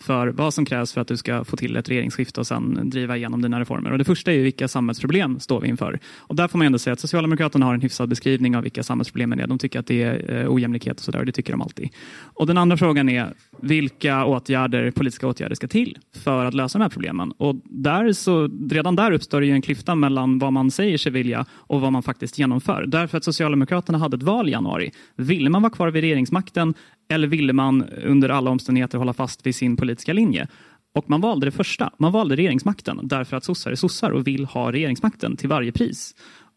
för 0.00 0.28
vad 0.28 0.54
som 0.54 0.64
krävs 0.64 0.92
för 0.92 1.00
att 1.00 1.08
du 1.08 1.16
ska 1.16 1.44
få 1.44 1.56
till 1.56 1.76
ett 1.76 1.88
regeringsskifte 1.88 2.40
och 2.40 2.46
sen 2.46 2.90
driva 2.90 3.16
igenom 3.16 3.42
dina 3.42 3.60
reformer. 3.60 3.92
Och 3.92 3.98
det 3.98 4.04
första 4.04 4.32
är 4.32 4.36
ju 4.36 4.42
vilka 4.42 4.68
samhällsproblem 4.68 5.40
står 5.40 5.60
vi 5.60 5.68
inför? 5.68 5.98
Och 6.18 6.36
där 6.36 6.48
får 6.48 6.58
man 6.58 6.66
ändå 6.66 6.78
säga 6.78 6.92
att 6.92 7.00
Socialdemokraterna 7.00 7.66
har 7.66 7.74
en 7.74 7.80
hyfsad 7.80 8.08
beskrivning 8.08 8.56
av 8.56 8.62
vilka 8.62 8.82
samhällsproblemen 8.82 9.40
är. 9.40 9.46
De 9.46 9.58
tycker 9.58 9.80
att 9.80 9.86
det 9.86 10.02
är 10.02 10.40
eh, 10.40 10.52
ojämlikhet 10.52 10.96
och 10.96 11.04
sådär 11.04 11.18
och 11.18 11.26
det 11.26 11.32
tycker 11.32 11.52
de 11.52 11.62
alltid. 11.62 11.88
Och 12.22 12.46
den 12.46 12.58
andra 12.58 12.76
frågan 12.76 13.08
är 13.08 13.34
vilka 13.60 14.24
åtgärder, 14.24 14.90
politiska 14.90 15.26
åtgärder 15.26 15.54
ska 15.54 15.68
till 15.68 15.98
för 16.24 16.44
att 16.44 16.54
lösa 16.54 16.78
de 16.78 16.82
här 16.82 16.90
problemen? 16.90 17.32
Och 17.32 17.56
där 17.64 18.12
så, 18.12 18.50
redan 18.70 18.96
där 18.96 19.12
uppstår 19.12 19.40
det 19.40 19.46
ju 19.46 19.52
en 19.52 19.62
klyfta 19.62 19.94
mellan 19.94 20.38
vad 20.38 20.52
man 20.52 20.70
säger 20.70 20.98
sig 20.98 21.12
vilja 21.12 21.46
och 21.52 21.80
vad 21.80 21.92
man 21.92 22.02
faktiskt 22.02 22.38
genomför. 22.38 22.84
Därför 22.86 23.18
att 23.18 23.24
Socialdemokraterna 23.24 23.98
hade 23.98 24.16
ett 24.16 24.22
val 24.22 24.48
i 24.48 24.52
januari. 24.52 24.92
Ville 25.16 25.50
man 25.50 25.62
vara 25.62 25.72
kvar 25.72 25.88
vid 25.88 26.00
regeringsmakten 26.00 26.74
eller 27.12 27.28
ville 27.28 27.52
man 27.52 27.84
under 28.04 28.28
alla 28.28 28.50
omständigheter 28.50 28.98
hålla 28.98 29.12
fast 29.12 29.46
vid 29.46 29.54
sin 29.54 29.76
politiska 29.76 30.12
linje? 30.12 30.48
Och 30.94 31.10
man 31.10 31.20
valde 31.20 31.46
det 31.46 31.50
första. 31.50 31.90
Man 31.98 32.12
valde 32.12 32.36
regeringsmakten 32.36 33.00
därför 33.02 33.36
att 33.36 33.44
sossar 33.44 33.70
är 33.70 33.74
sossar 33.74 34.10
och 34.10 34.26
vill 34.26 34.44
ha 34.44 34.72
regeringsmakten 34.72 35.36
till 35.36 35.48
varje 35.48 35.72
pris. 35.72 36.14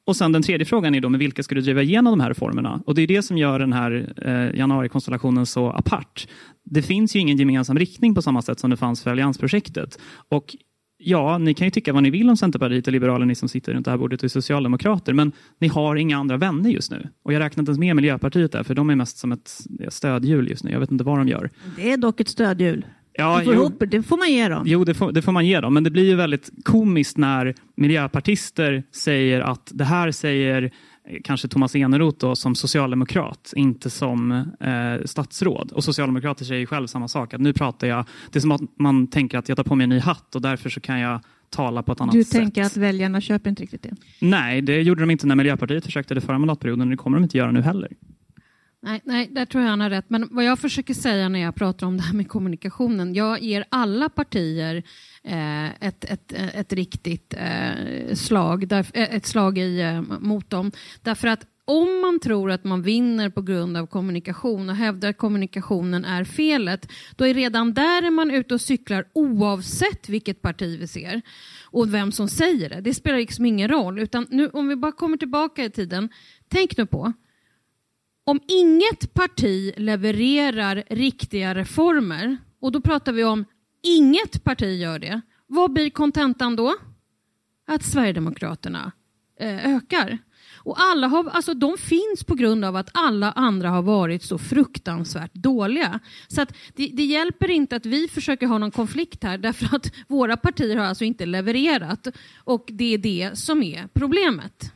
Och 0.07 0.15
sen 0.15 0.31
den 0.31 0.43
tredje 0.43 0.65
frågan 0.65 0.95
är 0.95 1.01
då 1.01 1.09
med 1.09 1.19
vilka 1.19 1.43
ska 1.43 1.55
du 1.55 1.61
driva 1.61 1.81
igenom 1.81 2.11
de 2.11 2.19
här 2.19 2.29
reformerna? 2.29 2.81
Och 2.85 2.95
det 2.95 3.01
är 3.01 3.07
det 3.07 3.21
som 3.21 3.37
gör 3.37 3.59
den 3.59 3.73
här 3.73 4.13
eh, 4.25 4.59
januarikonstellationen 4.59 5.45
så 5.45 5.69
apart. 5.69 6.27
Det 6.63 6.81
finns 6.81 7.15
ju 7.15 7.19
ingen 7.19 7.37
gemensam 7.37 7.79
riktning 7.79 8.15
på 8.15 8.21
samma 8.21 8.41
sätt 8.41 8.59
som 8.59 8.69
det 8.69 8.77
fanns 8.77 9.03
för 9.03 9.11
alliansprojektet. 9.11 9.99
Och 10.29 10.55
ja, 11.05 11.37
ni 11.37 11.53
kan 11.53 11.67
ju 11.67 11.71
tycka 11.71 11.93
vad 11.93 12.03
ni 12.03 12.09
vill 12.09 12.29
om 12.29 12.37
Centerpartiet 12.37 12.87
och 12.87 12.93
Liberalerna, 12.93 13.25
ni 13.25 13.35
som 13.35 13.49
sitter 13.49 13.73
runt 13.73 13.85
det 13.85 13.91
här 13.91 13.97
bordet 13.97 14.19
och 14.19 14.23
är 14.23 14.29
socialdemokrater, 14.29 15.13
men 15.13 15.31
ni 15.59 15.67
har 15.67 15.95
inga 15.95 16.17
andra 16.17 16.37
vänner 16.37 16.69
just 16.69 16.91
nu. 16.91 17.09
Och 17.23 17.33
jag 17.33 17.39
räknar 17.39 17.61
inte 17.61 17.69
ens 17.69 17.79
med 17.79 17.95
Miljöpartiet 17.95 18.51
där, 18.51 18.63
för 18.63 18.75
de 18.75 18.89
är 18.89 18.95
mest 18.95 19.17
som 19.17 19.31
ett 19.31 19.61
stödhjul 19.89 20.49
just 20.49 20.63
nu. 20.63 20.71
Jag 20.71 20.79
vet 20.79 20.91
inte 20.91 21.03
vad 21.03 21.17
de 21.17 21.27
gör. 21.27 21.49
Det 21.75 21.91
är 21.91 21.97
dock 21.97 22.19
ett 22.19 22.29
stödhjul. 22.29 22.85
Ja, 23.13 23.41
får 23.45 23.53
ihop, 23.53 23.83
det 23.87 24.03
får 24.03 24.17
man 24.17 24.31
ge 24.31 24.49
dem. 24.49 24.63
Jo, 24.65 24.83
det 24.83 24.93
får, 24.93 25.11
det 25.11 25.21
får, 25.21 25.31
man 25.31 25.45
ge 25.45 25.59
dem, 25.59 25.73
men 25.73 25.83
det 25.83 25.91
blir 25.91 26.05
ju 26.05 26.15
väldigt 26.15 26.49
komiskt 26.63 27.17
när 27.17 27.53
miljöpartister 27.75 28.83
säger 28.91 29.41
att 29.41 29.71
det 29.73 29.83
här 29.83 30.11
säger 30.11 30.71
kanske 31.23 31.47
Thomas 31.47 31.75
Eneroth 31.75 32.17
då, 32.19 32.35
som 32.35 32.55
socialdemokrat, 32.55 33.53
inte 33.55 33.89
som 33.89 34.31
eh, 34.59 35.05
statsråd. 35.05 35.71
Och 35.71 35.83
socialdemokrater 35.83 36.45
säger 36.45 36.65
själv 36.65 36.87
samma 36.87 37.07
sak, 37.07 37.33
att 37.33 37.41
nu 37.41 37.53
pratar 37.53 37.87
jag, 37.87 38.05
det 38.31 38.39
är 38.39 38.41
som 38.41 38.51
att 38.51 38.61
man 38.79 39.07
tänker 39.07 39.37
att 39.37 39.49
jag 39.49 39.55
tar 39.55 39.63
på 39.63 39.75
mig 39.75 39.83
en 39.83 39.89
ny 39.89 39.99
hatt 39.99 40.35
och 40.35 40.41
därför 40.41 40.69
så 40.69 40.79
kan 40.79 40.99
jag 40.99 41.19
tala 41.49 41.83
på 41.83 41.91
ett 41.91 42.01
annat 42.01 42.13
du 42.13 42.23
sätt. 42.23 42.33
Du 42.33 42.39
tänker 42.39 42.63
att 42.63 42.77
väljarna 42.77 43.21
köper 43.21 43.49
inte 43.49 43.63
riktigt 43.63 43.83
det? 43.83 43.95
Nej, 44.19 44.61
det 44.61 44.81
gjorde 44.81 45.01
de 45.01 45.11
inte 45.11 45.27
när 45.27 45.35
Miljöpartiet 45.35 45.85
försökte 45.85 46.13
det 46.13 46.21
förra 46.21 46.39
mandatperioden 46.39 46.81
och 46.81 46.91
det 46.91 46.97
kommer 46.97 47.17
de 47.17 47.23
inte 47.23 47.37
göra 47.37 47.51
nu 47.51 47.61
heller. 47.61 47.91
Nej, 48.85 49.01
nej, 49.03 49.29
där 49.31 49.45
tror 49.45 49.63
jag 49.63 49.69
han 49.69 49.81
har 49.81 49.89
rätt. 49.89 50.09
Men 50.09 50.27
vad 50.31 50.45
jag 50.45 50.59
försöker 50.59 50.93
säga 50.93 51.29
när 51.29 51.39
jag 51.39 51.55
pratar 51.55 51.87
om 51.87 51.97
det 51.97 52.03
här 52.03 52.13
med 52.13 52.29
kommunikationen, 52.29 53.13
jag 53.13 53.43
ger 53.43 53.65
alla 53.69 54.09
partier 54.09 54.83
eh, 55.23 55.65
ett, 55.65 56.03
ett, 56.03 56.33
eh, 56.33 56.59
ett 56.59 56.73
riktigt 56.73 57.33
eh, 57.37 58.15
slag, 58.15 58.67
där, 58.67 58.87
eh, 58.93 59.15
ett 59.15 59.25
slag 59.25 59.57
i, 59.57 59.81
eh, 59.81 60.01
mot 60.01 60.49
dem. 60.49 60.71
Därför 61.01 61.27
att 61.27 61.45
om 61.65 62.01
man 62.01 62.19
tror 62.19 62.51
att 62.51 62.63
man 62.63 62.81
vinner 62.81 63.29
på 63.29 63.41
grund 63.41 63.77
av 63.77 63.87
kommunikation 63.87 64.69
och 64.69 64.75
hävdar 64.75 65.09
att 65.09 65.17
kommunikationen 65.17 66.05
är 66.05 66.23
felet, 66.23 66.91
då 67.15 67.27
är 67.27 67.33
redan 67.33 67.73
där 67.73 68.03
är 68.03 68.11
man 68.11 68.31
ute 68.31 68.53
och 68.53 68.61
cyklar 68.61 69.07
oavsett 69.13 70.09
vilket 70.09 70.41
parti 70.41 70.79
vi 70.79 70.87
ser 70.87 71.21
och 71.63 71.93
vem 71.93 72.11
som 72.11 72.27
säger 72.27 72.69
det. 72.69 72.81
Det 72.81 72.93
spelar 72.93 73.17
liksom 73.17 73.45
ingen 73.45 73.69
roll. 73.69 73.99
Utan 73.99 74.27
nu, 74.29 74.49
om 74.49 74.67
vi 74.67 74.75
bara 74.75 74.91
kommer 74.91 75.17
tillbaka 75.17 75.65
i 75.65 75.69
tiden, 75.69 76.09
tänk 76.47 76.77
nu 76.77 76.85
på 76.85 77.13
om 78.25 78.39
inget 78.47 79.13
parti 79.13 79.73
levererar 79.77 80.83
riktiga 80.89 81.55
reformer, 81.55 82.37
och 82.59 82.71
då 82.71 82.81
pratar 82.81 83.13
vi 83.13 83.23
om 83.23 83.45
inget 83.83 84.43
parti 84.43 84.79
gör 84.79 84.99
det, 84.99 85.21
vad 85.47 85.73
blir 85.73 85.89
kontentan 85.89 86.55
då? 86.55 86.75
Att 87.67 87.83
Sverigedemokraterna 87.83 88.91
eh, 89.39 89.75
ökar. 89.75 90.17
Och 90.65 90.75
alla 90.81 91.07
har, 91.07 91.29
alltså 91.29 91.53
de 91.53 91.77
finns 91.77 92.23
på 92.27 92.35
grund 92.35 92.65
av 92.65 92.75
att 92.75 92.89
alla 92.93 93.31
andra 93.31 93.69
har 93.69 93.81
varit 93.81 94.23
så 94.23 94.37
fruktansvärt 94.37 95.33
dåliga. 95.33 95.99
Så 96.27 96.41
att 96.41 96.55
det, 96.75 96.87
det, 96.93 97.03
hjälper 97.03 97.49
inte 97.49 97.75
att 97.75 97.85
vi 97.85 98.07
försöker 98.07 98.47
ha 98.47 98.57
någon 98.57 98.71
konflikt 98.71 99.23
här 99.23 99.37
därför 99.37 99.75
att 99.75 99.91
våra 100.07 100.37
partier 100.37 100.77
har 100.77 100.85
alltså 100.85 101.03
inte 101.03 101.25
levererat 101.25 102.07
och 102.43 102.65
det 102.67 102.93
är 102.93 102.97
det 102.97 103.37
som 103.37 103.63
är 103.63 103.87
problemet. 103.93 104.74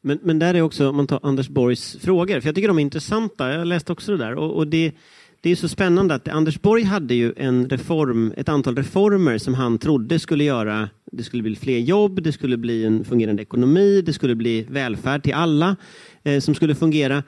Men, 0.00 0.18
men 0.22 0.38
där 0.38 0.54
är 0.54 0.62
också, 0.62 0.88
om 0.88 0.96
man 0.96 1.06
tar 1.06 1.20
Anders 1.22 1.48
Borgs 1.48 1.96
frågor, 2.00 2.40
för 2.40 2.48
jag 2.48 2.54
tycker 2.54 2.68
de 2.68 2.78
är 2.78 2.82
intressanta. 2.82 3.52
Jag 3.52 3.66
läste 3.66 3.92
också 3.92 4.12
det 4.12 4.18
där. 4.18 4.34
Och, 4.34 4.56
och 4.56 4.66
det, 4.66 4.92
det 5.40 5.50
är 5.50 5.56
så 5.56 5.68
spännande 5.68 6.14
att 6.14 6.28
Anders 6.28 6.60
Borg 6.60 6.82
hade 6.82 7.14
ju 7.14 7.32
en 7.36 7.68
reform, 7.68 8.32
ett 8.36 8.48
antal 8.48 8.76
reformer 8.76 9.38
som 9.38 9.54
han 9.54 9.78
trodde 9.78 10.18
skulle 10.18 10.44
göra, 10.44 10.88
det 11.12 11.22
skulle 11.22 11.42
bli 11.42 11.56
fler 11.56 11.78
jobb, 11.78 12.22
det 12.22 12.32
skulle 12.32 12.56
bli 12.56 12.84
en 12.84 13.04
fungerande 13.04 13.42
ekonomi, 13.42 14.02
det 14.02 14.12
skulle 14.12 14.34
bli 14.34 14.66
välfärd 14.70 15.22
till 15.22 15.34
alla 15.34 15.76
eh, 16.22 16.40
som 16.40 16.54
skulle 16.54 16.74
fungera. 16.74 17.22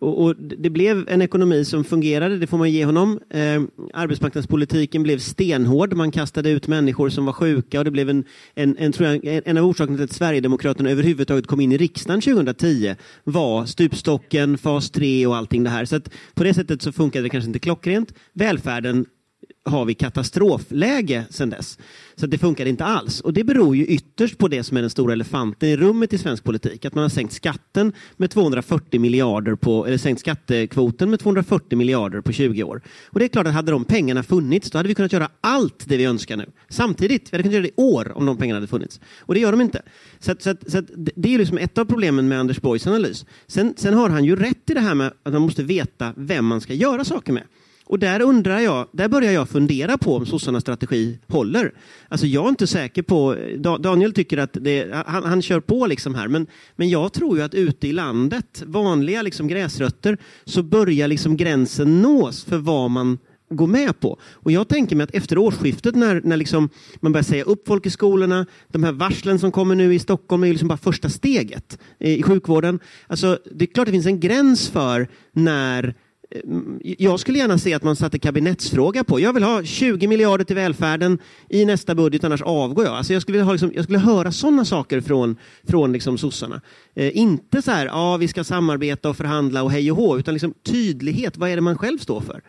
Och, 0.00 0.24
och, 0.24 0.36
det 0.36 0.70
blev 0.70 1.08
en 1.08 1.22
ekonomi 1.22 1.64
som 1.64 1.84
fungerade, 1.84 2.38
det 2.38 2.46
får 2.46 2.58
man 2.58 2.70
ge 2.70 2.84
honom. 2.84 3.20
Eh, 3.30 3.62
arbetsmarknadspolitiken 3.94 5.02
blev 5.02 5.18
stenhård, 5.18 5.94
man 5.94 6.10
kastade 6.10 6.50
ut 6.50 6.68
människor 6.68 7.08
som 7.08 7.26
var 7.26 7.32
sjuka 7.32 7.78
och 7.78 7.84
det 7.84 7.90
blev 7.90 8.10
en, 8.10 8.24
en, 8.54 8.76
en, 8.78 8.92
tror 8.92 9.08
jag, 9.08 9.42
en 9.44 9.58
av 9.58 9.64
orsakerna 9.64 9.96
till 9.96 10.04
att 10.04 10.12
Sverigedemokraterna 10.12 10.90
överhuvudtaget 10.90 11.46
kom 11.46 11.60
in 11.60 11.72
i 11.72 11.76
riksdagen 11.76 12.20
2010 12.20 12.94
var 13.24 13.66
stupstocken, 13.66 14.58
fas 14.58 14.90
3 14.90 15.26
och 15.26 15.36
allting 15.36 15.64
det 15.64 15.70
här. 15.70 15.84
Så 15.84 15.96
att 15.96 16.10
på 16.34 16.44
det 16.44 16.54
sättet 16.54 16.82
så 16.82 16.92
funkade 16.92 17.22
det 17.22 17.28
kanske 17.28 17.48
inte 17.48 17.58
klockrent. 17.58 18.14
Välfärden 18.32 19.06
har 19.66 19.84
vi 19.84 19.94
katastrofläge 19.94 21.24
sedan 21.30 21.50
dess. 21.50 21.78
Så 22.16 22.26
det 22.26 22.38
funkar 22.38 22.66
inte 22.66 22.84
alls. 22.84 23.20
Och 23.20 23.32
det 23.32 23.44
beror 23.44 23.76
ju 23.76 23.86
ytterst 23.86 24.38
på 24.38 24.48
det 24.48 24.64
som 24.64 24.76
är 24.76 24.80
den 24.80 24.90
stora 24.90 25.12
elefanten 25.12 25.68
i 25.68 25.76
rummet 25.76 26.12
i 26.12 26.18
svensk 26.18 26.44
politik. 26.44 26.84
Att 26.84 26.94
man 26.94 27.02
har 27.02 27.08
sänkt 27.08 27.32
skatten 27.32 27.92
med 28.16 28.30
240 28.30 29.00
miljarder 29.00 29.54
på, 29.54 29.86
eller 29.86 29.98
sänkt 29.98 30.20
skattekvoten 30.20 31.10
med 31.10 31.20
240 31.20 31.78
miljarder 31.78 32.20
på 32.20 32.32
20 32.32 32.62
år. 32.62 32.82
Och 33.06 33.18
det 33.18 33.24
är 33.24 33.28
klart 33.28 33.46
att 33.46 33.54
hade 33.54 33.72
de 33.72 33.84
pengarna 33.84 34.22
funnits, 34.22 34.70
då 34.70 34.78
hade 34.78 34.88
vi 34.88 34.94
kunnat 34.94 35.12
göra 35.12 35.28
allt 35.40 35.88
det 35.88 35.96
vi 35.96 36.04
önskar 36.04 36.36
nu. 36.36 36.46
Samtidigt, 36.68 37.32
vi 37.32 37.36
hade 37.36 37.42
kunnat 37.42 37.54
göra 37.54 37.62
det 37.62 37.68
i 37.68 37.74
år 37.76 38.12
om 38.16 38.26
de 38.26 38.36
pengarna 38.36 38.56
hade 38.56 38.66
funnits. 38.66 39.00
Och 39.20 39.34
det 39.34 39.40
gör 39.40 39.52
de 39.52 39.60
inte. 39.60 39.82
Så, 40.18 40.32
att, 40.32 40.42
så, 40.42 40.50
att, 40.50 40.70
så 40.70 40.78
att 40.78 40.86
det 40.94 41.34
är 41.34 41.38
liksom 41.38 41.58
ett 41.58 41.78
av 41.78 41.84
problemen 41.84 42.28
med 42.28 42.40
Anders 42.40 42.60
Borgs 42.60 42.86
analys. 42.86 43.26
Sen, 43.46 43.74
sen 43.76 43.94
har 43.94 44.10
han 44.10 44.24
ju 44.24 44.36
rätt 44.36 44.70
i 44.70 44.74
det 44.74 44.80
här 44.80 44.94
med 44.94 45.12
att 45.22 45.32
man 45.32 45.42
måste 45.42 45.62
veta 45.62 46.14
vem 46.16 46.46
man 46.46 46.60
ska 46.60 46.74
göra 46.74 47.04
saker 47.04 47.32
med. 47.32 47.42
Och 47.86 47.98
där 47.98 48.22
undrar 48.22 48.60
jag, 48.60 48.88
där 48.92 49.08
börjar 49.08 49.32
jag 49.32 49.48
fundera 49.48 49.98
på 49.98 50.16
om 50.16 50.26
sossarnas 50.26 50.62
strategi 50.62 51.18
håller. 51.26 51.72
Alltså 52.08 52.26
jag 52.26 52.44
är 52.44 52.48
inte 52.48 52.66
säker 52.66 53.02
på, 53.02 53.36
Daniel 53.80 54.12
tycker 54.12 54.38
att 54.38 54.50
det, 54.52 55.04
han, 55.06 55.24
han 55.24 55.42
kör 55.42 55.60
på 55.60 55.86
liksom 55.86 56.14
här, 56.14 56.28
men, 56.28 56.46
men 56.76 56.88
jag 56.88 57.12
tror 57.12 57.36
ju 57.36 57.44
att 57.44 57.54
ute 57.54 57.88
i 57.88 57.92
landet, 57.92 58.62
vanliga 58.66 59.22
liksom 59.22 59.48
gräsrötter, 59.48 60.18
så 60.44 60.62
börjar 60.62 61.08
liksom 61.08 61.36
gränsen 61.36 62.02
nås 62.02 62.44
för 62.44 62.58
vad 62.58 62.90
man 62.90 63.18
gå 63.50 63.66
med 63.66 64.00
på. 64.00 64.18
Och 64.32 64.52
jag 64.52 64.68
tänker 64.68 64.96
mig 64.96 65.04
att 65.04 65.14
efter 65.14 65.38
årsskiftet 65.38 65.94
när, 65.94 66.20
när 66.24 66.36
liksom 66.36 66.68
man 67.00 67.12
börjar 67.12 67.22
säga 67.22 67.44
upp 67.44 67.68
folk 67.68 67.86
i 67.86 67.90
skolorna, 67.90 68.46
de 68.68 68.84
här 68.84 68.92
varslen 68.92 69.38
som 69.38 69.52
kommer 69.52 69.74
nu 69.74 69.94
i 69.94 69.98
Stockholm 69.98 70.42
är 70.42 70.46
ju 70.46 70.52
liksom 70.52 70.68
bara 70.68 70.78
första 70.78 71.08
steget 71.08 71.78
i 71.98 72.22
sjukvården. 72.22 72.80
Alltså, 73.06 73.38
det 73.54 73.64
är 73.64 73.66
klart 73.66 73.86
det 73.86 73.92
finns 73.92 74.06
en 74.06 74.20
gräns 74.20 74.68
för 74.68 75.08
när 75.32 75.94
Eh, 76.30 76.40
jag 76.98 77.20
skulle 77.20 77.38
gärna 77.38 77.58
se 77.58 77.74
att 77.74 77.82
man 77.82 77.96
satte 77.96 78.18
kabinettsfråga 78.18 79.04
på. 79.04 79.20
Jag 79.20 79.32
vill 79.32 79.42
ha 79.42 79.64
20 79.64 80.06
miljarder 80.06 80.44
till 80.44 80.56
välfärden 80.56 81.18
i 81.48 81.64
nästa 81.64 81.94
budget, 81.94 82.24
annars 82.24 82.42
avgår 82.42 82.84
jag. 82.84 82.94
Alltså 82.94 83.12
jag, 83.12 83.22
skulle 83.22 83.42
ha 83.42 83.52
liksom, 83.52 83.72
jag 83.74 83.84
skulle 83.84 83.98
höra 83.98 84.32
sådana 84.32 84.64
saker 84.64 85.00
från, 85.00 85.36
från 85.68 85.92
liksom 85.92 86.18
sossarna. 86.18 86.60
Eh, 86.94 87.16
inte 87.16 87.62
så 87.62 87.70
här, 87.70 87.86
ja 87.86 88.16
vi 88.16 88.28
ska 88.28 88.44
samarbeta 88.44 89.08
och 89.08 89.16
förhandla 89.16 89.62
och 89.62 89.70
hej 89.70 89.90
och 89.90 89.96
hå, 89.96 90.18
utan 90.18 90.34
liksom 90.34 90.54
tydlighet. 90.62 91.36
Vad 91.36 91.50
är 91.50 91.56
det 91.56 91.62
man 91.62 91.78
själv 91.78 91.98
står 91.98 92.20
för? 92.20 92.40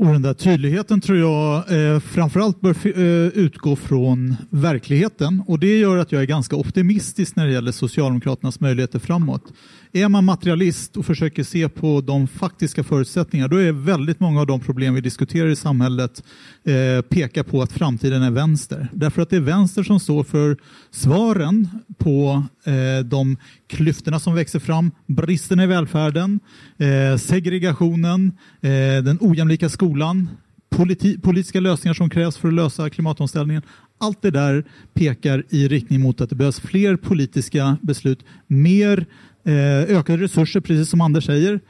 Och 0.00 0.06
den 0.06 0.22
där 0.22 0.34
tydligheten 0.34 1.00
tror 1.00 1.18
jag 1.18 1.56
eh, 1.56 2.00
framförallt 2.00 2.60
bör 2.60 2.86
eh, 2.86 3.28
utgå 3.28 3.76
från 3.76 4.36
verkligheten 4.50 5.42
och 5.46 5.58
det 5.58 5.78
gör 5.78 5.96
att 5.96 6.12
jag 6.12 6.22
är 6.22 6.26
ganska 6.26 6.56
optimistisk 6.56 7.36
när 7.36 7.46
det 7.46 7.52
gäller 7.52 7.72
Socialdemokraternas 7.72 8.60
möjligheter 8.60 8.98
framåt. 8.98 9.52
Är 9.92 10.08
man 10.08 10.24
materialist 10.24 10.96
och 10.96 11.06
försöker 11.06 11.42
se 11.42 11.68
på 11.68 12.00
de 12.00 12.28
faktiska 12.28 12.84
förutsättningarna, 12.84 13.48
då 13.48 13.56
är 13.56 13.72
väldigt 13.72 14.20
många 14.20 14.40
av 14.40 14.46
de 14.46 14.60
problem 14.60 14.94
vi 14.94 15.00
diskuterar 15.00 15.48
i 15.48 15.56
samhället 15.56 16.22
eh, 16.64 17.02
pekar 17.02 17.42
på 17.42 17.62
att 17.62 17.72
framtiden 17.72 18.22
är 18.22 18.30
vänster. 18.30 18.88
Därför 18.92 19.22
att 19.22 19.30
det 19.30 19.36
är 19.36 19.40
vänster 19.40 19.82
som 19.82 20.00
står 20.00 20.24
för 20.24 20.56
svaren 20.90 21.68
på 21.98 22.42
eh, 22.64 23.04
de 23.04 23.36
klyftorna 23.66 24.20
som 24.20 24.34
växer 24.34 24.58
fram, 24.58 24.90
bristerna 25.06 25.64
i 25.64 25.66
välfärden, 25.66 26.40
eh, 26.78 27.18
segregationen, 27.18 28.32
eh, 28.60 28.70
den 29.04 29.18
ojämlika 29.20 29.68
skolan, 29.68 30.28
politi 30.70 31.18
politiska 31.18 31.60
lösningar 31.60 31.94
som 31.94 32.10
krävs 32.10 32.36
för 32.36 32.48
att 32.48 32.54
lösa 32.54 32.90
klimatomställningen. 32.90 33.62
Allt 34.00 34.22
det 34.22 34.30
där 34.30 34.64
pekar 34.94 35.44
i 35.48 35.68
riktning 35.68 36.00
mot 36.00 36.20
att 36.20 36.30
det 36.30 36.36
behövs 36.36 36.60
fler 36.60 36.96
politiska 36.96 37.76
beslut, 37.82 38.24
mer 38.46 39.06
Eh, 39.48 39.96
ökade 39.96 40.22
resurser, 40.22 40.60
precis 40.60 40.88
som 40.88 41.00
Anders 41.00 41.26
säger. 41.26 41.60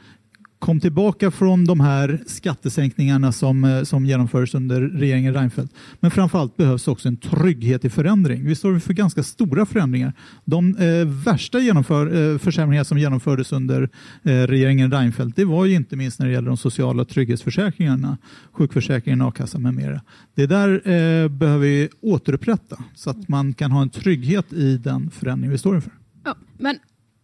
Kom 0.59 0.79
tillbaka 0.79 1.31
från 1.31 1.65
de 1.65 1.79
här 1.79 2.19
skattesänkningarna 2.25 3.31
som, 3.31 3.63
eh, 3.63 3.83
som 3.83 4.05
genomfördes 4.05 4.53
under 4.53 4.81
regeringen 4.81 5.33
Reinfeldt. 5.33 5.73
Men 5.99 6.11
framförallt 6.11 6.57
behövs 6.57 6.87
också 6.87 7.07
en 7.07 7.17
trygghet 7.17 7.85
i 7.85 7.89
förändring. 7.89 8.45
Vi 8.45 8.55
står 8.55 8.73
inför 8.73 8.93
ganska 8.93 9.23
stora 9.23 9.65
förändringar. 9.65 10.13
De 10.45 10.75
eh, 10.75 11.07
värsta 11.07 11.59
genomför, 11.59 12.31
eh, 12.33 12.37
försämringar 12.37 12.83
som 12.83 12.97
genomfördes 12.97 13.51
under 13.51 13.89
eh, 14.23 14.31
regeringen 14.31 14.91
Reinfeldt, 14.91 15.35
det 15.35 15.45
var 15.45 15.65
ju 15.65 15.75
inte 15.75 15.95
minst 15.95 16.19
när 16.19 16.27
det 16.27 16.33
gäller 16.33 16.47
de 16.47 16.57
sociala 16.57 17.05
trygghetsförsäkringarna, 17.05 18.17
sjukförsäkringen, 18.51 19.21
a-kassan 19.21 19.61
med 19.61 19.73
mera. 19.73 20.01
Det 20.35 20.45
där 20.45 20.69
eh, 20.73 21.27
behöver 21.27 21.67
vi 21.67 21.89
återupprätta 22.01 22.83
så 22.95 23.09
att 23.09 23.27
man 23.27 23.53
kan 23.53 23.71
ha 23.71 23.81
en 23.81 23.89
trygghet 23.89 24.53
i 24.53 24.77
den 24.77 25.09
förändring 25.11 25.51
vi 25.51 25.57
står 25.57 25.75
inför. 25.75 25.91
Ja, 26.25 26.35
men 26.57 26.75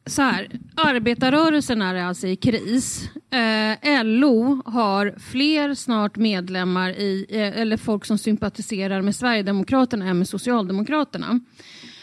så 0.05 0.21
här, 0.21 0.47
arbetarrörelsen 0.75 1.81
är 1.81 1.95
alltså 1.95 2.27
i 2.27 2.35
kris. 2.35 3.09
Eh, 3.31 4.03
LO 4.03 4.61
har 4.65 5.15
fler 5.31 5.73
snart 5.73 6.15
medlemmar 6.15 6.89
i, 6.89 7.25
eh, 7.29 7.61
eller 7.61 7.77
folk 7.77 8.05
som 8.05 8.17
sympatiserar 8.17 9.01
med 9.01 9.15
Sverigedemokraterna 9.15 10.05
än 10.05 10.17
med 10.17 10.29
Socialdemokraterna. 10.29 11.39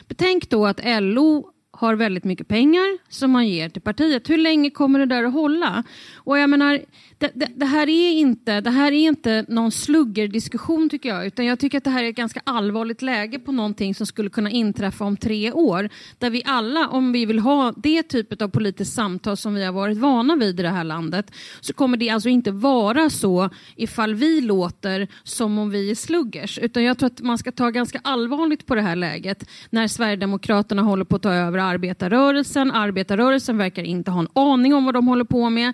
Betänk 0.09 0.51
då 0.51 0.67
att 0.67 0.81
LO 0.85 1.52
har 1.83 1.95
väldigt 1.95 2.25
mycket 2.25 2.49
pengar 2.49 2.99
som 3.09 3.31
man 3.31 3.49
ger 3.49 3.69
till 3.69 3.83
partiet. 3.83 4.31
Hur 4.31 4.39
länge 4.39 4.71
kommer 4.71 4.99
det 4.99 5.07
där 5.07 5.25
att 5.25 5.33
hålla? 5.33 5.83
Och 6.17 6.39
jag 6.39 6.51
menar, 6.51 6.81
det, 7.19 7.31
det, 7.35 7.49
det, 7.57 7.67
här 7.67 7.89
är 7.89 8.11
inte, 8.11 8.61
det 8.61 8.71
här 8.71 8.93
är 8.93 9.09
inte 9.09 9.45
någon 9.49 9.73
sluggerdiskussion 9.73 10.89
tycker 10.89 11.09
jag, 11.09 11.27
utan 11.27 11.45
jag 11.45 11.59
tycker 11.59 11.79
att 11.79 11.85
det 11.85 11.91
här 11.91 12.05
är 12.05 12.09
ett 12.09 12.17
ganska 12.17 12.41
allvarligt 12.45 13.03
läge 13.03 13.39
på 13.39 13.53
någonting 13.53 13.95
som 13.95 14.07
skulle 14.07 14.31
kunna 14.31 14.51
inträffa 14.51 15.05
om 15.05 15.17
tre 15.17 15.53
år, 15.53 15.89
där 16.19 16.31
vi 16.31 16.43
alla, 16.45 16.89
om 16.89 17.13
vi 17.13 17.27
vill 17.27 17.39
ha 17.39 17.73
det 17.77 18.03
typet 18.03 18.43
av 18.43 18.49
politiskt 18.49 18.95
samtal 18.95 19.37
som 19.37 19.55
vi 19.55 19.65
har 19.65 19.73
varit 19.73 19.99
vana 19.99 20.37
vid 20.37 20.61
i 20.61 20.63
det 20.63 20.69
här 20.69 20.85
landet, 20.85 21.31
så 21.61 21.73
kommer 21.73 21.97
det 21.97 22.11
alltså 22.11 22.29
inte 22.29 22.51
vara 22.51 23.11
så 23.11 23.51
ifall 23.77 24.15
vi 24.15 24.41
låter 24.41 25.09
som 25.23 25.59
om 25.59 25.71
vi 25.71 25.91
är 25.91 25.95
sluggers, 25.95 26.59
utan 26.59 26.83
jag 26.83 26.99
tror 26.99 27.07
att 27.07 27.21
man 27.21 27.39
ska 27.39 27.53
ta 27.53 27.71
ganska 27.71 28.01
allvarligt 28.05 28.67
på 28.67 28.75
det 28.75 28.83
här 28.83 28.97
läget 28.97 29.49
när 29.71 29.89
Sverigedemokraterna 29.89 30.83
håller 30.83 31.05
på 31.05 31.17
att 31.17 31.23
ta 31.23 31.33
över 31.33 31.59
arbetarrörelsen. 31.73 32.71
Arbetarrörelsen 32.71 33.59
verkar 33.59 33.83
inte 33.83 34.11
ha 34.11 34.21
en 34.21 34.29
aning 34.35 34.75
om 34.75 34.85
vad 34.85 34.95
de 34.95 35.09
håller 35.09 35.25
på 35.25 35.51
med. 35.51 35.69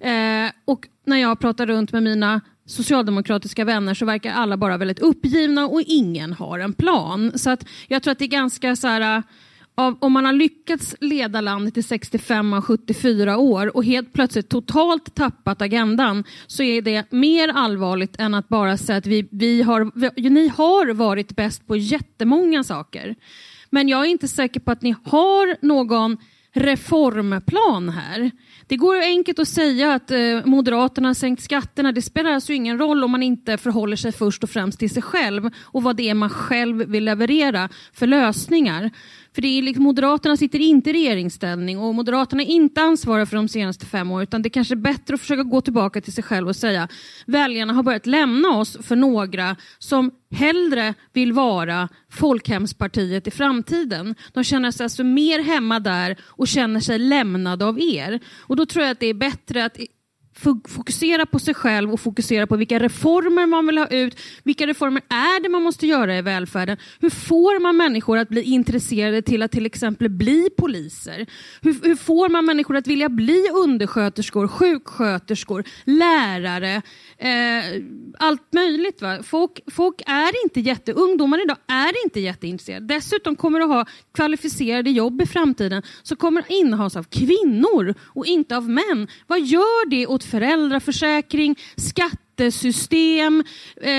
Eh, 0.00 0.52
och 0.64 0.88
när 1.06 1.16
jag 1.16 1.40
pratar 1.40 1.66
runt 1.66 1.92
med 1.92 2.02
mina 2.02 2.40
socialdemokratiska 2.66 3.64
vänner 3.64 3.94
så 3.94 4.04
verkar 4.04 4.32
alla 4.32 4.56
bara 4.56 4.76
väldigt 4.76 4.98
uppgivna 4.98 5.66
och 5.66 5.82
ingen 5.86 6.32
har 6.32 6.58
en 6.58 6.72
plan. 6.72 7.32
Så 7.34 7.50
att 7.50 7.66
jag 7.88 8.02
tror 8.02 8.12
att 8.12 8.18
det 8.18 8.24
är 8.24 8.28
ganska 8.28 8.76
så 8.76 8.88
här, 8.88 9.16
eh, 9.16 9.22
av, 9.74 9.96
om 10.00 10.12
man 10.12 10.24
har 10.24 10.32
lyckats 10.32 10.94
leda 11.00 11.40
landet 11.40 11.76
i 11.76 11.82
65 11.82 12.52
av 12.52 12.62
74 12.62 13.36
år 13.36 13.76
och 13.76 13.84
helt 13.84 14.12
plötsligt 14.12 14.48
totalt 14.48 15.14
tappat 15.14 15.62
agendan 15.62 16.24
så 16.46 16.62
är 16.62 16.82
det 16.82 17.12
mer 17.12 17.48
allvarligt 17.48 18.20
än 18.20 18.34
att 18.34 18.48
bara 18.48 18.76
säga 18.76 18.98
att 18.98 19.06
vi, 19.06 19.28
vi 19.30 19.62
har, 19.62 19.90
vi, 19.94 20.30
ni 20.30 20.48
har 20.48 20.92
varit 20.92 21.36
bäst 21.36 21.66
på 21.66 21.76
jättemånga 21.76 22.64
saker. 22.64 23.14
Men 23.76 23.88
jag 23.88 24.04
är 24.04 24.10
inte 24.10 24.28
säker 24.28 24.60
på 24.60 24.70
att 24.70 24.82
ni 24.82 24.94
har 25.04 25.66
någon 25.66 26.16
reformplan 26.52 27.88
här. 27.88 28.30
Det 28.66 28.76
går 28.76 28.96
enkelt 28.96 29.38
att 29.38 29.48
säga 29.48 29.94
att 29.94 30.10
eh, 30.10 30.18
Moderaterna 30.44 31.08
har 31.08 31.14
sänkt 31.14 31.42
skatterna. 31.42 31.92
Det 31.92 32.02
spelar 32.02 32.30
alltså 32.30 32.52
ingen 32.52 32.78
roll 32.78 33.04
om 33.04 33.10
man 33.10 33.22
inte 33.22 33.56
förhåller 33.56 33.96
sig 33.96 34.12
först 34.12 34.42
och 34.42 34.50
främst 34.50 34.78
till 34.78 34.90
sig 34.90 35.02
själv 35.02 35.50
och 35.62 35.82
vad 35.82 35.96
det 35.96 36.08
är 36.08 36.14
man 36.14 36.30
själv 36.30 36.76
vill 36.76 37.04
leverera 37.04 37.68
för 37.92 38.06
lösningar. 38.06 38.90
För 39.36 39.42
det 39.42 39.58
är 39.58 39.62
liksom, 39.62 39.84
Moderaterna 39.84 40.36
sitter 40.36 40.58
inte 40.58 40.90
i 40.90 40.92
regeringsställning 40.92 41.78
och 41.78 41.94
Moderaterna 41.94 42.42
är 42.42 42.46
inte 42.46 42.80
ansvariga 42.80 43.26
för 43.26 43.36
de 43.36 43.48
senaste 43.48 43.86
fem 43.86 44.10
åren 44.10 44.22
utan 44.22 44.42
det 44.42 44.46
är 44.46 44.50
kanske 44.50 44.74
är 44.74 44.76
bättre 44.76 45.14
att 45.14 45.20
försöka 45.20 45.42
gå 45.42 45.60
tillbaka 45.60 46.00
till 46.00 46.12
sig 46.12 46.24
själv 46.24 46.48
och 46.48 46.56
säga 46.56 46.88
väljarna 47.26 47.72
har 47.72 47.82
börjat 47.82 48.06
lämna 48.06 48.48
oss 48.48 48.78
för 48.82 48.96
några 48.96 49.56
som 49.78 50.10
hellre 50.30 50.94
vill 51.12 51.32
vara 51.32 51.88
folkhemspartiet 52.10 53.26
i 53.26 53.30
framtiden. 53.30 54.14
De 54.32 54.44
känner 54.44 54.70
sig 54.70 54.84
alltså 54.84 55.04
mer 55.04 55.42
hemma 55.42 55.80
där 55.80 56.16
och 56.24 56.48
känner 56.48 56.80
sig 56.80 56.98
lämnade 56.98 57.64
av 57.64 57.80
er. 57.80 58.20
Och 58.38 58.56
då 58.56 58.66
tror 58.66 58.84
jag 58.84 58.92
att 58.92 59.00
det 59.00 59.06
är 59.06 59.14
bättre 59.14 59.64
att 59.64 59.78
fokusera 60.68 61.26
på 61.26 61.38
sig 61.38 61.54
själv 61.54 61.92
och 61.92 62.00
fokusera 62.00 62.46
på 62.46 62.56
vilka 62.56 62.78
reformer 62.78 63.46
man 63.46 63.66
vill 63.66 63.78
ha 63.78 63.86
ut. 63.86 64.20
Vilka 64.42 64.66
reformer 64.66 65.02
är 65.08 65.42
det 65.42 65.48
man 65.48 65.62
måste 65.62 65.86
göra 65.86 66.18
i 66.18 66.22
välfärden? 66.22 66.76
Hur 67.00 67.10
får 67.10 67.60
man 67.60 67.76
människor 67.76 68.18
att 68.18 68.28
bli 68.28 68.42
intresserade 68.42 69.22
till 69.22 69.42
att 69.42 69.52
till 69.52 69.66
exempel 69.66 70.08
bli 70.08 70.48
poliser? 70.58 71.26
Hur, 71.62 71.76
hur 71.82 71.96
får 71.96 72.28
man 72.28 72.44
människor 72.44 72.76
att 72.76 72.86
vilja 72.86 73.08
bli 73.08 73.46
undersköterskor, 73.64 74.48
sjuksköterskor, 74.48 75.64
lärare? 75.84 76.82
Eh, 77.18 77.82
allt 78.18 78.52
möjligt. 78.52 79.02
Va? 79.02 79.22
Folk, 79.22 79.60
folk 79.72 80.02
är 80.06 80.44
inte 80.44 80.60
jätte, 80.60 80.92
ungdomar 80.92 81.42
idag 81.42 81.56
är 81.66 82.04
inte 82.04 82.20
jätteintresserade. 82.20 82.94
Dessutom 82.94 83.36
kommer 83.36 83.60
att 83.60 83.68
ha 83.68 83.86
kvalificerade 84.14 84.90
jobb 84.90 85.22
i 85.22 85.26
framtiden 85.26 85.82
som 86.02 86.16
kommer 86.16 86.40
att 86.40 86.50
innehas 86.50 86.96
av 86.96 87.02
kvinnor 87.02 87.94
och 88.00 88.26
inte 88.26 88.56
av 88.56 88.68
män. 88.68 89.08
Vad 89.26 89.40
gör 89.40 89.88
det 89.90 90.06
åt 90.06 90.25
föräldraförsäkring, 90.26 91.56
skattesystem, 91.76 93.44
eh, 93.82 93.92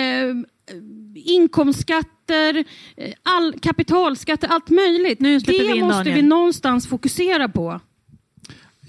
inkomstskatter, 1.16 2.64
eh, 2.98 3.14
all, 3.24 3.60
kapitalskatter, 3.60 4.48
allt 4.48 4.70
möjligt. 4.70 5.20
Nu 5.20 5.40
det 5.40 5.52
vi 5.52 5.82
måste 5.82 5.98
Daniel. 5.98 6.16
vi 6.16 6.22
någonstans 6.22 6.88
fokusera 6.88 7.50
på. 7.50 7.80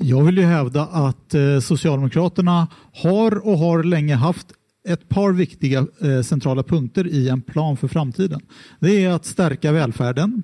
Jag 0.00 0.24
vill 0.24 0.38
ju 0.38 0.44
hävda 0.44 0.82
att 0.82 1.34
eh, 1.34 1.60
Socialdemokraterna 1.60 2.68
har 2.94 3.46
och 3.46 3.58
har 3.58 3.82
länge 3.82 4.14
haft 4.14 4.46
ett 4.88 5.08
par 5.08 5.32
viktiga 5.32 5.78
eh, 5.78 6.22
centrala 6.22 6.62
punkter 6.62 7.06
i 7.06 7.28
en 7.28 7.40
plan 7.40 7.76
för 7.76 7.88
framtiden. 7.88 8.40
Det 8.80 9.04
är 9.04 9.10
att 9.10 9.24
stärka 9.24 9.72
välfärden. 9.72 10.42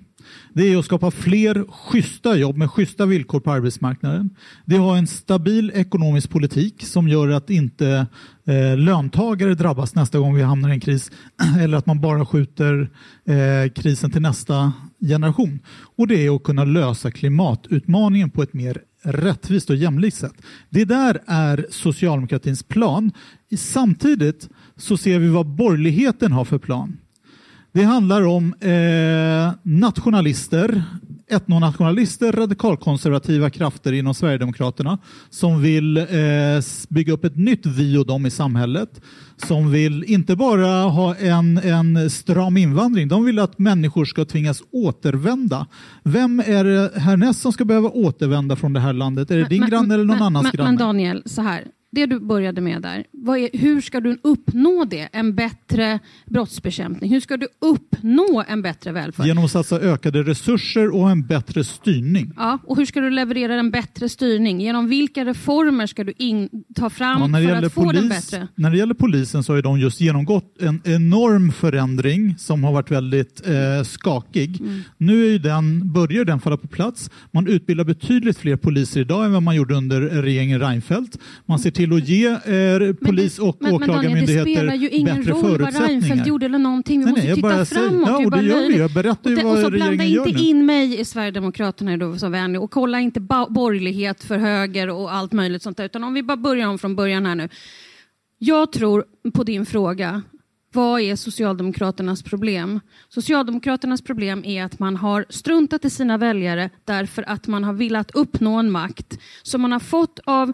Det 0.52 0.72
är 0.72 0.76
att 0.76 0.84
skapa 0.84 1.10
fler 1.10 1.64
schyssta 1.70 2.36
jobb 2.36 2.56
med 2.56 2.70
schyssta 2.70 3.06
villkor 3.06 3.40
på 3.40 3.52
arbetsmarknaden. 3.52 4.36
Det 4.64 4.74
är 4.74 4.80
att 4.80 4.84
ha 4.84 4.96
en 4.96 5.06
stabil 5.06 5.72
ekonomisk 5.74 6.30
politik 6.30 6.82
som 6.86 7.08
gör 7.08 7.28
att 7.28 7.50
inte 7.50 8.06
eh, 8.46 8.76
löntagare 8.78 9.54
drabbas 9.54 9.94
nästa 9.94 10.18
gång 10.18 10.34
vi 10.34 10.42
hamnar 10.42 10.68
i 10.68 10.72
en 10.72 10.80
kris 10.80 11.10
eller 11.60 11.78
att 11.78 11.86
man 11.86 12.00
bara 12.00 12.26
skjuter 12.26 12.90
eh, 13.24 13.72
krisen 13.72 14.10
till 14.10 14.22
nästa 14.22 14.72
generation. 15.00 15.60
Och 15.96 16.06
det 16.06 16.26
är 16.26 16.36
att 16.36 16.42
kunna 16.42 16.64
lösa 16.64 17.10
klimatutmaningen 17.10 18.30
på 18.30 18.42
ett 18.42 18.54
mer 18.54 18.78
rättvist 19.04 19.70
och 19.70 19.76
jämlikt 19.76 20.16
sätt. 20.16 20.34
Det 20.70 20.84
där 20.84 21.22
är 21.26 21.66
socialdemokratins 21.70 22.62
plan. 22.62 23.12
Samtidigt 23.56 24.48
så 24.76 24.96
ser 24.96 25.18
vi 25.18 25.28
vad 25.28 25.46
borgerligheten 25.46 26.32
har 26.32 26.44
för 26.44 26.58
plan. 26.58 26.96
Det 27.74 27.84
handlar 27.84 28.22
om 28.26 28.54
eh, 28.60 29.52
nationalister, 29.62 30.82
etnonationalister, 31.30 32.32
radikalkonservativa 32.32 33.50
krafter 33.50 33.92
inom 33.92 34.14
Sverigedemokraterna 34.14 34.98
som 35.30 35.62
vill 35.62 35.96
eh, 35.96 36.04
bygga 36.88 37.12
upp 37.12 37.24
ett 37.24 37.36
nytt 37.36 37.66
vi 37.66 37.98
och 37.98 38.06
dem 38.06 38.26
i 38.26 38.30
samhället. 38.30 39.00
Som 39.36 39.70
vill 39.70 40.04
inte 40.04 40.36
bara 40.36 40.66
ha 40.82 41.14
en, 41.14 41.58
en 41.58 42.10
stram 42.10 42.56
invandring, 42.56 43.08
de 43.08 43.24
vill 43.24 43.38
att 43.38 43.58
människor 43.58 44.04
ska 44.04 44.24
tvingas 44.24 44.62
återvända. 44.70 45.66
Vem 46.02 46.40
är 46.40 46.64
det 46.64 47.00
härnäst 47.00 47.40
som 47.40 47.52
ska 47.52 47.64
behöva 47.64 47.88
återvända 47.88 48.56
från 48.56 48.72
det 48.72 48.80
här 48.80 48.92
landet? 48.92 49.30
Är 49.30 49.36
det 49.36 49.48
din 49.48 49.66
granne 49.66 49.94
eller 49.94 50.04
någon 50.04 50.16
men, 50.16 50.26
annans 50.26 50.44
men, 50.44 50.52
granne? 50.52 50.70
Men 50.70 50.78
Daniel, 50.78 51.22
så 51.26 51.42
här 51.42 51.64
det 51.94 52.06
du 52.06 52.20
började 52.20 52.60
med 52.60 52.82
där, 52.82 53.04
är, 53.26 53.58
hur 53.58 53.80
ska 53.80 54.00
du 54.00 54.18
uppnå 54.22 54.84
det? 54.84 55.08
En 55.12 55.34
bättre 55.34 55.98
brottsbekämpning? 56.26 57.10
Hur 57.10 57.20
ska 57.20 57.36
du 57.36 57.48
uppnå 57.60 58.44
en 58.48 58.62
bättre 58.62 58.92
välfärd? 58.92 59.26
Genom 59.26 59.44
att 59.44 59.50
satsa 59.50 59.80
ökade 59.80 60.22
resurser 60.22 60.94
och 60.94 61.10
en 61.10 61.26
bättre 61.26 61.64
styrning. 61.64 62.32
Ja, 62.36 62.58
och 62.64 62.76
hur 62.76 62.86
ska 62.86 63.00
du 63.00 63.10
leverera 63.10 63.54
en 63.54 63.70
bättre 63.70 64.08
styrning? 64.08 64.60
Genom 64.60 64.88
vilka 64.88 65.24
reformer 65.24 65.86
ska 65.86 66.04
du 66.04 66.12
in, 66.16 66.48
ta 66.74 66.90
fram 66.90 67.34
ja, 67.34 67.48
för 67.48 67.66
att 67.66 67.72
få 67.72 67.84
polis, 67.84 68.00
den 68.00 68.08
bättre? 68.08 68.48
När 68.54 68.70
det 68.70 68.76
gäller 68.76 68.94
polisen 68.94 69.42
så 69.42 69.54
har 69.54 69.62
de 69.62 69.80
just 69.80 70.00
genomgått 70.00 70.62
en 70.62 70.80
enorm 70.84 71.52
förändring 71.52 72.34
som 72.38 72.64
har 72.64 72.72
varit 72.72 72.90
väldigt 72.90 73.46
eh, 73.46 73.84
skakig. 73.84 74.60
Mm. 74.60 74.80
Nu 74.96 75.34
är 75.34 75.38
den, 75.38 75.92
börjar 75.92 76.24
den 76.24 76.40
falla 76.40 76.56
på 76.56 76.68
plats. 76.68 77.10
Man 77.30 77.46
utbildar 77.46 77.84
betydligt 77.84 78.38
fler 78.38 78.56
poliser 78.56 79.00
idag 79.00 79.24
än 79.24 79.32
vad 79.32 79.42
man 79.42 79.56
gjorde 79.56 79.74
under 79.74 80.00
regeringen 80.00 80.60
Reinfeldt. 80.60 81.18
Man 81.46 81.58
ser 81.58 81.70
till 81.70 81.83
till 81.84 81.96
att 81.96 82.08
ge 82.08 82.26
eh, 82.26 82.92
polis 82.92 83.38
och 83.38 83.56
men, 83.60 83.74
åklagarmyndigheter 83.74 84.44
bättre 84.44 84.44
förutsättningar. 84.44 84.44
Det 84.44 84.54
spelar 84.54 84.74
ju 84.74 84.88
ingen 84.88 85.24
roll 85.24 85.60
vad 85.60 85.88
Reinfeldt 85.88 86.26
gjorde 86.26 86.46
eller 86.46 86.58
någonting. 86.58 86.98
Vi 86.98 87.04
nej, 87.04 87.12
måste 87.12 87.26
nej, 87.26 87.34
titta 87.34 87.64
framåt. 87.64 88.08
Ja, 88.08 88.24
och 88.24 88.30
det 88.30 88.42
gör 88.42 88.68
vi. 88.68 88.78
Jag 88.78 88.90
berättar 88.90 89.30
ju 89.30 89.36
vad 89.36 89.64
och 89.64 89.72
så 89.72 89.76
gör 89.76 90.26
inte 90.26 90.42
in 90.42 90.66
mig 90.66 91.00
i 91.00 91.04
Sverigedemokraterna 91.04 91.96
då 91.96 92.18
så 92.18 92.28
vänlig 92.28 92.62
och 92.62 92.70
kolla 92.70 93.00
inte 93.00 93.20
borgerlighet 93.20 94.24
för 94.24 94.38
höger 94.38 94.90
och 94.90 95.14
allt 95.14 95.32
möjligt 95.32 95.62
sånt 95.62 95.76
där. 95.76 95.84
Utan 95.84 96.04
om 96.04 96.14
vi 96.14 96.22
bara 96.22 96.36
börjar 96.36 96.68
om 96.68 96.78
från 96.78 96.96
början 96.96 97.26
här 97.26 97.34
nu. 97.34 97.48
Jag 98.38 98.72
tror 98.72 99.04
på 99.34 99.44
din 99.44 99.66
fråga 99.66 100.22
vad 100.74 101.00
är 101.00 101.16
Socialdemokraternas 101.16 102.22
problem? 102.22 102.80
Socialdemokraternas 103.08 104.02
problem 104.02 104.44
är 104.44 104.64
att 104.64 104.78
man 104.78 104.96
har 104.96 105.24
struntat 105.28 105.84
i 105.84 105.90
sina 105.90 106.18
väljare 106.18 106.70
därför 106.84 107.22
att 107.28 107.46
man 107.46 107.64
har 107.64 107.72
velat 107.72 108.10
uppnå 108.10 108.58
en 108.58 108.70
makt 108.70 109.18
som 109.42 109.60
man 109.60 109.72
har 109.72 109.80
fått 109.80 110.20
av 110.24 110.52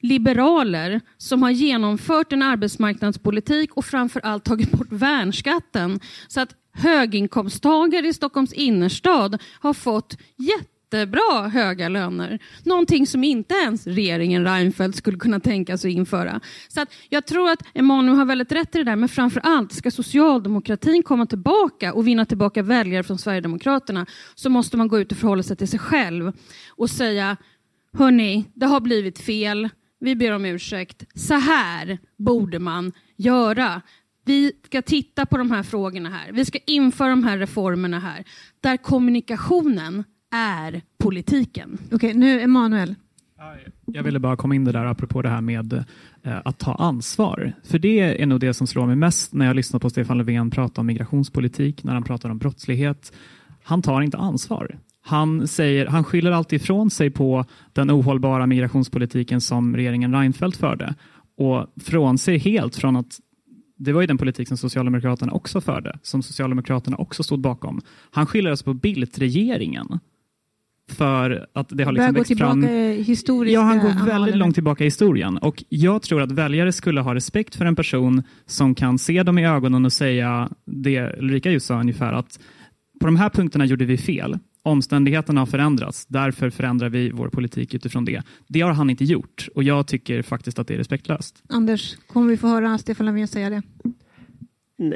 liberaler 0.00 1.00
som 1.16 1.42
har 1.42 1.50
genomfört 1.50 2.32
en 2.32 2.42
arbetsmarknadspolitik 2.42 3.74
och 3.74 3.84
framför 3.84 4.20
allt 4.20 4.44
tagit 4.44 4.70
bort 4.70 4.92
värnskatten 4.92 6.00
så 6.28 6.40
att 6.40 6.54
höginkomsttagare 6.72 8.08
i 8.08 8.12
Stockholms 8.12 8.52
innerstad 8.52 9.42
har 9.60 9.74
fått 9.74 10.18
jättebra 10.36 11.48
höga 11.48 11.88
löner. 11.88 12.38
Någonting 12.62 13.06
som 13.06 13.24
inte 13.24 13.54
ens 13.54 13.86
regeringen 13.86 14.44
Reinfeldt 14.44 14.96
skulle 14.96 15.18
kunna 15.18 15.40
tänka 15.40 15.78
sig 15.78 15.90
att 15.90 15.96
införa. 15.96 16.40
Så 16.68 16.80
att 16.80 16.88
jag 17.08 17.26
tror 17.26 17.50
att 17.50 17.62
Emanuel 17.74 18.18
har 18.18 18.24
väldigt 18.24 18.52
rätt 18.52 18.74
i 18.74 18.78
det 18.78 18.84
där, 18.84 18.96
men 18.96 19.08
framför 19.08 19.40
allt 19.40 19.72
ska 19.72 19.90
socialdemokratin 19.90 21.02
komma 21.02 21.26
tillbaka 21.26 21.92
och 21.92 22.06
vinna 22.06 22.24
tillbaka 22.24 22.62
väljare 22.62 23.02
från 23.02 23.18
Sverigedemokraterna 23.18 24.06
så 24.34 24.50
måste 24.50 24.76
man 24.76 24.88
gå 24.88 24.98
ut 24.98 25.12
och 25.12 25.18
förhålla 25.18 25.42
sig 25.42 25.56
till 25.56 25.68
sig 25.68 25.78
själv 25.78 26.32
och 26.68 26.90
säga 26.90 27.36
Hörni, 27.92 28.44
det 28.54 28.66
har 28.66 28.80
blivit 28.80 29.18
fel 29.18 29.68
vi 30.00 30.16
ber 30.16 30.32
om 30.32 30.44
ursäkt. 30.44 31.04
Så 31.14 31.34
här 31.34 31.98
borde 32.16 32.58
man 32.58 32.92
göra. 33.16 33.82
Vi 34.24 34.52
ska 34.64 34.82
titta 34.82 35.26
på 35.26 35.36
de 35.36 35.50
här 35.50 35.62
frågorna 35.62 36.08
här. 36.08 36.32
Vi 36.32 36.44
ska 36.44 36.58
införa 36.66 37.08
de 37.08 37.24
här 37.24 37.38
reformerna 37.38 37.98
här. 37.98 38.24
Där 38.60 38.76
kommunikationen 38.76 40.04
är 40.34 40.82
politiken. 40.98 41.78
Okej, 41.84 41.96
okay, 41.96 42.14
nu 42.14 42.40
Emanuel. 42.40 42.94
Jag 43.86 44.02
ville 44.02 44.18
bara 44.18 44.36
komma 44.36 44.54
in 44.54 44.64
det 44.64 44.72
där 44.72 44.84
apropå 44.84 45.22
det 45.22 45.28
här 45.28 45.40
med 45.40 45.72
eh, 46.22 46.38
att 46.44 46.58
ta 46.58 46.74
ansvar. 46.74 47.52
För 47.64 47.78
det 47.78 48.22
är 48.22 48.26
nog 48.26 48.40
det 48.40 48.54
som 48.54 48.66
slår 48.66 48.86
mig 48.86 48.96
mest 48.96 49.34
när 49.34 49.46
jag 49.46 49.56
lyssnar 49.56 49.80
på 49.80 49.90
Stefan 49.90 50.18
Löfven 50.18 50.50
prata 50.50 50.80
om 50.80 50.86
migrationspolitik, 50.86 51.84
när 51.84 51.94
han 51.94 52.02
pratar 52.02 52.30
om 52.30 52.38
brottslighet. 52.38 53.12
Han 53.62 53.82
tar 53.82 54.02
inte 54.02 54.16
ansvar. 54.16 54.78
Han, 55.08 55.48
säger, 55.48 55.86
han 55.86 56.04
skyller 56.04 56.30
alltid 56.30 56.60
ifrån 56.60 56.90
sig 56.90 57.10
på 57.10 57.44
den 57.72 57.90
ohållbara 57.90 58.46
migrationspolitiken 58.46 59.40
som 59.40 59.76
regeringen 59.76 60.14
Reinfeldt 60.14 60.56
förde 60.56 60.94
och 61.36 61.66
frånser 61.80 62.38
helt 62.38 62.76
från 62.76 62.96
att 62.96 63.18
det 63.76 63.92
var 63.92 64.00
ju 64.00 64.06
den 64.06 64.18
politik 64.18 64.48
som 64.48 64.56
Socialdemokraterna 64.56 65.32
också 65.32 65.60
förde, 65.60 65.98
som 66.02 66.22
Socialdemokraterna 66.22 66.96
också 66.96 67.22
stod 67.22 67.40
bakom. 67.40 67.80
Han 68.10 68.26
skyller 68.26 68.50
alltså 68.50 68.64
på 68.64 68.74
Bildt-regeringen 68.74 69.98
för 70.90 71.46
att 71.52 71.68
det 71.68 71.84
har 71.84 71.92
liksom 71.92 72.14
växt 72.14 72.38
fram... 72.38 72.62
Ja, 73.52 73.60
han 73.60 73.78
går 73.78 74.06
väldigt 74.06 74.36
långt 74.36 74.54
tillbaka 74.54 74.84
i 74.84 74.86
historien. 74.86 75.38
Och 75.38 75.64
jag 75.68 76.02
tror 76.02 76.22
att 76.22 76.32
väljare 76.32 76.72
skulle 76.72 77.00
ha 77.00 77.14
respekt 77.14 77.54
för 77.54 77.64
en 77.64 77.76
person 77.76 78.22
som 78.46 78.74
kan 78.74 78.98
se 78.98 79.22
dem 79.22 79.38
i 79.38 79.46
ögonen 79.46 79.84
och 79.84 79.92
säga 79.92 80.48
det 80.64 81.18
Ulrika 81.18 81.50
just 81.50 81.66
sa 81.66 81.80
ungefär, 81.80 82.12
att 82.12 82.40
på 83.00 83.06
de 83.06 83.16
här 83.16 83.30
punkterna 83.30 83.64
gjorde 83.64 83.84
vi 83.84 83.96
fel. 83.96 84.38
Omständigheterna 84.62 85.40
har 85.40 85.46
förändrats, 85.46 86.06
därför 86.06 86.50
förändrar 86.50 86.88
vi 86.88 87.10
vår 87.10 87.28
politik 87.28 87.74
utifrån 87.74 88.04
det. 88.04 88.22
Det 88.48 88.60
har 88.60 88.72
han 88.72 88.90
inte 88.90 89.04
gjort 89.04 89.48
och 89.54 89.62
jag 89.62 89.86
tycker 89.86 90.22
faktiskt 90.22 90.58
att 90.58 90.68
det 90.68 90.74
är 90.74 90.78
respektlöst. 90.78 91.42
Anders, 91.48 91.96
kommer 92.06 92.28
vi 92.28 92.36
få 92.36 92.46
höra 92.46 92.78
Stefan 92.78 93.06
Löfven 93.06 93.28
säga 93.28 93.50
det? 93.50 93.62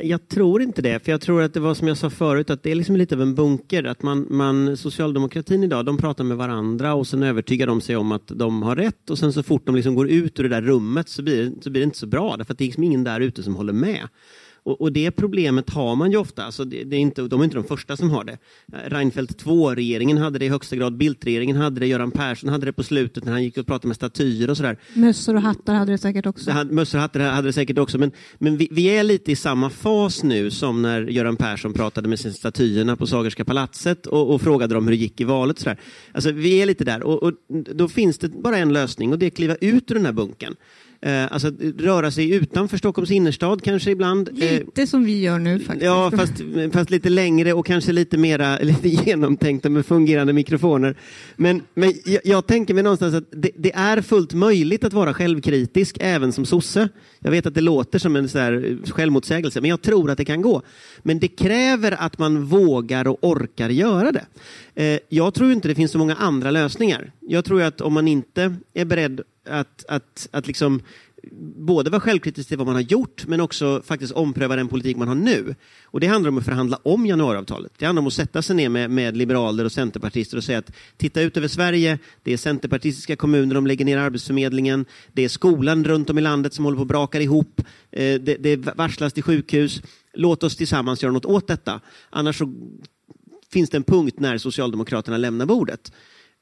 Jag 0.02 0.28
tror 0.28 0.62
inte 0.62 0.82
det, 0.82 1.04
för 1.04 1.12
jag 1.12 1.20
tror 1.20 1.42
att 1.42 1.54
det 1.54 1.60
var 1.60 1.74
som 1.74 1.88
jag 1.88 1.96
sa 1.96 2.10
förut, 2.10 2.50
att 2.50 2.62
det 2.62 2.70
är 2.70 2.74
liksom 2.74 2.96
lite 2.96 3.14
av 3.14 3.22
en 3.22 3.34
bunker. 3.34 3.84
Att 3.84 4.02
man, 4.02 4.26
man, 4.30 4.76
socialdemokratin 4.76 5.64
idag, 5.64 5.84
de 5.84 5.96
pratar 5.96 6.24
med 6.24 6.36
varandra 6.36 6.94
och 6.94 7.06
sen 7.06 7.22
övertygar 7.22 7.66
de 7.66 7.80
sig 7.80 7.96
om 7.96 8.12
att 8.12 8.26
de 8.26 8.62
har 8.62 8.76
rätt 8.76 9.10
och 9.10 9.18
sen 9.18 9.32
så 9.32 9.42
fort 9.42 9.66
de 9.66 9.74
liksom 9.74 9.94
går 9.94 10.08
ut 10.08 10.40
ur 10.40 10.42
det 10.42 10.48
där 10.48 10.62
rummet 10.62 11.08
så 11.08 11.22
blir, 11.22 11.52
så 11.60 11.70
blir 11.70 11.80
det 11.80 11.84
inte 11.84 11.98
så 11.98 12.06
bra, 12.06 12.36
därför 12.36 12.52
att 12.52 12.58
det 12.58 12.64
är 12.64 12.66
liksom 12.66 12.84
ingen 12.84 13.04
där 13.04 13.20
ute 13.20 13.42
som 13.42 13.56
håller 13.56 13.72
med. 13.72 14.08
Och, 14.64 14.80
och, 14.80 14.92
det 14.92 15.10
problemet 15.10 15.70
har 15.70 15.96
man 15.96 16.10
ju 16.10 16.16
ofta, 16.16 16.44
alltså 16.44 16.64
det, 16.64 16.84
det, 16.84 16.96
är 16.96 17.00
inte, 17.00 17.22
de 17.22 17.40
är 17.40 17.44
inte 17.44 17.56
de 17.56 17.64
första 17.64 17.96
som 17.96 18.10
har 18.10 18.24
det. 18.24 18.38
Reinfeldt 18.66 19.44
2-regeringen 19.44 20.18
hade 20.18 20.38
det 20.38 20.44
i 20.44 20.48
högsta 20.48 20.76
grad, 20.76 20.96
Bildt-regeringen 20.96 21.56
hade 21.56 21.80
det, 21.80 21.86
Göran 21.86 22.10
Persson 22.10 22.50
hade 22.50 22.66
det 22.66 22.72
på 22.72 22.82
slutet 22.82 23.24
när 23.24 23.32
han 23.32 23.42
gick 23.42 23.58
och 23.58 23.66
pratade 23.66 23.88
med 23.88 23.96
statyer 23.96 24.50
och 24.50 24.56
sådär. 24.56 24.78
Mössor 24.94 25.34
och 25.34 25.42
hattar 25.42 25.74
hade 25.74 25.92
det 25.92 25.98
säkert 25.98 26.26
också. 26.26 26.50
Hade, 26.50 26.74
mössor 26.74 26.98
och 26.98 27.02
hattar 27.02 27.20
hade 27.20 27.48
det 27.48 27.52
säkert 27.52 27.78
också, 27.78 27.98
men, 27.98 28.12
men 28.38 28.56
vi, 28.56 28.68
vi, 28.70 28.86
är 28.86 29.02
lite 29.02 29.32
i 29.32 29.36
samma 29.36 29.70
fas 29.70 30.22
nu 30.22 30.50
som 30.50 30.82
när 30.82 31.02
Göran 31.02 31.36
Persson 31.36 31.72
pratade 31.72 32.08
med 32.08 32.20
sin 32.20 32.32
statyerna 32.32 32.96
på 32.96 33.06
Sagerska 33.06 33.44
palatset 33.44 34.06
och, 34.06 34.34
och 34.34 34.40
frågade 34.40 34.74
dem 34.74 34.84
hur 34.84 34.90
det 34.90 35.00
gick 35.00 35.20
i 35.20 35.24
valet. 35.24 35.58
Sådär. 35.58 35.80
Alltså, 36.12 36.32
vi 36.32 36.62
är 36.62 36.66
lite 36.66 36.84
där 36.84 37.02
och, 37.02 37.22
och 37.22 37.32
då 37.74 37.88
finns 37.88 38.18
det 38.18 38.28
bara 38.28 38.58
en 38.58 38.72
lösning 38.72 39.12
och 39.12 39.18
det 39.18 39.26
är 39.26 39.30
att 39.30 39.36
kliva 39.36 39.54
ut 39.60 39.90
ur 39.90 39.94
den 39.94 40.06
här 40.06 40.12
bunkern. 40.12 40.56
Eh, 41.04 41.32
alltså 41.32 41.50
röra 41.78 42.10
sig 42.10 42.30
utanför 42.30 42.76
Stockholms 42.76 43.10
innerstad 43.10 43.62
kanske 43.62 43.90
ibland. 43.90 44.28
Eh, 44.28 44.52
lite 44.52 44.86
som 44.86 45.04
vi 45.04 45.20
gör 45.20 45.38
nu 45.38 45.58
faktiskt. 45.58 45.84
Ja, 45.84 46.10
fast, 46.16 46.32
fast 46.72 46.90
lite 46.90 47.08
längre 47.08 47.52
och 47.52 47.66
kanske 47.66 47.92
lite 47.92 48.16
mera 48.16 48.58
lite 48.62 48.88
genomtänkta 48.88 49.68
med 49.68 49.86
fungerande 49.86 50.32
mikrofoner. 50.32 50.96
Men, 51.36 51.62
men 51.74 51.92
jag, 52.04 52.20
jag 52.24 52.46
tänker 52.46 52.74
mig 52.74 52.82
någonstans 52.82 53.14
att 53.14 53.24
det, 53.30 53.50
det, 53.56 53.72
är 53.74 54.00
fullt 54.00 54.34
möjligt 54.34 54.84
att 54.84 54.92
vara 54.92 55.14
självkritisk 55.14 55.96
även 56.00 56.32
som 56.32 56.44
sosse. 56.44 56.88
Jag 57.18 57.30
vet 57.30 57.46
att 57.46 57.54
det 57.54 57.60
låter 57.60 57.98
som 57.98 58.16
en 58.16 58.28
så 58.28 58.38
här 58.38 58.78
självmotsägelse, 58.90 59.60
men 59.60 59.70
jag 59.70 59.82
tror 59.82 60.10
att 60.10 60.18
det 60.18 60.24
kan 60.24 60.42
gå. 60.42 60.62
Men 61.02 61.18
det 61.18 61.28
kräver 61.28 61.96
att 61.98 62.18
man 62.18 62.44
vågar 62.44 63.08
och 63.08 63.18
orkar 63.20 63.68
göra 63.68 64.12
det. 64.12 64.24
Eh, 64.74 64.98
jag 65.08 65.34
tror 65.34 65.52
inte 65.52 65.68
det 65.68 65.74
finns 65.74 65.92
så 65.92 65.98
många 65.98 66.14
andra 66.14 66.50
lösningar. 66.50 67.12
Jag 67.20 67.44
tror 67.44 67.62
att 67.62 67.80
om 67.80 67.92
man 67.92 68.08
inte 68.08 68.56
är 68.74 68.84
beredd 68.84 69.20
att, 69.48 69.84
att, 69.88 70.28
att 70.30 70.46
liksom 70.46 70.82
både 71.56 71.90
vara 71.90 72.00
självkritisk 72.00 72.48
till 72.48 72.58
vad 72.58 72.66
man 72.66 72.76
har 72.76 72.82
gjort 72.82 73.26
men 73.26 73.40
också 73.40 73.82
faktiskt 73.84 74.12
ompröva 74.12 74.56
den 74.56 74.68
politik 74.68 74.96
man 74.96 75.08
har 75.08 75.14
nu. 75.14 75.54
Och 75.84 76.00
det 76.00 76.06
handlar 76.06 76.28
om 76.28 76.38
att 76.38 76.44
förhandla 76.44 76.78
om 76.82 77.06
januariavtalet. 77.06 77.72
Det 77.78 77.86
handlar 77.86 78.00
om 78.00 78.06
att 78.06 78.12
sätta 78.12 78.42
sig 78.42 78.56
ner 78.56 78.68
med, 78.68 78.90
med 78.90 79.16
liberaler 79.16 79.64
och 79.64 79.72
centerpartister 79.72 80.36
och 80.36 80.44
säga 80.44 80.58
att 80.58 80.72
titta 80.96 81.20
ut 81.20 81.36
över 81.36 81.48
Sverige, 81.48 81.98
det 82.22 82.32
är 82.32 82.36
centerpartistiska 82.36 83.16
kommuner, 83.16 83.54
de 83.54 83.66
lägger 83.66 83.84
ner 83.84 83.98
arbetsförmedlingen, 83.98 84.84
det 85.12 85.24
är 85.24 85.28
skolan 85.28 85.84
runt 85.84 86.10
om 86.10 86.18
i 86.18 86.20
landet 86.20 86.54
som 86.54 86.64
håller 86.64 86.76
på 86.76 86.82
att 86.82 86.88
braka 86.88 87.20
ihop, 87.20 87.60
eh, 87.90 88.20
det, 88.20 88.36
det 88.40 88.56
varslas 88.56 89.12
till 89.12 89.22
sjukhus. 89.22 89.82
Låt 90.14 90.42
oss 90.42 90.56
tillsammans 90.56 91.02
göra 91.02 91.12
något 91.12 91.24
åt 91.24 91.46
detta. 91.46 91.80
Annars 92.10 92.38
så 92.38 92.54
finns 93.52 93.70
det 93.70 93.76
en 93.76 93.84
punkt 93.84 94.16
när 94.18 94.38
Socialdemokraterna 94.38 95.16
lämnar 95.16 95.46
bordet. 95.46 95.92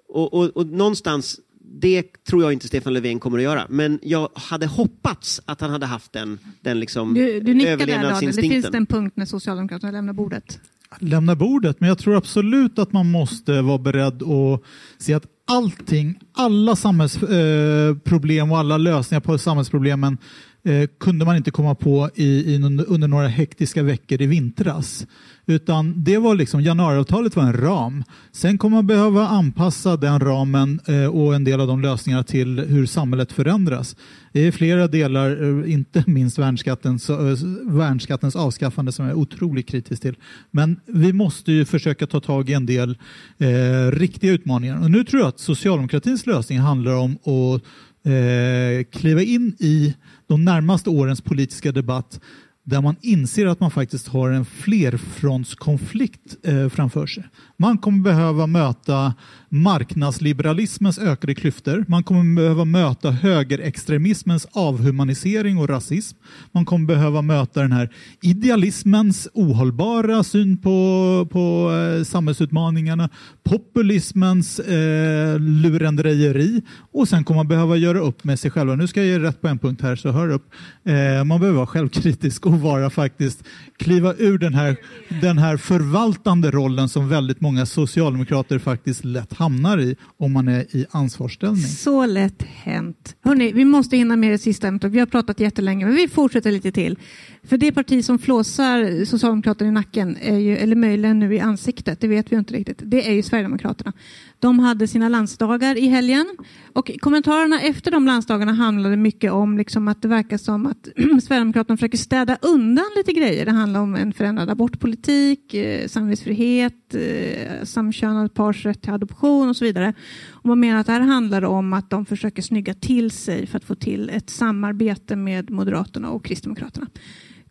Och, 0.08 0.34
och, 0.34 0.56
och 0.56 0.66
någonstans 0.66 1.40
det 1.72 2.24
tror 2.24 2.42
jag 2.42 2.52
inte 2.52 2.68
Stefan 2.68 2.92
Löfven 2.92 3.20
kommer 3.20 3.38
att 3.38 3.44
göra. 3.44 3.66
Men 3.68 3.98
jag 4.02 4.28
hade 4.34 4.66
hoppats 4.66 5.40
att 5.44 5.60
han 5.60 5.70
hade 5.70 5.86
haft 5.86 6.12
den, 6.12 6.38
den 6.60 6.80
liksom 6.80 7.14
du, 7.14 7.40
du 7.40 7.68
överlevnadsinstinkten. 7.68 8.60
Det 8.60 8.62
finns 8.62 8.74
en 8.74 8.86
punkt 8.86 9.12
när 9.16 9.26
Socialdemokraterna 9.26 9.92
lämnar 9.92 10.12
bordet. 10.12 10.60
Lämna 10.98 11.36
bordet, 11.36 11.80
men 11.80 11.88
jag 11.88 11.98
tror 11.98 12.16
absolut 12.16 12.78
att 12.78 12.92
man 12.92 13.10
måste 13.10 13.62
vara 13.62 13.78
beredd 13.78 14.22
att 14.22 14.62
se 14.98 15.14
att 15.14 15.26
allting, 15.46 16.18
alla 16.32 16.76
samhällsproblem 16.76 18.52
och 18.52 18.58
alla 18.58 18.78
lösningar 18.78 19.20
på 19.20 19.38
samhällsproblemen 19.38 20.18
eh, 20.64 20.88
kunde 21.00 21.24
man 21.24 21.36
inte 21.36 21.50
komma 21.50 21.74
på 21.74 22.10
i, 22.14 22.54
i, 22.54 22.62
under 22.88 23.08
några 23.08 23.28
hektiska 23.28 23.82
veckor 23.82 24.22
i 24.22 24.26
vintras. 24.26 25.06
Utan 25.46 26.04
det 26.04 26.18
var 26.18 26.34
liksom, 26.34 26.62
januariavtalet 26.62 27.36
var 27.36 27.42
en 27.42 27.52
ram. 27.52 28.04
Sen 28.32 28.58
kommer 28.58 28.76
man 28.76 28.86
behöva 28.86 29.28
anpassa 29.28 29.96
den 29.96 30.20
ramen 30.20 30.80
eh, 30.86 31.06
och 31.06 31.34
en 31.34 31.44
del 31.44 31.60
av 31.60 31.66
de 31.66 31.82
lösningarna 31.82 32.24
till 32.24 32.58
hur 32.58 32.86
samhället 32.86 33.32
förändras. 33.32 33.96
Det 34.32 34.40
är 34.40 34.52
flera 34.52 34.86
delar, 34.86 35.60
eh, 35.62 35.72
inte 35.72 36.04
minst 36.10 36.38
värnskattens, 36.38 37.10
eh, 37.10 37.16
värnskattens 37.62 38.36
avskaffande 38.36 38.92
som 38.92 39.04
jag 39.04 39.12
är 39.12 39.18
otroligt 39.18 39.68
kritisk 39.68 40.02
till. 40.02 40.16
Men 40.50 40.80
vi 40.86 41.12
måste 41.12 41.52
ju 41.52 41.64
försöka 41.64 42.06
ta 42.06 42.20
tag 42.20 42.50
i 42.50 42.52
en 42.52 42.66
del 42.66 42.98
eh, 43.38 43.90
riktiga 43.92 44.32
utmaningar. 44.32 44.82
Och 44.82 44.90
nu 44.90 45.04
tror 45.04 45.20
jag 45.20 45.28
att 45.28 45.40
socialdemokratins 45.40 46.26
lösning 46.26 46.58
handlar 46.58 46.94
om 46.94 47.12
att 47.12 47.62
eh, 48.04 48.84
kliva 48.84 49.22
in 49.22 49.56
i 49.58 49.94
de 50.26 50.44
närmaste 50.44 50.90
årens 50.90 51.20
politiska 51.20 51.72
debatt 51.72 52.20
där 52.64 52.80
man 52.80 52.96
inser 53.00 53.46
att 53.46 53.60
man 53.60 53.70
faktiskt 53.70 54.08
har 54.08 54.30
en 54.30 54.44
flerfrontskonflikt 54.44 56.36
eh, 56.46 56.68
framför 56.68 57.06
sig. 57.06 57.24
Man 57.60 57.78
kommer 57.78 57.98
behöva 57.98 58.46
möta 58.46 59.14
marknadsliberalismens 59.48 60.98
ökade 60.98 61.34
klyftor. 61.34 61.84
Man 61.88 62.02
kommer 62.02 62.36
behöva 62.36 62.64
möta 62.64 63.10
högerextremismens 63.10 64.46
avhumanisering 64.52 65.58
och 65.58 65.68
rasism. 65.68 66.18
Man 66.52 66.64
kommer 66.64 66.86
behöva 66.86 67.22
möta 67.22 67.62
den 67.62 67.72
här 67.72 67.90
idealismens 68.22 69.28
ohållbara 69.34 70.24
syn 70.24 70.56
på, 70.56 71.28
på 71.32 71.72
eh, 71.72 72.04
samhällsutmaningarna, 72.04 73.08
populismens 73.42 74.58
eh, 74.58 75.38
lurendrejeri 75.38 76.62
och 76.92 77.08
sen 77.08 77.24
kommer 77.24 77.38
man 77.38 77.48
behöva 77.48 77.76
göra 77.76 77.98
upp 77.98 78.24
med 78.24 78.38
sig 78.40 78.50
själva. 78.50 78.76
Nu 78.76 78.86
ska 78.86 79.00
jag 79.00 79.08
ge 79.08 79.28
rätt 79.28 79.40
på 79.40 79.48
en 79.48 79.58
punkt 79.58 79.82
här, 79.82 79.96
så 79.96 80.10
hör 80.10 80.28
upp. 80.28 80.50
Eh, 80.84 81.24
man 81.24 81.40
behöver 81.40 81.56
vara 81.56 81.66
självkritisk 81.66 82.46
och 82.46 82.60
vara 82.60 82.90
faktiskt 82.90 83.44
kliva 83.76 84.14
ur 84.18 84.38
den 84.38 84.54
här, 84.54 84.76
den 85.20 85.38
här 85.38 85.56
förvaltande 85.56 86.50
rollen 86.50 86.88
som 86.88 87.08
väldigt 87.08 87.40
många 87.40 87.49
socialdemokrater 87.66 88.58
faktiskt 88.58 89.04
lätt 89.04 89.32
hamnar 89.32 89.78
i 89.78 89.96
om 90.16 90.32
man 90.32 90.48
är 90.48 90.76
i 90.76 90.86
ansvarsställning. 90.90 91.62
Så 91.62 92.06
lätt 92.06 92.42
hänt. 92.42 93.16
Hörrni, 93.24 93.52
vi 93.52 93.64
måste 93.64 93.96
hinna 93.96 94.16
med 94.16 94.30
det 94.30 94.38
sista 94.38 94.68
ämnet. 94.68 94.84
Vi 94.84 94.98
har 94.98 95.06
pratat 95.06 95.40
jättelänge, 95.40 95.86
men 95.86 95.94
vi 95.94 96.08
fortsätter 96.08 96.52
lite 96.52 96.72
till. 96.72 96.98
För 97.44 97.56
det 97.56 97.72
parti 97.72 98.04
som 98.04 98.18
flåsar 98.18 99.04
Socialdemokraterna 99.04 99.68
i 99.68 99.72
nacken, 99.72 100.16
är 100.20 100.38
ju, 100.38 100.56
eller 100.56 100.76
möjligen 100.76 101.18
nu 101.18 101.34
i 101.34 101.40
ansiktet, 101.40 102.00
det 102.00 102.08
vet 102.08 102.32
vi 102.32 102.36
inte 102.36 102.54
riktigt, 102.54 102.82
det 102.84 103.08
är 103.08 103.12
ju 103.12 103.22
Sverigedemokraterna. 103.22 103.92
De 104.40 104.58
hade 104.58 104.88
sina 104.88 105.08
landsdagar 105.08 105.78
i 105.78 105.86
helgen 105.86 106.26
och 106.72 106.90
kommentarerna 107.00 107.60
efter 107.60 107.90
de 107.90 108.06
landsdagarna 108.06 108.52
handlade 108.52 108.96
mycket 108.96 109.32
om 109.32 109.58
liksom 109.58 109.88
att 109.88 110.02
det 110.02 110.08
verkar 110.08 110.38
som 110.38 110.66
att 110.66 110.88
Sverigedemokraterna 111.22 111.76
försöker 111.76 111.98
städa 111.98 112.38
undan 112.42 112.84
lite 112.96 113.12
grejer. 113.12 113.44
Det 113.44 113.50
handlar 113.50 113.80
om 113.80 113.94
en 113.94 114.12
förändrad 114.12 114.50
abortpolitik, 114.50 115.54
eh, 115.54 115.88
samvetsfrihet, 115.88 116.94
eh, 116.94 117.64
samkönade 117.64 118.28
pars 118.28 118.66
rätt 118.66 118.82
till 118.82 118.92
adoption 118.92 119.48
och 119.48 119.56
så 119.56 119.64
vidare. 119.64 119.94
Och 120.30 120.46
man 120.48 120.60
menar 120.60 120.80
att 120.80 120.86
det 120.86 120.92
här 120.92 121.00
handlar 121.00 121.44
om 121.44 121.72
att 121.72 121.90
de 121.90 122.06
försöker 122.06 122.42
snygga 122.42 122.74
till 122.74 123.10
sig 123.10 123.46
för 123.46 123.56
att 123.56 123.64
få 123.64 123.74
till 123.74 124.10
ett 124.10 124.30
samarbete 124.30 125.16
med 125.16 125.50
Moderaterna 125.50 126.10
och 126.10 126.24
Kristdemokraterna. 126.24 126.86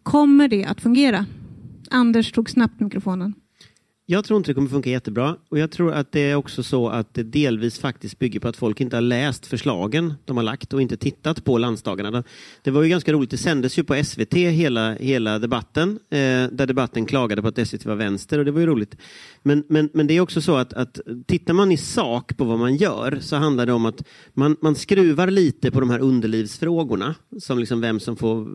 Kommer 0.04 0.48
det 0.48 0.66
att 0.66 0.82
fungera? 0.82 1.26
Anders 1.90 2.32
tog 2.32 2.50
snabbt 2.50 2.80
mikrofonen. 2.80 3.34
Jag 4.12 4.26
tror 4.26 4.38
inte 4.38 4.50
det 4.50 4.56
kommer 4.56 4.70
funka 4.70 4.90
jättebra 4.90 5.36
och 5.50 5.60
jag 5.60 5.72
tror 5.72 5.94
att 5.94 6.12
det 6.12 6.20
är 6.20 6.36
också 6.36 6.64
så 6.64 6.90
att 6.90 7.14
det 7.14 7.24
delvis 7.24 7.80
faktiskt 7.80 8.20
bygger 8.20 8.40
på 8.40 8.48
att 8.48 8.58
folk 8.58 8.82
inte 8.82 8.96
har 8.96 9.02
läst 9.02 9.46
förslagen 9.46 10.14
de 10.26 10.38
har 10.38 10.44
lagt 10.44 10.74
och 10.74 10.82
inte 10.82 10.98
tittat 10.98 11.44
på 11.44 11.58
landsdagarna. 11.58 12.24
Det 12.64 12.72
var 12.72 12.84
ju 12.84 12.90
ganska 12.90 13.14
roligt, 13.14 13.30
det 13.30 13.38
sändes 13.38 13.80
ju 13.80 13.84
på 13.84 14.04
SVT 14.04 14.34
hela, 14.34 14.94
hela 14.94 15.40
debatten 15.40 16.00
eh, 16.10 16.18
där 16.52 16.66
debatten 16.66 17.06
klagade 17.06 17.42
på 17.42 17.48
att 17.48 17.68
SVT 17.68 17.86
var 17.86 17.96
vänster 17.96 18.40
och 18.40 18.46
det 18.46 18.52
var 18.52 18.60
ju 18.60 18.68
roligt. 18.68 18.96
Men, 19.44 19.64
men, 19.68 19.90
men 19.94 20.08
det 20.08 20.14
är 20.14 20.22
också 20.22 20.42
så 20.42 20.56
att, 20.56 20.74
att 20.74 21.00
tittar 21.28 21.54
man 21.54 21.72
i 21.72 21.78
sak 21.78 22.38
på 22.38 22.44
vad 22.44 22.60
man 22.60 22.76
gör 22.76 23.18
så 23.22 23.36
handlar 23.36 23.66
det 23.66 23.74
om 23.74 23.86
att 23.86 24.04
man, 24.34 24.56
man 24.62 24.76
skruvar 24.76 25.28
lite 25.28 25.72
på 25.72 25.80
de 25.80 25.90
här 25.90 26.00
underlivsfrågorna 26.00 27.16
som 27.40 27.60
liksom 27.60 27.82
vem 27.82 28.00
som 28.00 28.16
får 28.16 28.48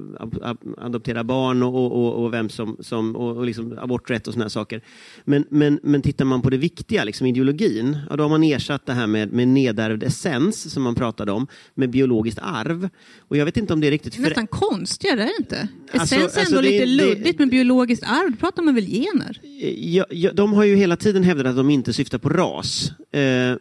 adoptera 0.79 1.25
barn 1.25 1.63
och, 1.63 1.93
och, 1.93 2.25
och 2.25 2.33
vem 2.33 2.49
som, 2.49 2.77
som 2.81 3.17
och, 3.17 3.37
och 3.37 3.47
liksom 3.47 3.79
aborträtt 3.79 4.27
och 4.27 4.35
sådana 4.35 4.51
saker. 4.51 4.81
Men 5.25 5.45
men, 5.51 5.81
men, 5.83 6.03
tittar 6.03 6.25
man 6.25 6.43
på 6.43 6.51
det 6.51 6.57
viktiga, 6.57 7.05
liksom 7.05 7.27
ideologin, 7.27 7.99
ja, 8.11 8.17
då 8.17 8.25
har 8.25 8.29
man 8.29 8.43
ersatt 8.43 8.87
det 8.87 8.93
här 8.93 9.07
med, 9.07 9.33
med 9.33 9.49
nedärvd 9.49 10.03
essens, 10.03 10.73
som 10.73 10.83
man 10.83 10.95
pratade 10.95 11.33
om, 11.33 11.47
med 11.75 11.91
biologiskt 11.91 12.39
arv. 12.43 12.89
Och 13.19 13.37
jag 13.37 13.45
vet 13.45 13.57
inte 13.57 13.73
om 13.73 13.81
det 13.81 13.87
är 13.87 13.91
riktigt... 13.91 14.13
Det 14.17 14.19
är 14.19 14.23
nästan 14.23 14.47
konstigare, 14.47 15.23
är 15.23 15.27
det 15.27 15.35
inte? 15.39 15.69
Alltså, 15.93 16.17
essens 16.17 16.37
är 16.37 16.41
alltså, 16.41 16.57
ändå 16.57 16.61
det, 16.61 16.71
lite 16.71 16.85
det, 16.85 17.15
luddigt, 17.15 17.39
men 17.39 17.49
biologiskt 17.49 18.05
arv, 18.05 18.31
då 18.31 18.37
pratar 18.37 18.63
man 18.63 18.75
väl 18.75 18.87
gener? 18.87 19.41
Ja, 19.77 20.07
ja, 20.11 20.33
de 20.33 20.53
har 20.53 20.65
ju 20.65 20.74
hela 20.75 20.97
tiden 20.97 21.23
hävdat 21.23 21.47
att 21.47 21.57
de 21.57 21.71
inte 21.71 21.93
syftar 21.93 22.19
på 22.19 22.29
ras. 22.29 22.93
Eh, 23.13 23.57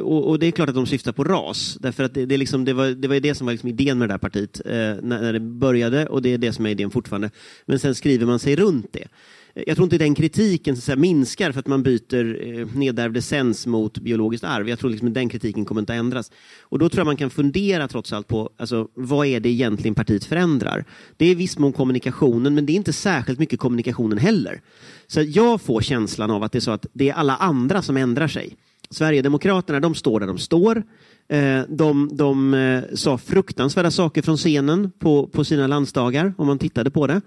och, 0.00 0.28
och, 0.28 0.38
det 0.38 0.46
är 0.46 0.50
klart 0.50 0.68
att 0.68 0.74
de 0.74 0.86
syftar 0.86 1.12
på 1.12 1.24
ras, 1.24 1.78
därför 1.80 2.04
att 2.04 2.14
det, 2.14 2.26
det, 2.26 2.36
liksom, 2.36 2.64
det 2.64 2.72
var, 2.72 2.86
det 2.86 3.08
var 3.08 3.20
det 3.20 3.34
som 3.34 3.46
var 3.46 3.52
liksom 3.52 3.68
idén 3.68 3.98
med 3.98 4.08
det 4.08 4.12
där 4.12 4.18
partiet 4.18 4.60
eh, 4.64 4.72
när, 4.72 5.02
när 5.02 5.32
det 5.32 5.40
började 5.40 6.06
och 6.06 6.22
det 6.22 6.34
är 6.34 6.38
det 6.38 6.52
som 6.52 6.66
är 6.66 6.70
idén 6.70 6.90
fortfarande. 6.90 7.30
Men 7.66 7.78
sen 7.78 7.94
skriver 7.94 8.26
man 8.26 8.38
sig 8.38 8.56
runt 8.56 8.92
det 8.92 9.08
jag 9.54 9.76
tror 9.76 9.84
inte 9.84 9.98
den 9.98 10.14
kritiken 10.14 10.76
så 10.76 10.82
säga, 10.82 10.96
minskar 10.96 11.52
för 11.52 11.60
att 11.60 11.66
man 11.66 11.82
byter 11.82 12.48
eh, 12.48 12.66
nedärvd 12.74 13.16
essens 13.16 13.66
mot 13.66 13.98
biologiskt 13.98 14.44
arv. 14.44 14.68
Jag 14.68 14.78
tror 14.78 14.90
liksom 14.90 15.08
att 15.08 15.14
den 15.14 15.28
kritiken 15.28 15.64
kommer 15.64 15.80
inte 15.80 15.92
att 15.92 15.98
ändras. 15.98 16.30
Och 16.62 16.78
då 16.78 16.88
tror 16.88 17.00
jag 17.00 17.06
man 17.06 17.16
kan 17.16 17.30
fundera 17.30 17.88
trots 17.88 18.12
allt 18.12 18.28
på 18.28 18.50
alltså, 18.56 18.88
vad 18.94 19.26
är 19.26 19.40
det 19.40 19.48
egentligen 19.48 19.94
partiet 19.94 20.24
förändrar. 20.24 20.84
Det 21.16 21.26
är 21.26 21.34
viss 21.34 21.58
mån 21.58 21.72
kommunikationen, 21.72 22.54
men 22.54 22.66
det 22.66 22.72
är 22.72 22.74
inte 22.74 22.92
särskilt 22.92 23.38
mycket 23.38 23.60
kommunikationen 23.60 24.18
heller. 24.18 24.60
Så 25.06 25.22
jag 25.22 25.60
får 25.60 25.80
känslan 25.80 26.30
av 26.30 26.42
att 26.42 26.52
det 26.52 26.58
är 26.58 26.60
så 26.60 26.70
att 26.70 26.86
det 26.92 27.08
är 27.08 27.14
alla 27.14 27.36
andra 27.36 27.82
som 27.82 27.96
ändrar 27.96 28.28
sig. 28.28 28.56
Sverigedemokraterna, 28.90 29.80
de 29.80 29.94
står 29.94 30.20
där 30.20 30.26
de 30.26 30.38
står. 30.38 30.82
Eh, 31.28 31.62
de, 31.68 32.10
de 32.12 32.54
eh, 32.54 32.82
sa 32.94 33.18
fruktansvärda 33.18 33.90
saker 33.90 34.22
från 34.22 34.36
scenen 34.36 34.90
på, 34.98 35.26
på 35.26 35.44
sina 35.44 35.66
landsdagar, 35.66 36.34
om 36.38 36.46
man 36.46 36.58
tittade 36.58 36.90
på 36.90 37.06
det. 37.06 37.20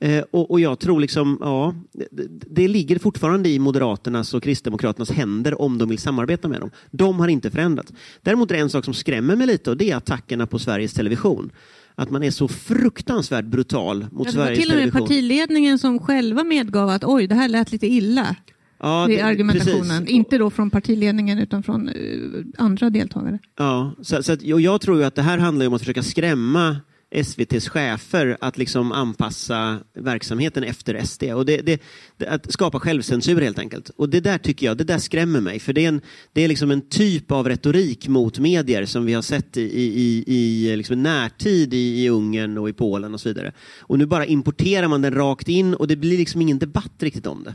Eh, 0.00 0.24
och, 0.30 0.50
och, 0.50 0.60
jag 0.60 0.78
tror 0.78 1.00
liksom, 1.00 1.38
ja, 1.40 1.74
det, 1.92 2.26
det, 2.50 2.68
ligger 2.68 2.98
fortfarande 2.98 3.48
i 3.48 3.58
Moderaternas 3.58 4.34
och 4.34 4.42
Kristdemokraternas 4.42 5.10
händer 5.10 5.60
om 5.60 5.78
de 5.78 5.88
vill 5.88 5.98
samarbeta 5.98 6.48
med 6.48 6.60
dem. 6.60 6.70
De 6.90 7.20
har 7.20 7.28
inte 7.28 7.50
förändrats. 7.50 7.92
Däremot 8.22 8.50
är 8.50 8.54
det 8.54 8.60
en 8.60 8.70
sak 8.70 8.84
som 8.84 8.94
skrämmer 8.94 9.36
mig 9.36 9.46
lite 9.46 9.70
och 9.70 9.76
det 9.76 9.90
är 9.90 9.96
attackerna 9.96 10.46
på 10.46 10.58
Sveriges 10.58 10.92
Television 10.92 11.50
att 11.94 12.10
man 12.10 12.22
är 12.22 12.30
så 12.30 12.48
fruktansvärt 12.48 13.44
brutal 13.44 14.06
mot 14.12 14.26
ja, 14.26 14.32
Sveriges 14.32 14.58
Television. 14.58 14.58
Det 14.58 14.60
var 14.60 14.66
till 14.66 14.88
och 14.88 14.94
med 14.94 15.02
partiledningen 15.02 15.78
som 15.78 15.98
själva 15.98 16.44
medgav 16.44 16.88
att 16.88 17.04
oj, 17.04 17.26
det 17.26 17.34
här 17.34 17.48
lät 17.48 17.72
lite 17.72 17.86
illa. 17.86 18.36
Ja, 18.82 19.06
det, 19.08 19.20
argumentationen. 19.20 20.00
Precis. 20.00 20.10
Inte 20.10 20.38
då 20.38 20.50
från 20.50 20.70
partiledningen 20.70 21.38
utan 21.38 21.62
från 21.62 21.88
uh, 21.88 22.44
andra 22.58 22.90
deltagare. 22.90 23.38
Ja, 23.58 23.92
så, 24.02 24.22
så 24.22 24.32
att, 24.32 24.42
jag 24.42 24.80
tror 24.80 25.02
att 25.04 25.14
det 25.14 25.22
här 25.22 25.38
handlar 25.38 25.66
om 25.66 25.74
att 25.74 25.80
försöka 25.80 26.02
skrämma 26.02 26.76
SVTs 27.10 27.68
chefer 27.68 28.36
att 28.40 28.58
liksom 28.58 28.92
anpassa 28.92 29.78
verksamheten 29.94 30.64
efter 30.64 31.04
SD. 31.04 31.22
Och 31.22 31.46
det, 31.46 31.60
det, 31.62 31.80
att 32.28 32.52
skapa 32.52 32.80
självcensur 32.80 33.40
helt 33.40 33.58
enkelt. 33.58 33.88
Och 33.88 34.08
det 34.08 34.20
där 34.20 34.38
tycker 34.38 34.66
jag, 34.66 34.76
det 34.76 34.84
där 34.84 34.98
skrämmer 34.98 35.40
mig. 35.40 35.58
För 35.58 35.72
det 35.72 35.84
är 35.84 35.88
en, 35.88 36.00
det 36.32 36.44
är 36.44 36.48
liksom 36.48 36.70
en 36.70 36.88
typ 36.88 37.30
av 37.30 37.48
retorik 37.48 38.08
mot 38.08 38.38
medier 38.38 38.84
som 38.84 39.04
vi 39.04 39.12
har 39.12 39.22
sett 39.22 39.56
i, 39.56 39.62
i, 39.62 40.24
i 40.26 40.76
liksom 40.76 41.02
närtid 41.02 41.74
i, 41.74 42.04
i 42.04 42.08
Ungern 42.08 42.58
och 42.58 42.68
i 42.68 42.72
Polen 42.72 43.14
och 43.14 43.20
så 43.20 43.28
vidare. 43.28 43.52
Och 43.80 43.98
nu 43.98 44.06
bara 44.06 44.26
importerar 44.26 44.88
man 44.88 45.02
den 45.02 45.14
rakt 45.14 45.48
in 45.48 45.74
och 45.74 45.88
det 45.88 45.96
blir 45.96 46.18
liksom 46.18 46.40
ingen 46.40 46.58
debatt 46.58 47.02
riktigt 47.02 47.26
om 47.26 47.44
det. 47.44 47.54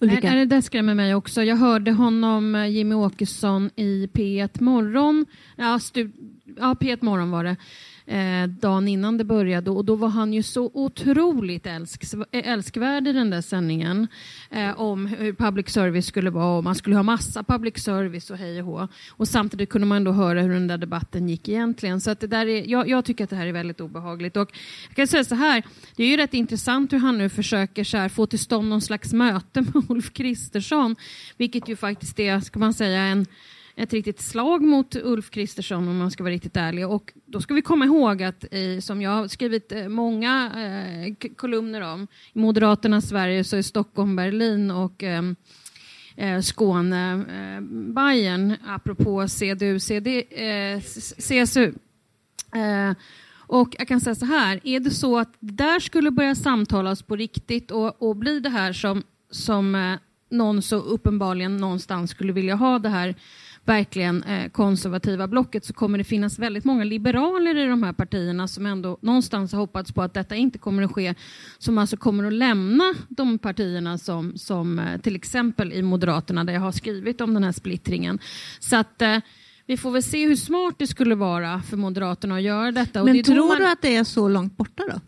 Ulrika? 0.00 0.30
Nej, 0.30 0.38
det 0.38 0.54
där 0.54 0.60
skrämmer 0.60 0.94
mig 0.94 1.14
också. 1.14 1.42
Jag 1.42 1.56
hörde 1.56 1.92
honom, 1.92 2.54
eh, 2.54 2.66
Jimmy 2.66 2.94
Åkesson, 2.94 3.70
i 3.76 4.06
P1 4.12 4.62
Morgon. 4.62 5.26
Ja, 5.56 5.80
ja 6.56 6.76
P1 6.80 6.98
Morgon 7.00 7.30
var 7.30 7.44
det 7.44 7.56
eh, 8.08 8.46
dagen 8.46 8.88
innan 8.88 9.18
det 9.18 9.24
började 9.24 9.70
och 9.70 9.84
då 9.84 9.96
var 9.96 10.08
han 10.08 10.32
ju 10.32 10.42
så 10.42 10.70
otroligt 10.74 11.66
älsk, 11.66 12.04
älskvärd 12.32 13.08
i 13.08 13.12
den 13.12 13.30
där 13.30 13.40
sändningen 13.40 14.06
eh, 14.50 14.80
om 14.80 15.06
hur 15.06 15.32
public 15.32 15.68
service 15.68 16.06
skulle 16.06 16.30
vara 16.30 16.56
och 16.58 16.64
man 16.64 16.74
skulle 16.74 16.96
ha 16.96 17.02
massa 17.02 17.42
public 17.42 17.78
service 17.78 18.30
och 18.30 18.36
hej 18.36 18.62
och 18.62 18.66
hå. 18.66 18.88
Och 19.10 19.28
samtidigt 19.28 19.68
kunde 19.68 19.86
man 19.86 20.04
då 20.04 20.12
höra 20.12 20.42
hur 20.42 20.54
den 20.54 20.66
där 20.66 20.78
debatten 20.78 21.28
gick 21.28 21.48
egentligen. 21.48 22.00
Så 22.00 22.10
att 22.10 22.20
det 22.20 22.26
där 22.26 22.46
är, 22.46 22.70
jag, 22.70 22.88
jag 22.88 23.04
tycker 23.04 23.24
att 23.24 23.30
det 23.30 23.36
här 23.36 23.46
är 23.46 23.52
väldigt 23.52 23.80
obehagligt. 23.80 24.36
Och 24.36 24.50
jag 24.88 24.96
kan 24.96 25.06
säga 25.06 25.24
så 25.24 25.34
här, 25.34 25.62
det 25.96 26.04
är 26.04 26.08
ju 26.08 26.16
rätt 26.16 26.34
intressant 26.34 26.92
hur 26.92 26.98
han 26.98 27.18
nu 27.18 27.28
försöker 27.28 27.84
så 27.84 27.96
här, 27.96 28.08
få 28.08 28.26
till 28.26 28.38
stånd 28.38 28.68
någon 28.68 28.80
slags 28.80 29.12
möte 29.12 29.60
med 29.60 29.84
Ulf 29.88 30.12
Kristersson, 30.12 30.96
vilket 31.36 31.68
ju 31.68 31.76
faktiskt 31.76 32.20
är, 32.20 32.40
ska 32.40 32.58
man 32.58 32.74
säga, 32.74 33.00
en 33.00 33.26
ett 33.78 33.92
riktigt 33.92 34.20
slag 34.20 34.62
mot 34.62 34.96
Ulf 34.96 35.30
Kristersson 35.30 35.88
om 35.88 35.98
man 35.98 36.10
ska 36.10 36.22
vara 36.22 36.34
riktigt 36.34 36.56
ärlig. 36.56 36.88
Och 36.88 37.12
då 37.26 37.40
ska 37.40 37.54
vi 37.54 37.62
komma 37.62 37.84
ihåg 37.84 38.22
att, 38.22 38.44
i, 38.44 38.80
som 38.80 39.02
jag 39.02 39.10
har 39.10 39.28
skrivit 39.28 39.72
eh, 39.72 39.88
många 39.88 40.52
eh, 40.56 41.28
kolumner 41.36 41.80
om, 41.80 42.06
i 42.32 42.38
Moderaternas 42.38 43.08
Sverige 43.08 43.44
så 43.44 43.56
är 43.56 43.62
Stockholm, 43.62 44.16
Berlin 44.16 44.70
och 44.70 45.02
eh, 45.02 45.22
eh 46.16 46.40
Skåne, 46.40 47.12
eh, 47.12 47.60
Bayern, 47.94 48.54
apropå 48.66 49.28
CDU, 49.28 49.80
CD, 49.80 50.24
eh, 50.30 50.80
CSU. 51.18 51.72
Eh, 52.54 52.92
Och 53.46 53.76
jag 53.78 53.88
kan 53.88 54.00
säga 54.00 54.14
så 54.14 54.26
här, 54.26 54.60
är 54.64 54.80
det 54.80 54.90
så 54.90 55.18
att 55.18 55.34
där 55.40 55.80
skulle 55.80 56.10
börja 56.10 56.34
samtalas 56.34 57.02
på 57.02 57.16
riktigt 57.16 57.70
och, 57.70 58.02
och 58.02 58.16
bli 58.16 58.40
det 58.40 58.50
här 58.50 58.72
som, 58.72 59.02
som 59.30 59.96
någon 60.30 60.62
så 60.62 60.76
uppenbarligen 60.76 61.56
någonstans 61.56 62.10
skulle 62.10 62.32
vilja 62.32 62.54
ha 62.54 62.78
det 62.78 62.88
här 62.88 63.14
verkligen 63.68 64.22
eh, 64.22 64.50
konservativa 64.50 65.28
blocket 65.28 65.64
så 65.64 65.72
kommer 65.72 65.98
det 65.98 66.04
finnas 66.04 66.38
väldigt 66.38 66.64
många 66.64 66.84
liberaler 66.84 67.56
i 67.56 67.66
de 67.66 67.82
här 67.82 67.92
partierna 67.92 68.48
som 68.48 68.66
ändå 68.66 68.98
någonstans 69.02 69.52
har 69.52 69.58
hoppats 69.60 69.92
på 69.92 70.02
att 70.02 70.14
detta 70.14 70.36
inte 70.36 70.58
kommer 70.58 70.82
att 70.82 70.92
ske, 70.92 71.14
som 71.58 71.78
alltså 71.78 71.96
kommer 71.96 72.24
att 72.24 72.32
lämna 72.32 72.94
de 73.08 73.38
partierna 73.38 73.98
som, 73.98 74.36
som 74.38 74.78
eh, 74.78 75.00
till 75.00 75.16
exempel 75.16 75.72
i 75.72 75.82
Moderaterna 75.82 76.44
där 76.44 76.52
jag 76.52 76.60
har 76.60 76.72
skrivit 76.72 77.20
om 77.20 77.34
den 77.34 77.44
här 77.44 77.52
splittringen. 77.52 78.18
Så 78.60 78.76
att 78.76 79.02
eh, 79.02 79.18
vi 79.66 79.76
får 79.76 79.90
väl 79.90 80.02
se 80.02 80.26
hur 80.28 80.36
smart 80.36 80.74
det 80.78 80.86
skulle 80.86 81.14
vara 81.14 81.62
för 81.62 81.76
Moderaterna 81.76 82.34
att 82.36 82.42
göra 82.42 82.72
detta. 82.72 83.04
Men 83.04 83.16
det 83.16 83.22
tror 83.22 83.48
man- 83.48 83.56
du 83.58 83.66
att 83.72 83.82
det 83.82 83.96
är 83.96 84.04
så 84.04 84.28
långt 84.28 84.56
borta 84.56 84.82
då? 84.88 84.94
Att 84.94 85.02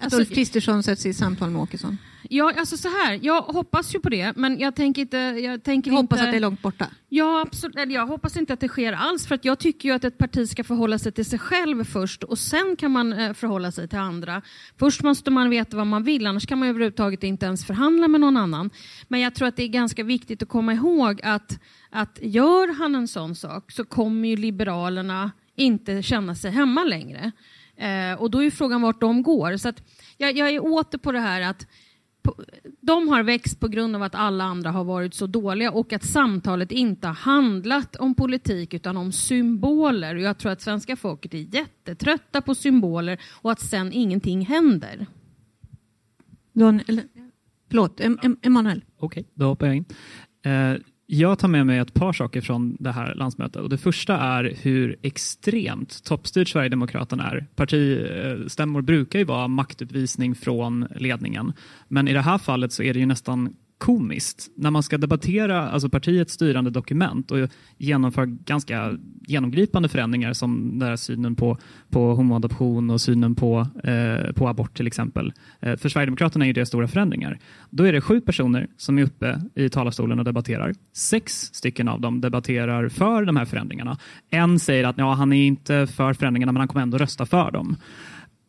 Alltså- 0.00 0.18
Ulf 0.20 0.28
Kristersson 0.34 0.82
sätts 0.82 1.06
i 1.06 1.14
samtal 1.14 1.50
med 1.50 1.62
Åkesson? 1.62 1.98
Ja, 2.28 2.52
alltså 2.56 2.76
så 2.76 2.88
här, 2.88 3.18
jag 3.22 3.42
hoppas 3.42 3.94
ju 3.94 4.00
på 4.00 4.08
det, 4.08 4.36
men 4.36 4.58
jag 4.58 4.74
tänker 4.74 5.02
inte... 5.02 5.16
Jag 5.16 5.62
tänker 5.62 5.90
Jag 5.90 5.96
hoppas 5.96 6.18
inte... 6.18 6.28
att 6.28 6.32
det 6.32 6.38
är 6.38 6.40
långt 6.40 6.62
borta. 6.62 6.86
Ja, 7.08 7.40
absolut. 7.46 7.76
Eller 7.76 7.94
Jag 7.94 8.06
hoppas 8.06 8.36
inte 8.36 8.52
att 8.52 8.60
det 8.60 8.68
sker 8.68 8.92
alls, 8.92 9.26
för 9.26 9.34
att 9.34 9.44
jag 9.44 9.58
tycker 9.58 9.88
ju 9.88 9.94
att 9.94 10.04
ett 10.04 10.18
parti 10.18 10.48
ska 10.48 10.64
förhålla 10.64 10.98
sig 10.98 11.12
till 11.12 11.24
sig 11.24 11.38
själv 11.38 11.84
först 11.84 12.22
och 12.22 12.38
sen 12.38 12.76
kan 12.78 12.90
man 12.90 13.12
eh, 13.12 13.32
förhålla 13.32 13.72
sig 13.72 13.88
till 13.88 13.98
andra. 13.98 14.42
Först 14.78 15.02
måste 15.02 15.30
man 15.30 15.50
veta 15.50 15.76
vad 15.76 15.86
man 15.86 16.02
vill, 16.04 16.26
annars 16.26 16.46
kan 16.46 16.58
man 16.58 16.68
överhuvudtaget 16.68 17.22
inte 17.22 17.46
ens 17.46 17.66
förhandla 17.66 18.08
med 18.08 18.20
någon 18.20 18.36
annan. 18.36 18.70
Men 19.08 19.20
jag 19.20 19.34
tror 19.34 19.48
att 19.48 19.56
det 19.56 19.62
är 19.62 19.68
ganska 19.68 20.04
viktigt 20.04 20.42
att 20.42 20.48
komma 20.48 20.72
ihåg 20.74 21.20
att, 21.22 21.58
att 21.90 22.18
gör 22.22 22.74
han 22.74 22.94
en 22.94 23.08
sån 23.08 23.34
sak 23.34 23.72
så 23.72 23.84
kommer 23.84 24.28
ju 24.28 24.36
Liberalerna 24.36 25.30
inte 25.56 26.02
känna 26.02 26.34
sig 26.34 26.50
hemma 26.50 26.84
längre. 26.84 27.32
Eh, 27.76 28.20
och 28.20 28.30
då 28.30 28.38
är 28.38 28.42
ju 28.42 28.50
frågan 28.50 28.82
vart 28.82 29.00
de 29.00 29.22
går. 29.22 29.56
Så 29.56 29.68
att 29.68 29.82
jag, 30.16 30.36
jag 30.36 30.50
är 30.50 30.64
åter 30.64 30.98
på 30.98 31.12
det 31.12 31.20
här 31.20 31.40
att 31.40 31.66
de 32.80 33.08
har 33.08 33.22
växt 33.22 33.60
på 33.60 33.68
grund 33.68 33.96
av 33.96 34.02
att 34.02 34.14
alla 34.14 34.44
andra 34.44 34.70
har 34.70 34.84
varit 34.84 35.14
så 35.14 35.26
dåliga 35.26 35.70
och 35.70 35.92
att 35.92 36.04
samtalet 36.04 36.72
inte 36.72 37.06
har 37.06 37.14
handlat 37.14 37.96
om 37.96 38.14
politik 38.14 38.74
utan 38.74 38.96
om 38.96 39.12
symboler. 39.12 40.14
Och 40.14 40.20
jag 40.20 40.38
tror 40.38 40.52
att 40.52 40.60
svenska 40.60 40.96
folket 40.96 41.34
är 41.34 41.54
jättetrötta 41.54 42.40
på 42.40 42.54
symboler 42.54 43.20
och 43.30 43.52
att 43.52 43.60
sen 43.60 43.92
ingenting 43.92 44.46
händer. 44.46 45.06
Dan, 46.52 46.80
eller, 46.86 47.04
förlåt, 47.68 48.00
em, 48.00 48.18
em, 48.22 48.36
Emanuel. 48.42 48.84
Okej, 48.98 49.24
då 49.34 49.44
hoppar 49.44 49.66
jag 49.66 49.76
in. 49.76 49.84
Eh, 50.42 50.74
jag 51.12 51.38
tar 51.38 51.48
med 51.48 51.66
mig 51.66 51.78
ett 51.78 51.94
par 51.94 52.12
saker 52.12 52.40
från 52.40 52.76
det 52.80 52.92
här 52.92 53.14
landsmötet. 53.14 53.62
Och 53.62 53.68
det 53.68 53.78
första 53.78 54.18
är 54.18 54.54
hur 54.62 54.96
extremt 55.02 56.04
toppstyrt 56.04 56.48
Sverigedemokraterna 56.48 57.30
är. 57.30 57.46
Partistämmor 57.54 58.82
brukar 58.82 59.18
ju 59.18 59.24
vara 59.24 59.48
maktuppvisning 59.48 60.34
från 60.34 60.86
ledningen. 60.96 61.52
Men 61.88 62.08
i 62.08 62.12
det 62.12 62.20
här 62.20 62.38
fallet 62.38 62.72
så 62.72 62.82
är 62.82 62.94
det 62.94 63.00
ju 63.00 63.06
nästan 63.06 63.56
komiskt 63.80 64.50
när 64.56 64.70
man 64.70 64.82
ska 64.82 64.98
debattera 64.98 65.70
alltså 65.70 65.88
partiets 65.88 66.34
styrande 66.34 66.70
dokument 66.70 67.30
och 67.30 67.38
genomföra 67.78 68.26
ganska 68.26 68.98
genomgripande 69.26 69.88
förändringar 69.88 70.32
som 70.32 70.78
den 70.78 70.88
här 70.88 70.96
synen 70.96 71.36
på, 71.36 71.58
på 71.90 72.14
homoadoption 72.14 72.90
och 72.90 73.00
synen 73.00 73.34
på, 73.34 73.66
eh, 73.84 74.32
på 74.32 74.48
abort 74.48 74.76
till 74.76 74.86
exempel. 74.86 75.32
Eh, 75.60 75.76
för 75.76 75.88
Sverigedemokraterna 75.88 76.44
är 76.44 76.46
ju 76.46 76.52
det 76.52 76.66
stora 76.66 76.88
förändringar. 76.88 77.38
Då 77.70 77.84
är 77.84 77.92
det 77.92 78.00
sju 78.00 78.20
personer 78.20 78.68
som 78.76 78.98
är 78.98 79.02
uppe 79.02 79.40
i 79.54 79.68
talarstolen 79.68 80.18
och 80.18 80.24
debatterar. 80.24 80.74
Sex 80.92 81.32
stycken 81.32 81.88
av 81.88 82.00
dem 82.00 82.20
debatterar 82.20 82.88
för 82.88 83.24
de 83.24 83.36
här 83.36 83.44
förändringarna. 83.44 83.98
En 84.30 84.58
säger 84.58 84.84
att 84.84 84.98
ja, 84.98 85.12
han 85.12 85.32
är 85.32 85.46
inte 85.46 85.86
för 85.86 86.12
förändringarna 86.12 86.52
men 86.52 86.60
han 86.60 86.68
kommer 86.68 86.82
ändå 86.82 86.98
rösta 86.98 87.26
för 87.26 87.50
dem. 87.50 87.76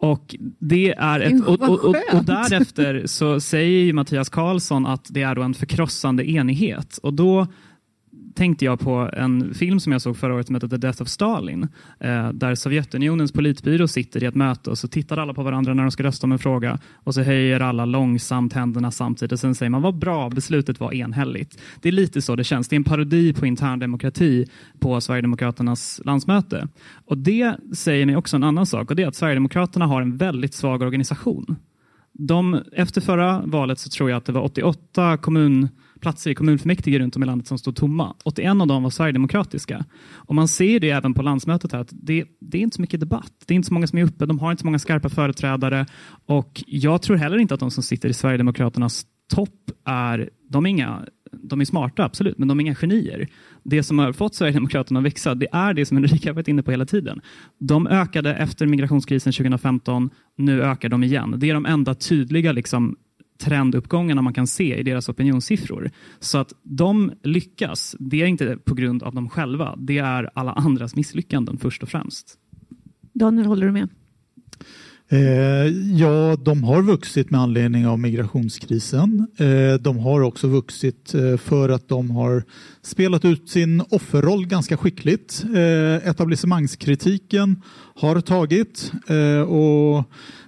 Och 0.01 0.35
det 0.59 0.93
är 0.93 1.19
ett, 1.19 1.47
och, 1.47 1.61
och, 1.61 1.85
och, 1.85 1.95
och 2.13 2.25
därefter 2.25 3.03
så 3.05 3.39
säger 3.39 3.85
ju 3.85 3.93
Mattias 3.93 4.29
Karlsson 4.29 4.85
att 4.85 5.07
det 5.09 5.21
är 5.21 5.35
då 5.35 5.41
en 5.41 5.53
förkrossande 5.53 6.29
enighet. 6.31 6.99
Och 7.03 7.13
då 7.13 7.47
tänkte 8.35 8.65
jag 8.65 8.79
på 8.79 9.09
en 9.13 9.53
film 9.53 9.79
som 9.79 9.91
jag 9.91 10.01
såg 10.01 10.17
förra 10.17 10.33
året 10.33 10.47
som 10.47 10.55
heter 10.55 10.67
The 10.67 10.77
Death 10.77 11.01
of 11.01 11.07
Stalin. 11.07 11.67
Eh, 11.99 12.29
där 12.29 12.55
Sovjetunionens 12.55 13.31
politbyrå 13.31 13.87
sitter 13.87 14.23
i 14.23 14.25
ett 14.25 14.35
möte 14.35 14.69
och 14.69 14.77
så 14.77 14.87
tittar 14.87 15.17
alla 15.17 15.33
på 15.33 15.43
varandra 15.43 15.73
när 15.73 15.83
de 15.83 15.91
ska 15.91 16.03
rösta 16.03 16.27
om 16.27 16.31
en 16.31 16.39
fråga 16.39 16.79
och 16.93 17.13
så 17.13 17.21
höjer 17.21 17.59
alla 17.59 17.85
långsamt 17.85 18.53
händerna 18.53 18.91
samtidigt 18.91 19.31
och 19.31 19.39
sen 19.39 19.55
säger 19.55 19.69
man 19.69 19.81
vad 19.81 19.97
bra, 19.97 20.29
beslutet 20.29 20.79
var 20.79 20.93
enhälligt. 20.93 21.59
Det 21.81 21.89
är 21.89 21.93
lite 21.93 22.21
så 22.21 22.35
det 22.35 22.43
känns. 22.43 22.67
Det 22.67 22.75
är 22.75 22.77
en 22.77 22.83
parodi 22.83 23.33
på 23.33 23.45
intern 23.45 23.79
demokrati 23.79 24.45
på 24.79 25.01
Sverigedemokraternas 25.01 26.01
landsmöte. 26.05 26.67
Och 27.05 27.17
det 27.17 27.55
säger 27.73 28.05
mig 28.05 28.15
också 28.15 28.35
en 28.35 28.43
annan 28.43 28.65
sak 28.65 28.89
och 28.89 28.95
det 28.95 29.03
är 29.03 29.07
att 29.07 29.15
Sverigedemokraterna 29.15 29.85
har 29.85 30.01
en 30.01 30.17
väldigt 30.17 30.53
svag 30.53 30.81
organisation. 30.81 31.55
De, 32.13 32.59
efter 32.71 33.01
förra 33.01 33.41
valet 33.45 33.79
så 33.79 33.89
tror 33.89 34.09
jag 34.09 34.17
att 34.17 34.25
det 34.25 34.31
var 34.31 34.41
88 34.41 35.17
kommun 35.17 35.69
platser 36.01 36.31
i 36.31 36.35
kommunfullmäktige 36.35 36.99
runt 36.99 37.15
om 37.15 37.23
i 37.23 37.25
landet 37.25 37.47
som 37.47 37.57
stod 37.57 37.75
tomma. 37.75 38.15
81 38.23 38.61
av 38.61 38.67
dem 38.67 38.83
var 38.83 38.89
sverigedemokratiska. 38.89 39.85
Och 40.13 40.35
man 40.35 40.47
ser 40.47 40.79
det 40.79 40.89
även 40.89 41.13
på 41.13 41.21
landsmötet 41.21 41.71
här 41.71 41.79
att 41.79 41.89
det, 41.91 42.25
det 42.39 42.57
är 42.57 42.61
inte 42.61 42.75
så 42.75 42.81
mycket 42.81 42.99
debatt. 42.99 43.33
Det 43.45 43.53
är 43.53 43.55
inte 43.55 43.67
så 43.67 43.73
många 43.73 43.87
som 43.87 43.99
är 43.99 44.03
uppe. 44.03 44.25
De 44.25 44.39
har 44.39 44.51
inte 44.51 44.61
så 44.61 44.67
många 44.67 44.79
skarpa 44.79 45.09
företrädare. 45.09 45.85
Och 46.25 46.63
jag 46.67 47.01
tror 47.01 47.17
heller 47.17 47.37
inte 47.37 47.53
att 47.53 47.59
de 47.59 47.71
som 47.71 47.83
sitter 47.83 48.09
i 48.09 48.13
Sverigedemokraternas 48.13 49.05
topp 49.33 49.71
är, 49.85 50.29
de 50.49 50.65
är 50.65 50.69
inga 50.69 51.05
de 51.31 51.61
är 51.61 51.65
smarta, 51.65 52.03
absolut, 52.03 52.37
men 52.37 52.47
de 52.47 52.59
är 52.59 52.61
inga 52.61 52.75
genier. 52.75 53.27
Det 53.63 53.83
som 53.83 53.99
har 53.99 54.13
fått 54.13 54.35
Sverigedemokraterna 54.35 54.99
att 54.99 55.05
växa, 55.05 55.35
det 55.35 55.47
är 55.51 55.73
det 55.73 55.85
som 55.85 55.97
Ulrika 55.97 56.29
har 56.29 56.33
varit 56.33 56.47
inne 56.47 56.63
på 56.63 56.71
hela 56.71 56.85
tiden. 56.85 57.21
De 57.57 57.87
ökade 57.87 58.35
efter 58.35 58.65
migrationskrisen 58.65 59.33
2015, 59.33 60.09
nu 60.37 60.63
ökar 60.63 60.89
de 60.89 61.03
igen. 61.03 61.35
Det 61.37 61.49
är 61.49 61.53
de 61.53 61.65
enda 61.65 61.93
tydliga 61.93 62.51
liksom, 62.51 62.95
trenduppgångarna 63.41 64.21
man 64.21 64.33
kan 64.33 64.47
se 64.47 64.79
i 64.79 64.83
deras 64.83 65.09
opinionssiffror. 65.09 65.91
Så 66.19 66.37
att 66.37 66.53
de 66.63 67.11
lyckas, 67.23 67.95
det 67.99 68.21
är 68.21 68.25
inte 68.25 68.57
på 68.57 68.73
grund 68.73 69.03
av 69.03 69.15
dem 69.15 69.29
själva, 69.29 69.75
det 69.77 69.97
är 69.97 70.29
alla 70.33 70.53
andras 70.53 70.95
misslyckanden 70.95 71.57
först 71.57 71.83
och 71.83 71.89
främst. 71.89 72.37
Daniel, 73.13 73.45
håller 73.47 73.65
du 73.65 73.71
med? 73.71 73.89
Eh, 75.13 75.67
ja, 75.97 76.35
de 76.35 76.63
har 76.63 76.81
vuxit 76.81 77.29
med 77.31 77.41
anledning 77.41 77.87
av 77.87 77.99
migrationskrisen. 77.99 79.27
Eh, 79.37 79.73
de 79.81 79.97
har 79.97 80.21
också 80.21 80.47
vuxit 80.47 81.13
eh, 81.13 81.37
för 81.37 81.69
att 81.69 81.87
de 81.87 82.11
har 82.11 82.43
spelat 82.81 83.25
ut 83.25 83.49
sin 83.49 83.83
offerroll 83.89 84.47
ganska 84.47 84.77
skickligt. 84.77 85.43
Eh, 85.55 86.09
etablissemangskritiken 86.09 87.61
har 87.95 88.21
tagit 88.21 88.91
eh, 89.07 89.41
och 89.41 90.03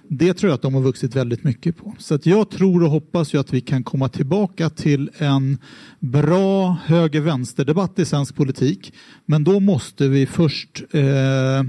det 0.08 0.34
tror 0.34 0.50
jag 0.50 0.54
att 0.54 0.62
de 0.62 0.74
har 0.74 0.82
vuxit 0.82 1.16
väldigt 1.16 1.44
mycket 1.44 1.76
på. 1.76 1.94
Så 1.98 2.14
att 2.14 2.26
jag 2.26 2.50
tror 2.50 2.82
och 2.82 2.90
hoppas 2.90 3.34
ju 3.34 3.40
att 3.40 3.52
vi 3.52 3.60
kan 3.60 3.84
komma 3.84 4.08
tillbaka 4.08 4.70
till 4.70 5.10
en 5.18 5.58
bra 6.00 6.76
höger-vänster-debatt 6.84 7.98
i 7.98 8.04
svensk 8.04 8.36
politik. 8.36 8.92
Men 9.26 9.44
då 9.44 9.60
måste 9.60 10.08
vi 10.08 10.26
först 10.26 10.82
eh, 10.90 11.62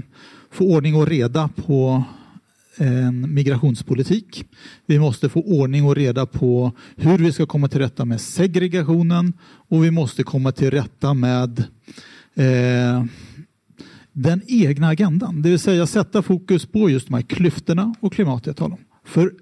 få 0.50 0.64
ordning 0.64 0.94
och 0.94 1.06
reda 1.06 1.48
på 1.66 2.04
en 2.76 3.34
migrationspolitik. 3.34 4.44
Vi 4.86 4.98
måste 4.98 5.28
få 5.28 5.40
ordning 5.40 5.84
och 5.84 5.96
reda 5.96 6.26
på 6.26 6.72
hur 6.96 7.18
vi 7.18 7.32
ska 7.32 7.46
komma 7.46 7.68
till 7.68 7.80
rätta 7.80 8.04
med 8.04 8.20
segregationen 8.20 9.32
och 9.42 9.84
vi 9.84 9.90
måste 9.90 10.22
komma 10.22 10.52
till 10.52 10.70
rätta 10.70 11.14
med 11.14 11.64
eh, 12.34 13.04
den 14.12 14.42
egna 14.46 14.88
agendan, 14.88 15.42
det 15.42 15.48
vill 15.48 15.58
säga 15.58 15.86
sätta 15.86 16.22
fokus 16.22 16.66
på 16.66 16.90
just 16.90 17.06
de 17.06 17.14
här 17.14 17.22
klyftorna 17.22 17.94
och 18.00 18.12
klimatet 18.12 18.46
jag 18.46 18.56
talar 18.56 18.74
om. 18.74 18.84
För 19.04 19.32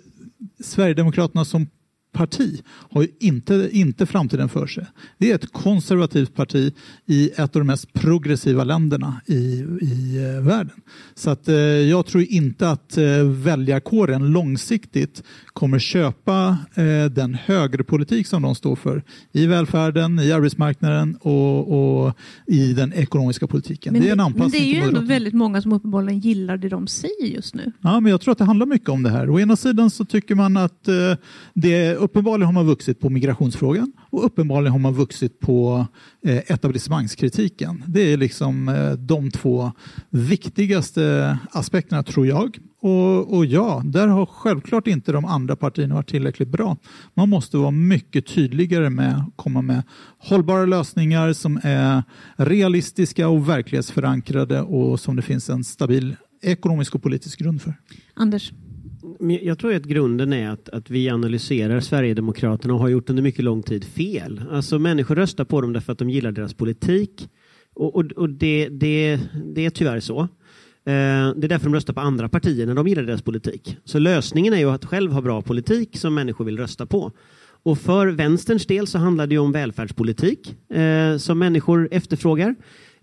Sverigedemokraterna 0.61 1.45
som 1.45 1.67
parti 2.15 2.63
har 2.67 3.03
ju 3.03 3.09
inte, 3.21 3.69
inte 3.73 4.07
framtiden 4.07 4.49
för 4.49 4.67
sig. 4.67 4.87
Det 5.19 5.31
är 5.31 5.35
ett 5.35 5.53
konservativt 5.53 6.35
parti 6.35 6.73
i 7.07 7.31
ett 7.31 7.41
av 7.41 7.61
de 7.61 7.67
mest 7.67 7.93
progressiva 7.93 8.65
länderna 8.65 9.21
i, 9.27 9.35
i 9.81 10.17
eh, 10.37 10.45
världen. 10.45 10.81
Så 11.15 11.31
att, 11.31 11.49
eh, 11.49 11.55
jag 11.57 12.07
tror 12.07 12.23
inte 12.23 12.71
att 12.71 12.97
eh, 12.97 13.23
väljarkåren 13.25 14.33
långsiktigt 14.33 15.23
kommer 15.47 15.79
köpa 15.79 16.59
eh, 16.75 17.05
den 17.11 17.35
högerpolitik 17.35 18.27
som 18.27 18.43
de 18.43 18.55
står 18.55 18.77
för 18.77 19.03
i 19.33 19.47
välfärden, 19.47 20.19
i 20.19 20.33
arbetsmarknaden 20.33 21.17
och, 21.21 22.07
och 22.07 22.15
i 22.47 22.73
den 22.73 22.93
ekonomiska 22.93 23.47
politiken. 23.47 23.93
Men 23.93 24.03
det 24.03 24.09
är 24.09 24.13
en 24.13 24.17
men 24.17 24.27
anpassning 24.27 24.63
det 24.63 24.69
är 24.69 24.83
ju 24.83 24.89
ändå 24.89 25.01
väldigt 25.01 25.35
många 25.35 25.63
som 25.63 25.73
uppenbarligen 25.73 26.21
gillar 26.21 26.57
det 26.57 26.69
de 26.69 26.87
säger 26.87 27.27
just 27.27 27.55
nu. 27.55 27.73
Ja, 27.81 28.01
men 28.01 28.11
jag 28.11 28.21
tror 28.21 28.33
att 28.33 28.39
det 28.39 28.45
handlar 28.45 28.67
mycket 28.67 28.89
om 28.89 29.03
det 29.03 29.11
här. 29.11 29.31
Å 29.31 29.41
ena 29.41 29.57
sidan 29.57 29.91
så 29.91 30.05
tycker 30.05 30.35
man 30.35 30.57
att 30.57 30.89
eh, 30.89 30.95
det, 31.55 31.97
uppenbarligen 32.05 32.47
har 32.47 32.53
man 32.53 32.67
vuxit 32.67 33.01
på 33.01 33.11
migrationsfrågan 33.11 33.93
och 34.11 34.25
uppenbarligen 34.25 34.73
har 34.73 34.79
man 34.79 34.95
vuxit 34.95 35.41
på 35.41 35.87
eh, 36.27 36.37
etablissemangskritiken. 36.37 37.85
Det 37.87 38.13
är 38.13 38.17
liksom 38.17 38.69
eh, 38.69 38.93
de 38.93 39.31
två 39.31 39.73
viktigaste 40.11 41.39
aspekterna 41.51 42.03
tror 42.03 42.27
jag. 42.27 42.59
Och, 42.81 43.37
och 43.37 43.47
ja, 43.47 43.83
där 43.85 44.09
har 44.09 44.27
självklart 44.27 44.87
inte 44.87 45.13
de 45.13 45.25
andra 45.25 45.57
partierna 45.57 45.95
varit 45.95 46.09
tillräckligt 46.09 46.49
bra. 46.49 46.77
Man 47.15 47.29
måste 47.29 47.57
vara 47.57 47.71
mycket 47.71 48.27
tydligare 48.27 48.91
med 48.91 49.17
att 49.17 49.37
komma 49.37 49.63
med 49.63 49.83
hållbara 50.19 50.67
lösningar 50.67 51.33
som 51.33 51.61
är 51.63 52.03
realistiska 52.37 53.29
och 53.29 53.49
verklighetsförankrade 53.49 54.61
och 54.61 55.01
som 55.01 55.17
det 55.17 55.23
finns 55.23 55.51
en 55.51 55.65
stabil 55.65 56.17
ekonomisk 56.43 56.95
och 56.95 57.03
politisk 57.03 57.39
grund 57.39 57.63
för. 57.63 57.75
Anders? 58.15 58.53
Jag 59.21 59.59
tror 59.59 59.75
att 59.75 59.85
grunden 59.85 60.33
är 60.33 60.51
att, 60.51 60.69
att 60.69 60.91
vi 60.91 61.09
analyserar 61.09 61.81
Sverigedemokraterna 61.81 62.75
och 62.75 62.81
har 62.81 62.89
gjort 62.89 63.11
under 63.11 63.23
mycket 63.23 63.45
lång 63.45 63.63
tid 63.63 63.85
fel. 63.85 64.43
Alltså 64.51 64.79
människor 64.79 65.15
röstar 65.15 65.45
på 65.45 65.61
dem 65.61 65.73
därför 65.73 65.93
att 65.93 65.99
de 65.99 66.11
gillar 66.11 66.33
deras 66.33 66.55
politik. 66.55 67.29
Och, 67.75 67.97
och, 67.97 68.13
och 68.13 68.31
det, 68.31 68.69
det, 68.69 69.21
det 69.55 69.67
är 69.67 69.71
tyvärr 69.71 70.01
så. 70.01 70.21
Eh, 70.21 70.27
det 71.37 71.47
är 71.47 71.49
därför 71.49 71.65
de 71.65 71.75
röstar 71.75 71.95
på 71.95 72.01
andra 72.01 72.29
partier 72.29 72.67
när 72.67 72.75
de 72.75 72.89
gillar 72.89 73.03
deras 73.03 73.23
politik. 73.23 73.77
Så 73.85 73.99
lösningen 73.99 74.55
är 74.55 74.59
ju 74.59 74.71
att 74.71 74.85
själv 74.85 75.13
ha 75.13 75.21
bra 75.21 75.43
politik 75.43 75.97
som 75.97 76.15
människor 76.15 76.45
vill 76.45 76.59
rösta 76.59 76.87
på. 76.87 77.13
Och 77.63 77.79
för 77.79 78.07
vänsterns 78.07 78.67
del 78.67 78.87
så 78.87 78.99
handlar 78.99 79.27
det 79.27 79.35
ju 79.35 79.39
om 79.39 79.53
välfärdspolitik 79.53 80.57
eh, 80.71 81.17
som 81.17 81.39
människor 81.39 81.89
efterfrågar. 81.91 82.55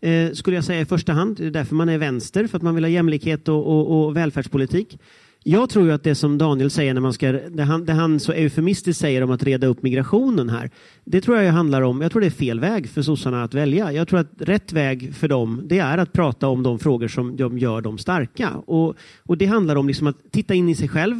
Eh, 0.01 0.31
skulle 0.31 0.57
jag 0.57 0.63
säga 0.63 0.81
i 0.81 0.85
första 0.85 1.13
hand. 1.13 1.37
Det 1.37 1.45
är 1.45 1.51
därför 1.51 1.75
man 1.75 1.89
är 1.89 1.97
vänster, 1.97 2.47
för 2.47 2.57
att 2.57 2.63
man 2.63 2.75
vill 2.75 2.83
ha 2.83 2.89
jämlikhet 2.89 3.47
och, 3.47 3.67
och, 3.67 4.05
och 4.05 4.17
välfärdspolitik. 4.17 4.97
Jag 5.43 5.69
tror 5.69 5.85
ju 5.85 5.91
att 5.91 6.03
det 6.03 6.15
som 6.15 6.37
Daniel 6.37 6.71
säger 6.71 6.93
när 6.93 7.01
man 7.01 7.13
ska, 7.13 7.31
det 7.31 7.63
han, 7.63 7.85
det 7.85 7.93
han 7.93 8.19
så 8.19 8.31
eufemistiskt 8.31 9.01
säger 9.01 9.23
om 9.23 9.31
att 9.31 9.43
reda 9.43 9.67
upp 9.67 9.83
migrationen 9.83 10.49
här. 10.49 10.69
Det 11.03 11.21
tror 11.21 11.37
jag 11.37 11.53
handlar 11.53 11.81
om, 11.81 12.01
jag 12.01 12.11
tror 12.11 12.21
det 12.21 12.27
är 12.27 12.31
fel 12.31 12.59
väg 12.59 12.89
för 12.89 13.01
sossarna 13.01 13.43
att 13.43 13.53
välja. 13.53 13.91
Jag 13.91 14.07
tror 14.07 14.19
att 14.19 14.31
rätt 14.37 14.73
väg 14.73 15.15
för 15.15 15.27
dem, 15.27 15.61
det 15.65 15.79
är 15.79 15.97
att 15.97 16.13
prata 16.13 16.47
om 16.47 16.63
de 16.63 16.79
frågor 16.79 17.07
som 17.07 17.35
de 17.35 17.57
gör 17.57 17.81
dem 17.81 17.97
starka. 17.97 18.49
Och, 18.49 18.95
och 19.23 19.37
det 19.37 19.45
handlar 19.45 19.75
om 19.75 19.87
liksom 19.87 20.07
att 20.07 20.31
titta 20.31 20.53
in 20.53 20.69
i 20.69 20.75
sig 20.75 20.87
själv, 20.87 21.15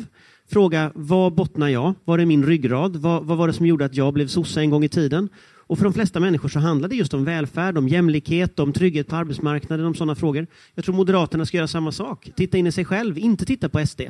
fråga 0.50 0.92
vad 0.96 1.34
bottnar 1.34 1.68
jag? 1.68 1.94
Var 2.04 2.20
är 2.20 2.26
min 2.26 2.46
ryggrad? 2.46 2.96
Vad, 2.96 3.26
vad 3.26 3.38
var 3.38 3.48
det 3.48 3.54
som 3.54 3.66
gjorde 3.66 3.86
att 3.86 3.96
jag 3.96 4.14
blev 4.14 4.28
sosse 4.28 4.62
en 4.62 4.70
gång 4.70 4.84
i 4.84 4.90
tiden? 4.90 5.30
Och 5.72 5.78
för 5.78 5.84
de 5.84 5.94
flesta 5.94 6.20
människor 6.20 6.50
så 6.50 6.60
handlar 6.60 6.90
det 6.90 6.96
just 6.96 7.14
om 7.14 7.26
välfärd, 7.26 7.78
om 7.78 7.88
jämlikhet, 7.88 8.60
om 8.60 8.74
trygghet 8.74 9.08
på 9.08 9.16
arbetsmarknaden, 9.16 9.86
om 9.86 9.96
sådana 9.96 10.16
frågor. 10.16 10.48
Jag 10.76 10.86
tror 10.86 10.96
Moderaterna 10.96 11.46
ska 11.46 11.58
göra 11.58 11.68
samma 11.68 11.92
sak. 11.92 12.32
Titta 12.36 12.58
in 12.58 12.68
i 12.68 12.72
sig 12.72 12.86
själv, 12.86 13.18
inte 13.18 13.46
titta 13.46 13.70
på 13.70 13.86
SD. 13.88 14.02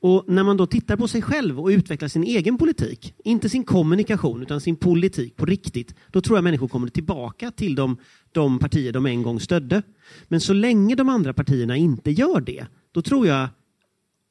Och 0.00 0.24
när 0.26 0.44
man 0.44 0.56
då 0.56 0.66
tittar 0.66 0.96
på 0.96 1.08
sig 1.08 1.22
själv 1.22 1.60
och 1.60 1.66
utvecklar 1.66 2.08
sin 2.08 2.24
egen 2.24 2.58
politik, 2.58 3.14
inte 3.24 3.48
sin 3.48 3.64
kommunikation 3.64 4.42
utan 4.42 4.60
sin 4.60 4.76
politik 4.76 5.36
på 5.36 5.46
riktigt, 5.46 5.94
då 6.10 6.20
tror 6.20 6.36
jag 6.36 6.44
människor 6.44 6.68
kommer 6.68 6.88
tillbaka 6.88 7.50
till 7.50 7.74
de, 7.74 7.96
de 8.32 8.58
partier 8.58 8.92
de 8.92 9.06
en 9.06 9.22
gång 9.22 9.40
stödde. 9.40 9.82
Men 10.28 10.40
så 10.40 10.52
länge 10.52 10.94
de 10.94 11.08
andra 11.08 11.32
partierna 11.32 11.76
inte 11.76 12.10
gör 12.10 12.40
det, 12.40 12.66
då 12.92 13.02
tror 13.02 13.26
jag 13.26 13.48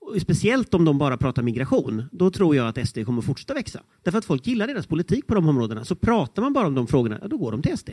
och 0.06 0.22
speciellt 0.22 0.74
om 0.74 0.86
de 0.86 0.98
bara 0.98 1.18
pratar 1.18 1.44
migration, 1.44 2.04
då 2.12 2.30
tror 2.30 2.56
jag 2.56 2.68
att 2.68 2.88
SD 2.88 3.06
kommer 3.06 3.22
fortsätta 3.22 3.54
växa. 3.54 3.82
Därför 4.04 4.18
att 4.18 4.26
folk 4.26 4.48
gillar 4.48 4.68
deras 4.68 4.88
politik 4.88 5.28
på 5.28 5.36
de 5.36 5.50
områdena. 5.50 5.86
Så 5.86 5.96
pratar 5.96 6.42
man 6.42 6.54
bara 6.54 6.68
om 6.68 6.76
de 6.76 6.88
frågorna, 6.88 7.20
ja, 7.22 7.28
då 7.28 7.38
går 7.38 7.52
de 7.52 7.62
till 7.62 7.78
SD. 7.78 7.90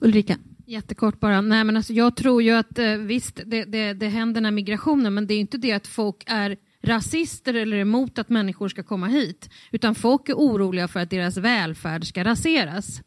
Ulrika? 0.00 0.36
Jättekort 0.66 1.20
bara. 1.20 1.40
Nej, 1.40 1.64
men 1.64 1.76
alltså, 1.76 1.92
jag 1.92 2.16
tror 2.16 2.42
ju 2.42 2.50
att 2.50 2.78
eh, 2.78 2.96
visst, 2.96 3.40
det, 3.46 3.64
det, 3.64 3.92
det 3.92 4.08
händer 4.08 4.40
när 4.40 4.50
migrationen, 4.50 5.14
men 5.14 5.26
det 5.26 5.34
är 5.34 5.38
inte 5.38 5.58
det 5.58 5.72
att 5.72 5.86
folk 5.86 6.22
är 6.26 6.56
rasister 6.82 7.54
eller 7.54 7.76
emot 7.76 8.18
att 8.18 8.28
människor 8.28 8.68
ska 8.68 8.82
komma 8.82 9.06
hit, 9.06 9.50
utan 9.70 9.94
folk 9.94 10.28
är 10.28 10.34
oroliga 10.34 10.88
för 10.88 11.00
att 11.00 11.10
deras 11.10 11.36
välfärd 11.36 12.06
ska 12.06 12.24
raseras. 12.24 13.02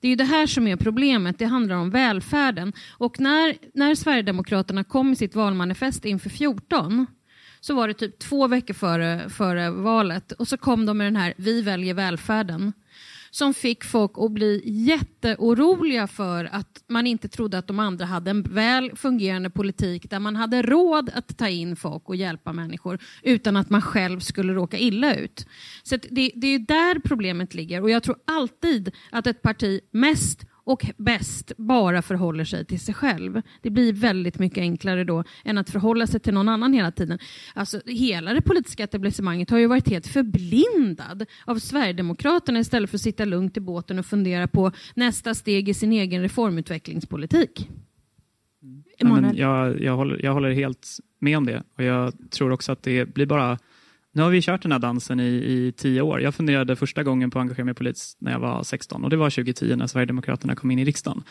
Det 0.00 0.08
är 0.08 0.10
ju 0.10 0.16
det 0.16 0.24
här 0.24 0.46
som 0.46 0.66
är 0.66 0.76
problemet, 0.76 1.38
det 1.38 1.44
handlar 1.44 1.76
om 1.76 1.90
välfärden. 1.90 2.72
Och 2.90 3.20
när, 3.20 3.56
när 3.74 3.94
Sverigedemokraterna 3.94 4.84
kom 4.84 5.08
med 5.08 5.18
sitt 5.18 5.34
valmanifest 5.34 6.04
inför 6.04 6.30
14 6.30 7.06
så 7.66 7.74
var 7.74 7.88
det 7.88 7.94
typ 7.94 8.18
två 8.18 8.48
veckor 8.48 8.74
före, 8.74 9.30
före 9.30 9.70
valet 9.70 10.32
och 10.32 10.48
så 10.48 10.56
kom 10.56 10.86
de 10.86 10.98
med 10.98 11.06
den 11.06 11.16
här 11.16 11.34
Vi 11.36 11.62
väljer 11.62 11.94
välfärden 11.94 12.72
som 13.30 13.54
fick 13.54 13.84
folk 13.84 14.12
att 14.14 14.30
bli 14.30 14.62
jätteoroliga 14.64 16.06
för 16.06 16.44
att 16.44 16.84
man 16.86 17.06
inte 17.06 17.28
trodde 17.28 17.58
att 17.58 17.66
de 17.66 17.78
andra 17.78 18.04
hade 18.04 18.30
en 18.30 18.42
väl 18.42 18.96
fungerande 18.96 19.50
politik 19.50 20.10
där 20.10 20.18
man 20.18 20.36
hade 20.36 20.62
råd 20.62 21.10
att 21.14 21.38
ta 21.38 21.48
in 21.48 21.76
folk 21.76 22.08
och 22.08 22.16
hjälpa 22.16 22.52
människor 22.52 22.98
utan 23.22 23.56
att 23.56 23.70
man 23.70 23.82
själv 23.82 24.20
skulle 24.20 24.52
råka 24.52 24.78
illa 24.78 25.14
ut. 25.14 25.46
Så 25.82 25.96
det, 25.96 26.32
det 26.34 26.46
är 26.46 26.58
där 26.58 26.98
problemet 26.98 27.54
ligger 27.54 27.82
och 27.82 27.90
jag 27.90 28.02
tror 28.02 28.16
alltid 28.24 28.90
att 29.10 29.26
ett 29.26 29.42
parti 29.42 29.80
mest 29.90 30.46
och 30.66 30.86
bäst 30.96 31.52
bara 31.56 32.02
förhåller 32.02 32.44
sig 32.44 32.64
till 32.64 32.80
sig 32.80 32.94
själv. 32.94 33.42
Det 33.62 33.70
blir 33.70 33.92
väldigt 33.92 34.38
mycket 34.38 34.58
enklare 34.58 35.04
då 35.04 35.24
än 35.44 35.58
att 35.58 35.70
förhålla 35.70 36.06
sig 36.06 36.20
till 36.20 36.34
någon 36.34 36.48
annan 36.48 36.72
hela 36.72 36.90
tiden. 36.90 37.18
Alltså, 37.54 37.80
hela 37.86 38.34
det 38.34 38.42
politiska 38.42 38.84
etablissemanget 38.84 39.50
har 39.50 39.58
ju 39.58 39.66
varit 39.66 39.88
helt 39.88 40.06
förblindad 40.06 41.26
av 41.44 41.58
Sverigedemokraterna 41.58 42.58
istället 42.58 42.90
för 42.90 42.96
att 42.96 43.02
sitta 43.02 43.24
lugnt 43.24 43.56
i 43.56 43.60
båten 43.60 43.98
och 43.98 44.06
fundera 44.06 44.48
på 44.48 44.72
nästa 44.94 45.34
steg 45.34 45.68
i 45.68 45.74
sin 45.74 45.92
egen 45.92 46.22
reformutvecklingspolitik. 46.22 47.68
Ja, 48.98 49.06
men 49.06 49.36
jag, 49.36 49.80
jag, 49.80 49.96
håller, 49.96 50.24
jag 50.24 50.32
håller 50.32 50.50
helt 50.50 50.88
med 51.18 51.38
om 51.38 51.46
det 51.46 51.62
och 51.76 51.84
jag 51.84 52.30
tror 52.30 52.52
också 52.52 52.72
att 52.72 52.82
det 52.82 53.14
blir 53.14 53.26
bara 53.26 53.58
nu 54.16 54.22
har 54.22 54.30
vi 54.30 54.42
kört 54.42 54.62
den 54.62 54.72
här 54.72 54.78
dansen 54.78 55.20
i, 55.20 55.24
i 55.24 55.72
tio 55.76 56.00
år. 56.00 56.20
Jag 56.20 56.34
funderade 56.34 56.76
första 56.76 57.02
gången 57.02 57.30
på 57.30 57.38
att 57.38 57.42
engagera 57.42 57.64
mig 57.64 57.74
politiskt 57.74 58.20
när 58.20 58.32
jag 58.32 58.38
var 58.38 58.62
16 58.62 59.04
och 59.04 59.10
det 59.10 59.16
var 59.16 59.30
2010 59.30 59.76
när 59.76 59.86
Sverigedemokraterna 59.86 60.54
kom 60.54 60.70
in 60.70 60.78
i 60.78 60.84
riksdagen. 60.84 61.22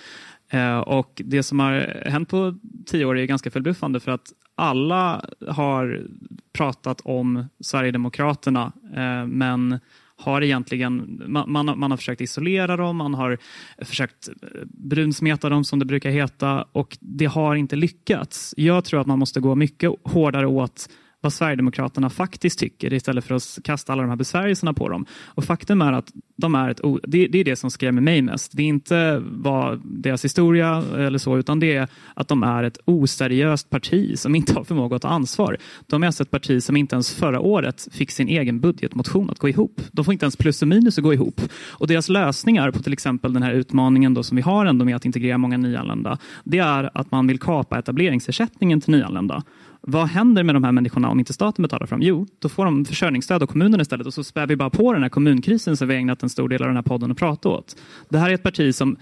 Eh, 0.49 0.77
och 0.77 1.21
det 1.25 1.43
som 1.43 1.59
har 1.59 2.03
hänt 2.05 2.29
på 2.29 2.55
tio 2.85 3.05
år 3.05 3.17
är 3.17 3.25
ganska 3.25 3.51
förbluffande 3.51 3.99
för 3.99 4.11
att 4.11 4.33
alla 4.55 5.25
har 5.47 6.07
pratat 6.53 7.01
om 7.01 7.45
Sverigedemokraterna 7.59 8.71
eh, 8.95 9.25
men 9.27 9.79
har 10.17 10.41
egentligen, 10.41 11.23
man, 11.27 11.51
man, 11.51 11.79
man, 11.79 11.91
har 11.91 11.97
försökt 11.97 12.21
isolera 12.21 12.77
dem, 12.77 12.97
man 12.97 13.13
har 13.13 13.37
försökt 13.77 14.27
eh, 14.27 14.33
brunsmeta 14.63 15.49
dem 15.49 15.63
som 15.63 15.79
det 15.79 15.85
brukar 15.85 16.09
heta 16.09 16.65
och 16.71 16.97
det 17.01 17.25
har 17.25 17.55
inte 17.55 17.75
lyckats. 17.75 18.53
Jag 18.57 18.85
tror 18.85 19.01
att 19.01 19.07
man 19.07 19.19
måste 19.19 19.39
gå 19.39 19.55
mycket 19.55 19.91
hårdare 20.03 20.47
åt 20.47 20.89
vad 21.25 21.33
Sverigedemokraterna 21.33 22.09
faktiskt 22.09 22.59
tycker 22.59 22.93
istället 22.93 23.25
för 23.25 23.35
att 23.35 23.59
kasta 23.63 23.93
alla 23.93 24.01
de 24.01 24.09
här 24.09 24.15
besvärjelserna 24.15 24.73
på 24.73 24.89
dem. 24.89 25.05
Och 25.25 25.43
faktum 25.43 25.81
är 25.81 25.93
att 25.93 26.11
de 26.35 26.55
är 26.55 26.69
ett, 26.69 26.81
det, 27.03 27.27
det 27.27 27.39
är 27.39 27.43
det 27.43 27.55
som 27.55 27.71
skrämmer 27.71 28.01
mig 28.01 28.21
mest. 28.21 28.51
Det 28.55 28.61
är 28.63 28.67
inte 28.67 29.21
vad 29.25 29.81
deras 29.85 30.25
historia 30.25 30.83
eller 30.97 31.17
så, 31.17 31.37
utan 31.37 31.59
det 31.59 31.75
är 31.75 31.87
att 32.13 32.27
de 32.27 32.43
är 32.43 32.63
ett 32.63 32.77
oseriöst 32.85 33.69
parti 33.69 34.19
som 34.19 34.35
inte 34.35 34.53
har 34.53 34.63
förmåga 34.63 34.95
att 34.95 35.01
ta 35.01 35.07
ansvar. 35.07 35.57
De 35.87 36.03
är 36.03 36.07
alltså 36.07 36.23
ett 36.23 36.31
parti 36.31 36.63
som 36.63 36.77
inte 36.77 36.95
ens 36.95 37.13
förra 37.13 37.39
året 37.39 37.87
fick 37.91 38.11
sin 38.11 38.27
egen 38.27 38.59
budgetmotion 38.59 39.29
att 39.29 39.39
gå 39.39 39.49
ihop. 39.49 39.81
De 39.91 40.05
får 40.05 40.11
inte 40.11 40.25
ens 40.25 40.37
plus 40.37 40.61
och 40.61 40.67
minus 40.67 40.97
att 40.97 41.03
gå 41.03 41.13
ihop. 41.13 41.41
Och 41.67 41.87
deras 41.87 42.09
lösningar 42.09 42.71
på 42.71 42.79
till 42.79 42.93
exempel 42.93 43.33
den 43.33 43.43
här 43.43 43.53
utmaningen 43.53 44.13
då 44.13 44.23
som 44.23 44.35
vi 44.35 44.41
har 44.41 44.65
ändå 44.65 44.85
med 44.85 44.95
att 44.95 45.05
integrera 45.05 45.37
många 45.37 45.57
nyanlända, 45.57 46.17
det 46.43 46.59
är 46.59 46.89
att 46.93 47.11
man 47.11 47.27
vill 47.27 47.39
kapa 47.39 47.79
etableringsersättningen 47.79 48.81
till 48.81 48.91
nyanlända. 48.91 49.43
Vad 49.87 50.07
händer 50.07 50.43
med 50.43 50.55
de 50.55 50.63
här 50.63 50.71
människorna 50.71 51.09
om 51.09 51.19
inte 51.19 51.33
staten 51.33 51.63
betalar 51.63 51.85
för 51.85 51.95
dem? 51.95 52.01
Jo, 52.01 52.27
då 52.39 52.49
får 52.49 52.65
de 52.65 52.85
försörjningsstöd 52.85 53.43
av 53.43 53.47
kommunen 53.47 53.81
istället 53.81 54.07
och 54.07 54.13
så 54.13 54.23
spär 54.23 54.47
vi 54.47 54.55
bara 54.55 54.69
på 54.69 54.93
den 54.93 55.01
här 55.01 55.09
kommunkrisen 55.09 55.77
som 55.77 55.87
vi 55.87 55.95
ägnat 55.95 56.23
en 56.23 56.29
stor 56.29 56.49
del 56.49 56.61
av 56.61 56.67
den 56.67 56.75
här 56.75 56.83
podden 56.83 57.11
att 57.11 57.17
prata 57.17 57.49
åt. 57.49 57.75
Det 58.09 58.17
här 58.17 58.29
är 58.29 58.33
ett 58.33 58.43
parti 58.43 58.75
som 58.75 58.97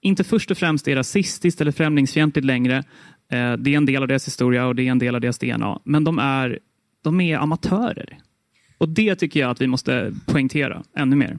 inte 0.00 0.24
först 0.24 0.50
och 0.50 0.58
främst 0.58 0.88
är 0.88 0.96
rasistiskt 0.96 1.60
eller 1.60 1.72
främlingsfientligt 1.72 2.44
längre. 2.44 2.76
Eh, 3.32 3.52
det 3.52 3.70
är 3.70 3.76
en 3.76 3.86
del 3.86 4.02
av 4.02 4.08
deras 4.08 4.26
historia 4.26 4.66
och 4.66 4.74
det 4.74 4.82
är 4.82 4.90
en 4.90 4.98
del 4.98 5.14
av 5.14 5.20
deras 5.20 5.38
DNA. 5.38 5.80
Men 5.84 6.04
de 6.04 6.18
är, 6.18 6.58
de 7.02 7.20
är 7.20 7.38
amatörer. 7.38 8.18
Och 8.78 8.88
det 8.88 9.16
tycker 9.16 9.40
jag 9.40 9.50
att 9.50 9.60
vi 9.60 9.66
måste 9.66 10.12
poängtera 10.26 10.82
ännu 10.96 11.16
mer. 11.16 11.38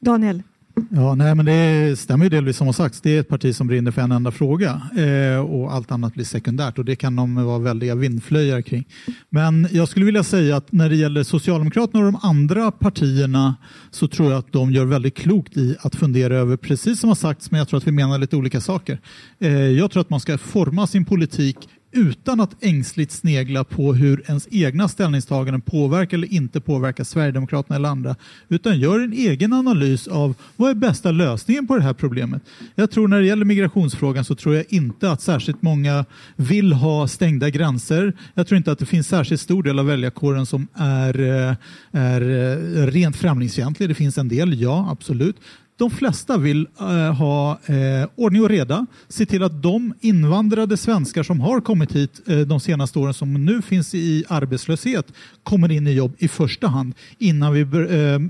Daniel? 0.00 0.42
Ja, 0.90 1.14
nej, 1.14 1.34
men 1.34 1.46
det 1.46 1.98
stämmer 1.98 2.24
ju 2.24 2.28
delvis 2.28 2.56
som 2.56 2.66
har 2.66 2.72
sagts. 2.72 3.00
Det 3.00 3.16
är 3.16 3.20
ett 3.20 3.28
parti 3.28 3.54
som 3.54 3.66
brinner 3.66 3.90
för 3.90 4.02
en 4.02 4.12
enda 4.12 4.30
fråga 4.30 4.82
eh, 4.96 5.38
och 5.38 5.72
allt 5.72 5.92
annat 5.92 6.14
blir 6.14 6.24
sekundärt 6.24 6.78
och 6.78 6.84
det 6.84 6.96
kan 6.96 7.16
de 7.16 7.44
vara 7.44 7.58
väldiga 7.58 7.94
vindflöjar 7.94 8.62
kring. 8.62 8.84
Men 9.30 9.68
jag 9.70 9.88
skulle 9.88 10.06
vilja 10.06 10.22
säga 10.22 10.56
att 10.56 10.72
när 10.72 10.88
det 10.88 10.96
gäller 10.96 11.22
Socialdemokraterna 11.22 12.06
och 12.06 12.12
de 12.12 12.20
andra 12.22 12.70
partierna 12.70 13.56
så 13.90 14.08
tror 14.08 14.30
jag 14.30 14.38
att 14.38 14.52
de 14.52 14.72
gör 14.72 14.84
väldigt 14.84 15.14
klokt 15.14 15.56
i 15.56 15.76
att 15.80 15.94
fundera 15.94 16.36
över 16.36 16.56
precis 16.56 17.00
som 17.00 17.08
har 17.08 17.14
sagts, 17.14 17.50
men 17.50 17.58
jag 17.58 17.68
tror 17.68 17.78
att 17.78 17.86
vi 17.86 17.92
menar 17.92 18.18
lite 18.18 18.36
olika 18.36 18.60
saker. 18.60 19.00
Eh, 19.38 19.52
jag 19.52 19.90
tror 19.90 20.00
att 20.00 20.10
man 20.10 20.20
ska 20.20 20.38
forma 20.38 20.86
sin 20.86 21.04
politik 21.04 21.68
utan 21.94 22.40
att 22.40 22.64
ängsligt 22.64 23.12
snegla 23.12 23.64
på 23.64 23.94
hur 23.94 24.22
ens 24.26 24.48
egna 24.50 24.88
ställningstaganden 24.88 25.60
påverkar 25.60 26.16
eller 26.16 26.32
inte 26.32 26.60
påverkar 26.60 27.04
Sverigedemokraterna 27.04 27.76
eller 27.76 27.88
andra, 27.88 28.16
utan 28.48 28.78
gör 28.78 29.00
en 29.00 29.12
egen 29.12 29.52
analys 29.52 30.08
av 30.08 30.34
vad 30.56 30.70
är 30.70 30.74
bästa 30.74 31.10
lösningen 31.10 31.66
på 31.66 31.76
det 31.76 31.82
här 31.82 31.92
problemet. 31.92 32.42
Jag 32.74 32.90
tror 32.90 33.08
när 33.08 33.20
det 33.20 33.26
gäller 33.26 33.44
migrationsfrågan 33.44 34.24
så 34.24 34.34
tror 34.34 34.54
jag 34.54 34.64
inte 34.68 35.10
att 35.10 35.20
särskilt 35.20 35.62
många 35.62 36.04
vill 36.36 36.72
ha 36.72 37.08
stängda 37.08 37.50
gränser. 37.50 38.12
Jag 38.34 38.46
tror 38.46 38.56
inte 38.56 38.72
att 38.72 38.78
det 38.78 38.86
finns 38.86 39.08
särskilt 39.08 39.40
stor 39.40 39.62
del 39.62 39.78
av 39.78 39.86
väljarkåren 39.86 40.46
som 40.46 40.68
är, 40.74 41.20
eh, 41.20 41.54
är 41.92 42.20
eh, 42.20 42.86
rent 42.86 43.16
främlingsfientlig. 43.16 43.88
Det 43.88 43.94
finns 43.94 44.18
en 44.18 44.28
del, 44.28 44.60
ja 44.60 44.88
absolut. 44.90 45.36
De 45.76 45.90
flesta 45.90 46.38
vill 46.38 46.68
uh, 46.80 46.86
ha 47.12 47.58
uh, 47.70 48.08
ordning 48.14 48.42
och 48.42 48.48
reda, 48.48 48.86
se 49.08 49.26
till 49.26 49.42
att 49.42 49.62
de 49.62 49.94
invandrade 50.00 50.76
svenskar 50.76 51.22
som 51.22 51.40
har 51.40 51.60
kommit 51.60 51.92
hit 51.92 52.20
uh, 52.30 52.40
de 52.40 52.60
senaste 52.60 52.98
åren 52.98 53.14
som 53.14 53.44
nu 53.44 53.62
finns 53.62 53.94
i 53.94 54.24
arbetslöshet 54.28 55.06
kommer 55.42 55.72
in 55.72 55.86
i 55.86 55.92
jobb 55.92 56.14
i 56.18 56.28
första 56.28 56.66
hand 56.66 56.94
innan 57.18 57.52
vi 57.52 57.60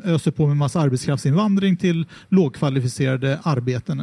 öser 0.05 0.31
på 0.31 0.47
med 0.47 0.57
massa 0.57 0.81
arbetskraftsinvandring 0.81 1.77
till 1.77 2.07
lågkvalificerade 2.29 3.39
arbeten. 3.43 4.03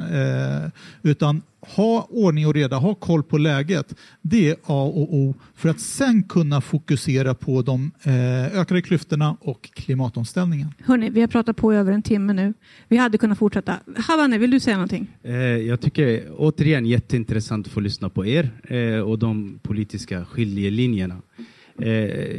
utan 1.04 1.42
ha 1.62 2.08
ordning 2.10 2.48
och 2.48 2.54
reda, 2.54 2.76
ha 2.76 2.96
koll 2.96 3.24
på 3.24 3.38
läget. 3.38 3.96
Det 4.22 4.50
är 4.50 4.54
A 4.54 4.84
och 4.84 5.16
O 5.16 5.36
för 5.56 5.70
att 5.70 5.80
sen 5.80 6.24
kunna 6.24 6.62
fokusera 6.62 7.34
på 7.34 7.62
de 7.62 7.92
eh, 8.04 8.60
ökade 8.60 8.82
klyftorna 8.82 9.38
och 9.42 9.70
klimatomställningen. 9.74 10.68
Hörni, 10.84 11.10
vi 11.10 11.22
har 11.22 11.28
pratat 11.28 11.58
på 11.58 11.74
i 11.74 11.78
över 11.78 11.92
en 11.92 12.02
timme 12.02 12.34
nu. 12.34 12.54
Vi 12.88 12.98
hade 12.98 13.18
kunnat 13.18 13.38
fortsätta. 13.38 13.80
Havanne, 13.98 14.38
vill 14.38 14.52
du 14.52 14.60
säga 14.60 14.76
någonting? 14.76 15.08
Eh, 15.24 15.36
jag 15.42 15.82
tycker 15.82 16.24
återigen 16.38 16.86
jätteintressant 16.86 17.68
att 17.68 17.74
få 17.74 17.80
lyssna 17.80 18.10
på 18.10 18.26
er 18.26 18.50
eh, 18.64 19.00
och 19.00 19.20
de 19.20 19.60
politiska 19.62 20.26
skiljelinjerna. 20.26 21.22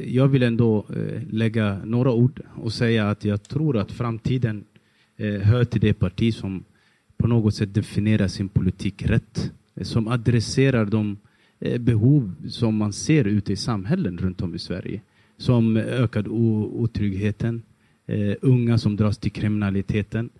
Jag 0.07 0.29
vill 0.29 0.43
ändå 0.43 0.87
lägga 1.31 1.81
några 1.85 2.13
ord 2.13 2.41
och 2.55 2.73
säga 2.73 3.11
att 3.11 3.25
jag 3.25 3.43
tror 3.43 3.77
att 3.77 3.93
framtiden 3.93 4.65
hör 5.43 5.65
till 5.65 5.81
det 5.81 5.95
parti 5.95 6.35
som 6.35 6.65
på 7.23 7.29
något 7.29 7.55
sätt 7.55 7.75
definiera 7.75 8.29
sin 8.29 8.49
politik 8.49 9.03
rätt, 9.03 9.53
eh, 9.75 9.85
som 9.85 10.09
adresserar 10.09 10.85
de 10.85 11.19
eh, 11.61 11.79
behov 11.79 12.35
som 12.49 12.77
man 12.77 12.93
ser 12.93 13.25
ute 13.25 13.53
i 13.53 13.57
samhällen 13.57 14.19
runt 14.19 14.43
om 14.43 14.55
i 14.55 14.59
Sverige, 14.59 15.01
som 15.37 15.77
eh, 15.77 15.85
ökad 15.85 16.29
otryggheten, 16.29 17.63
unga 18.41 18.79
som 18.79 18.97
dras 18.97 19.19
till 19.19 19.33
kriminaliteten, 19.33 20.31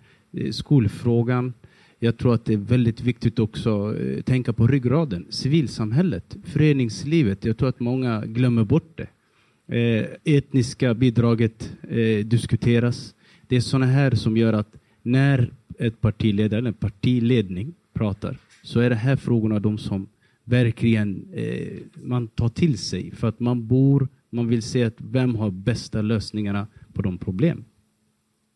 skolfrågan. 0.51 1.53
Jag 1.99 2.17
tror 2.17 2.33
att 2.33 2.45
det 2.45 2.53
är 2.53 2.57
väldigt 2.57 3.01
viktigt 3.01 3.39
också 3.39 3.87
att 3.87 4.25
tänka 4.25 4.53
på 4.53 4.67
ryggraden, 4.67 5.25
civilsamhället, 5.29 6.37
föreningslivet. 6.43 7.45
Jag 7.45 7.57
tror 7.57 7.69
att 7.69 7.79
många 7.79 8.25
glömmer 8.25 8.63
bort 8.63 8.97
det. 8.97 9.07
Etniska 10.23 10.93
bidraget 10.93 11.71
diskuteras. 12.25 13.15
Det 13.47 13.55
är 13.55 13.61
sådana 13.61 13.85
här 13.85 14.11
som 14.11 14.37
gör 14.37 14.53
att 14.53 14.75
när 15.01 15.51
ett 15.83 16.01
partiledare 16.01 16.57
eller 16.57 16.67
en 16.67 16.73
partiledning 16.73 17.73
pratar 17.93 18.37
så 18.61 18.79
är 18.79 18.89
det 18.89 18.95
här 18.95 19.15
frågorna 19.15 19.59
de 19.59 19.77
som 19.77 20.07
verkligen 20.43 21.27
eh, 21.33 21.77
man 22.03 22.27
tar 22.27 22.49
till 22.49 22.77
sig 22.77 23.11
för 23.11 23.27
att 23.27 23.39
man 23.39 23.67
bor, 23.67 24.07
man 24.29 24.47
vill 24.47 24.61
se 24.61 24.83
att 24.83 24.97
vem 24.97 25.35
har 25.35 25.51
bästa 25.51 26.01
lösningarna 26.01 26.67
på 26.93 27.01
de 27.01 27.17
problem. 27.17 27.65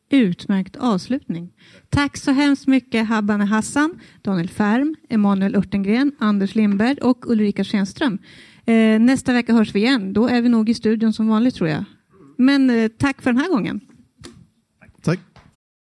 Utmärkt 0.10 0.76
avslutning. 0.76 1.54
Tack 1.90 2.18
så 2.18 2.32
hemskt 2.32 2.68
mycket 2.68 3.08
Habane 3.08 3.46
Hassan, 3.46 4.00
Daniel 4.22 4.50
Färm, 4.50 4.96
Emanuel 5.10 5.56
Örtengren, 5.56 6.12
Anders 6.20 6.56
Lindberg 6.56 6.98
och 6.98 7.32
Ulrika 7.32 7.64
Schenström. 7.64 8.18
Eh, 8.66 9.00
nästa 9.00 9.34
vecka 9.34 9.54
hörs 9.54 9.76
vi 9.76 9.80
igen. 9.80 10.14
Då 10.14 10.28
är 10.28 10.42
vi 10.42 10.50
nog 10.50 10.70
i 10.70 10.74
studion 10.74 11.14
som 11.14 11.28
vanligt 11.28 11.56
tror 11.56 11.70
jag. 11.70 11.84
Men 12.38 12.70
eh, 12.70 12.88
tack 12.88 13.22
för 13.22 13.32
den 13.32 13.42
här 13.42 13.50
gången. 13.50 13.82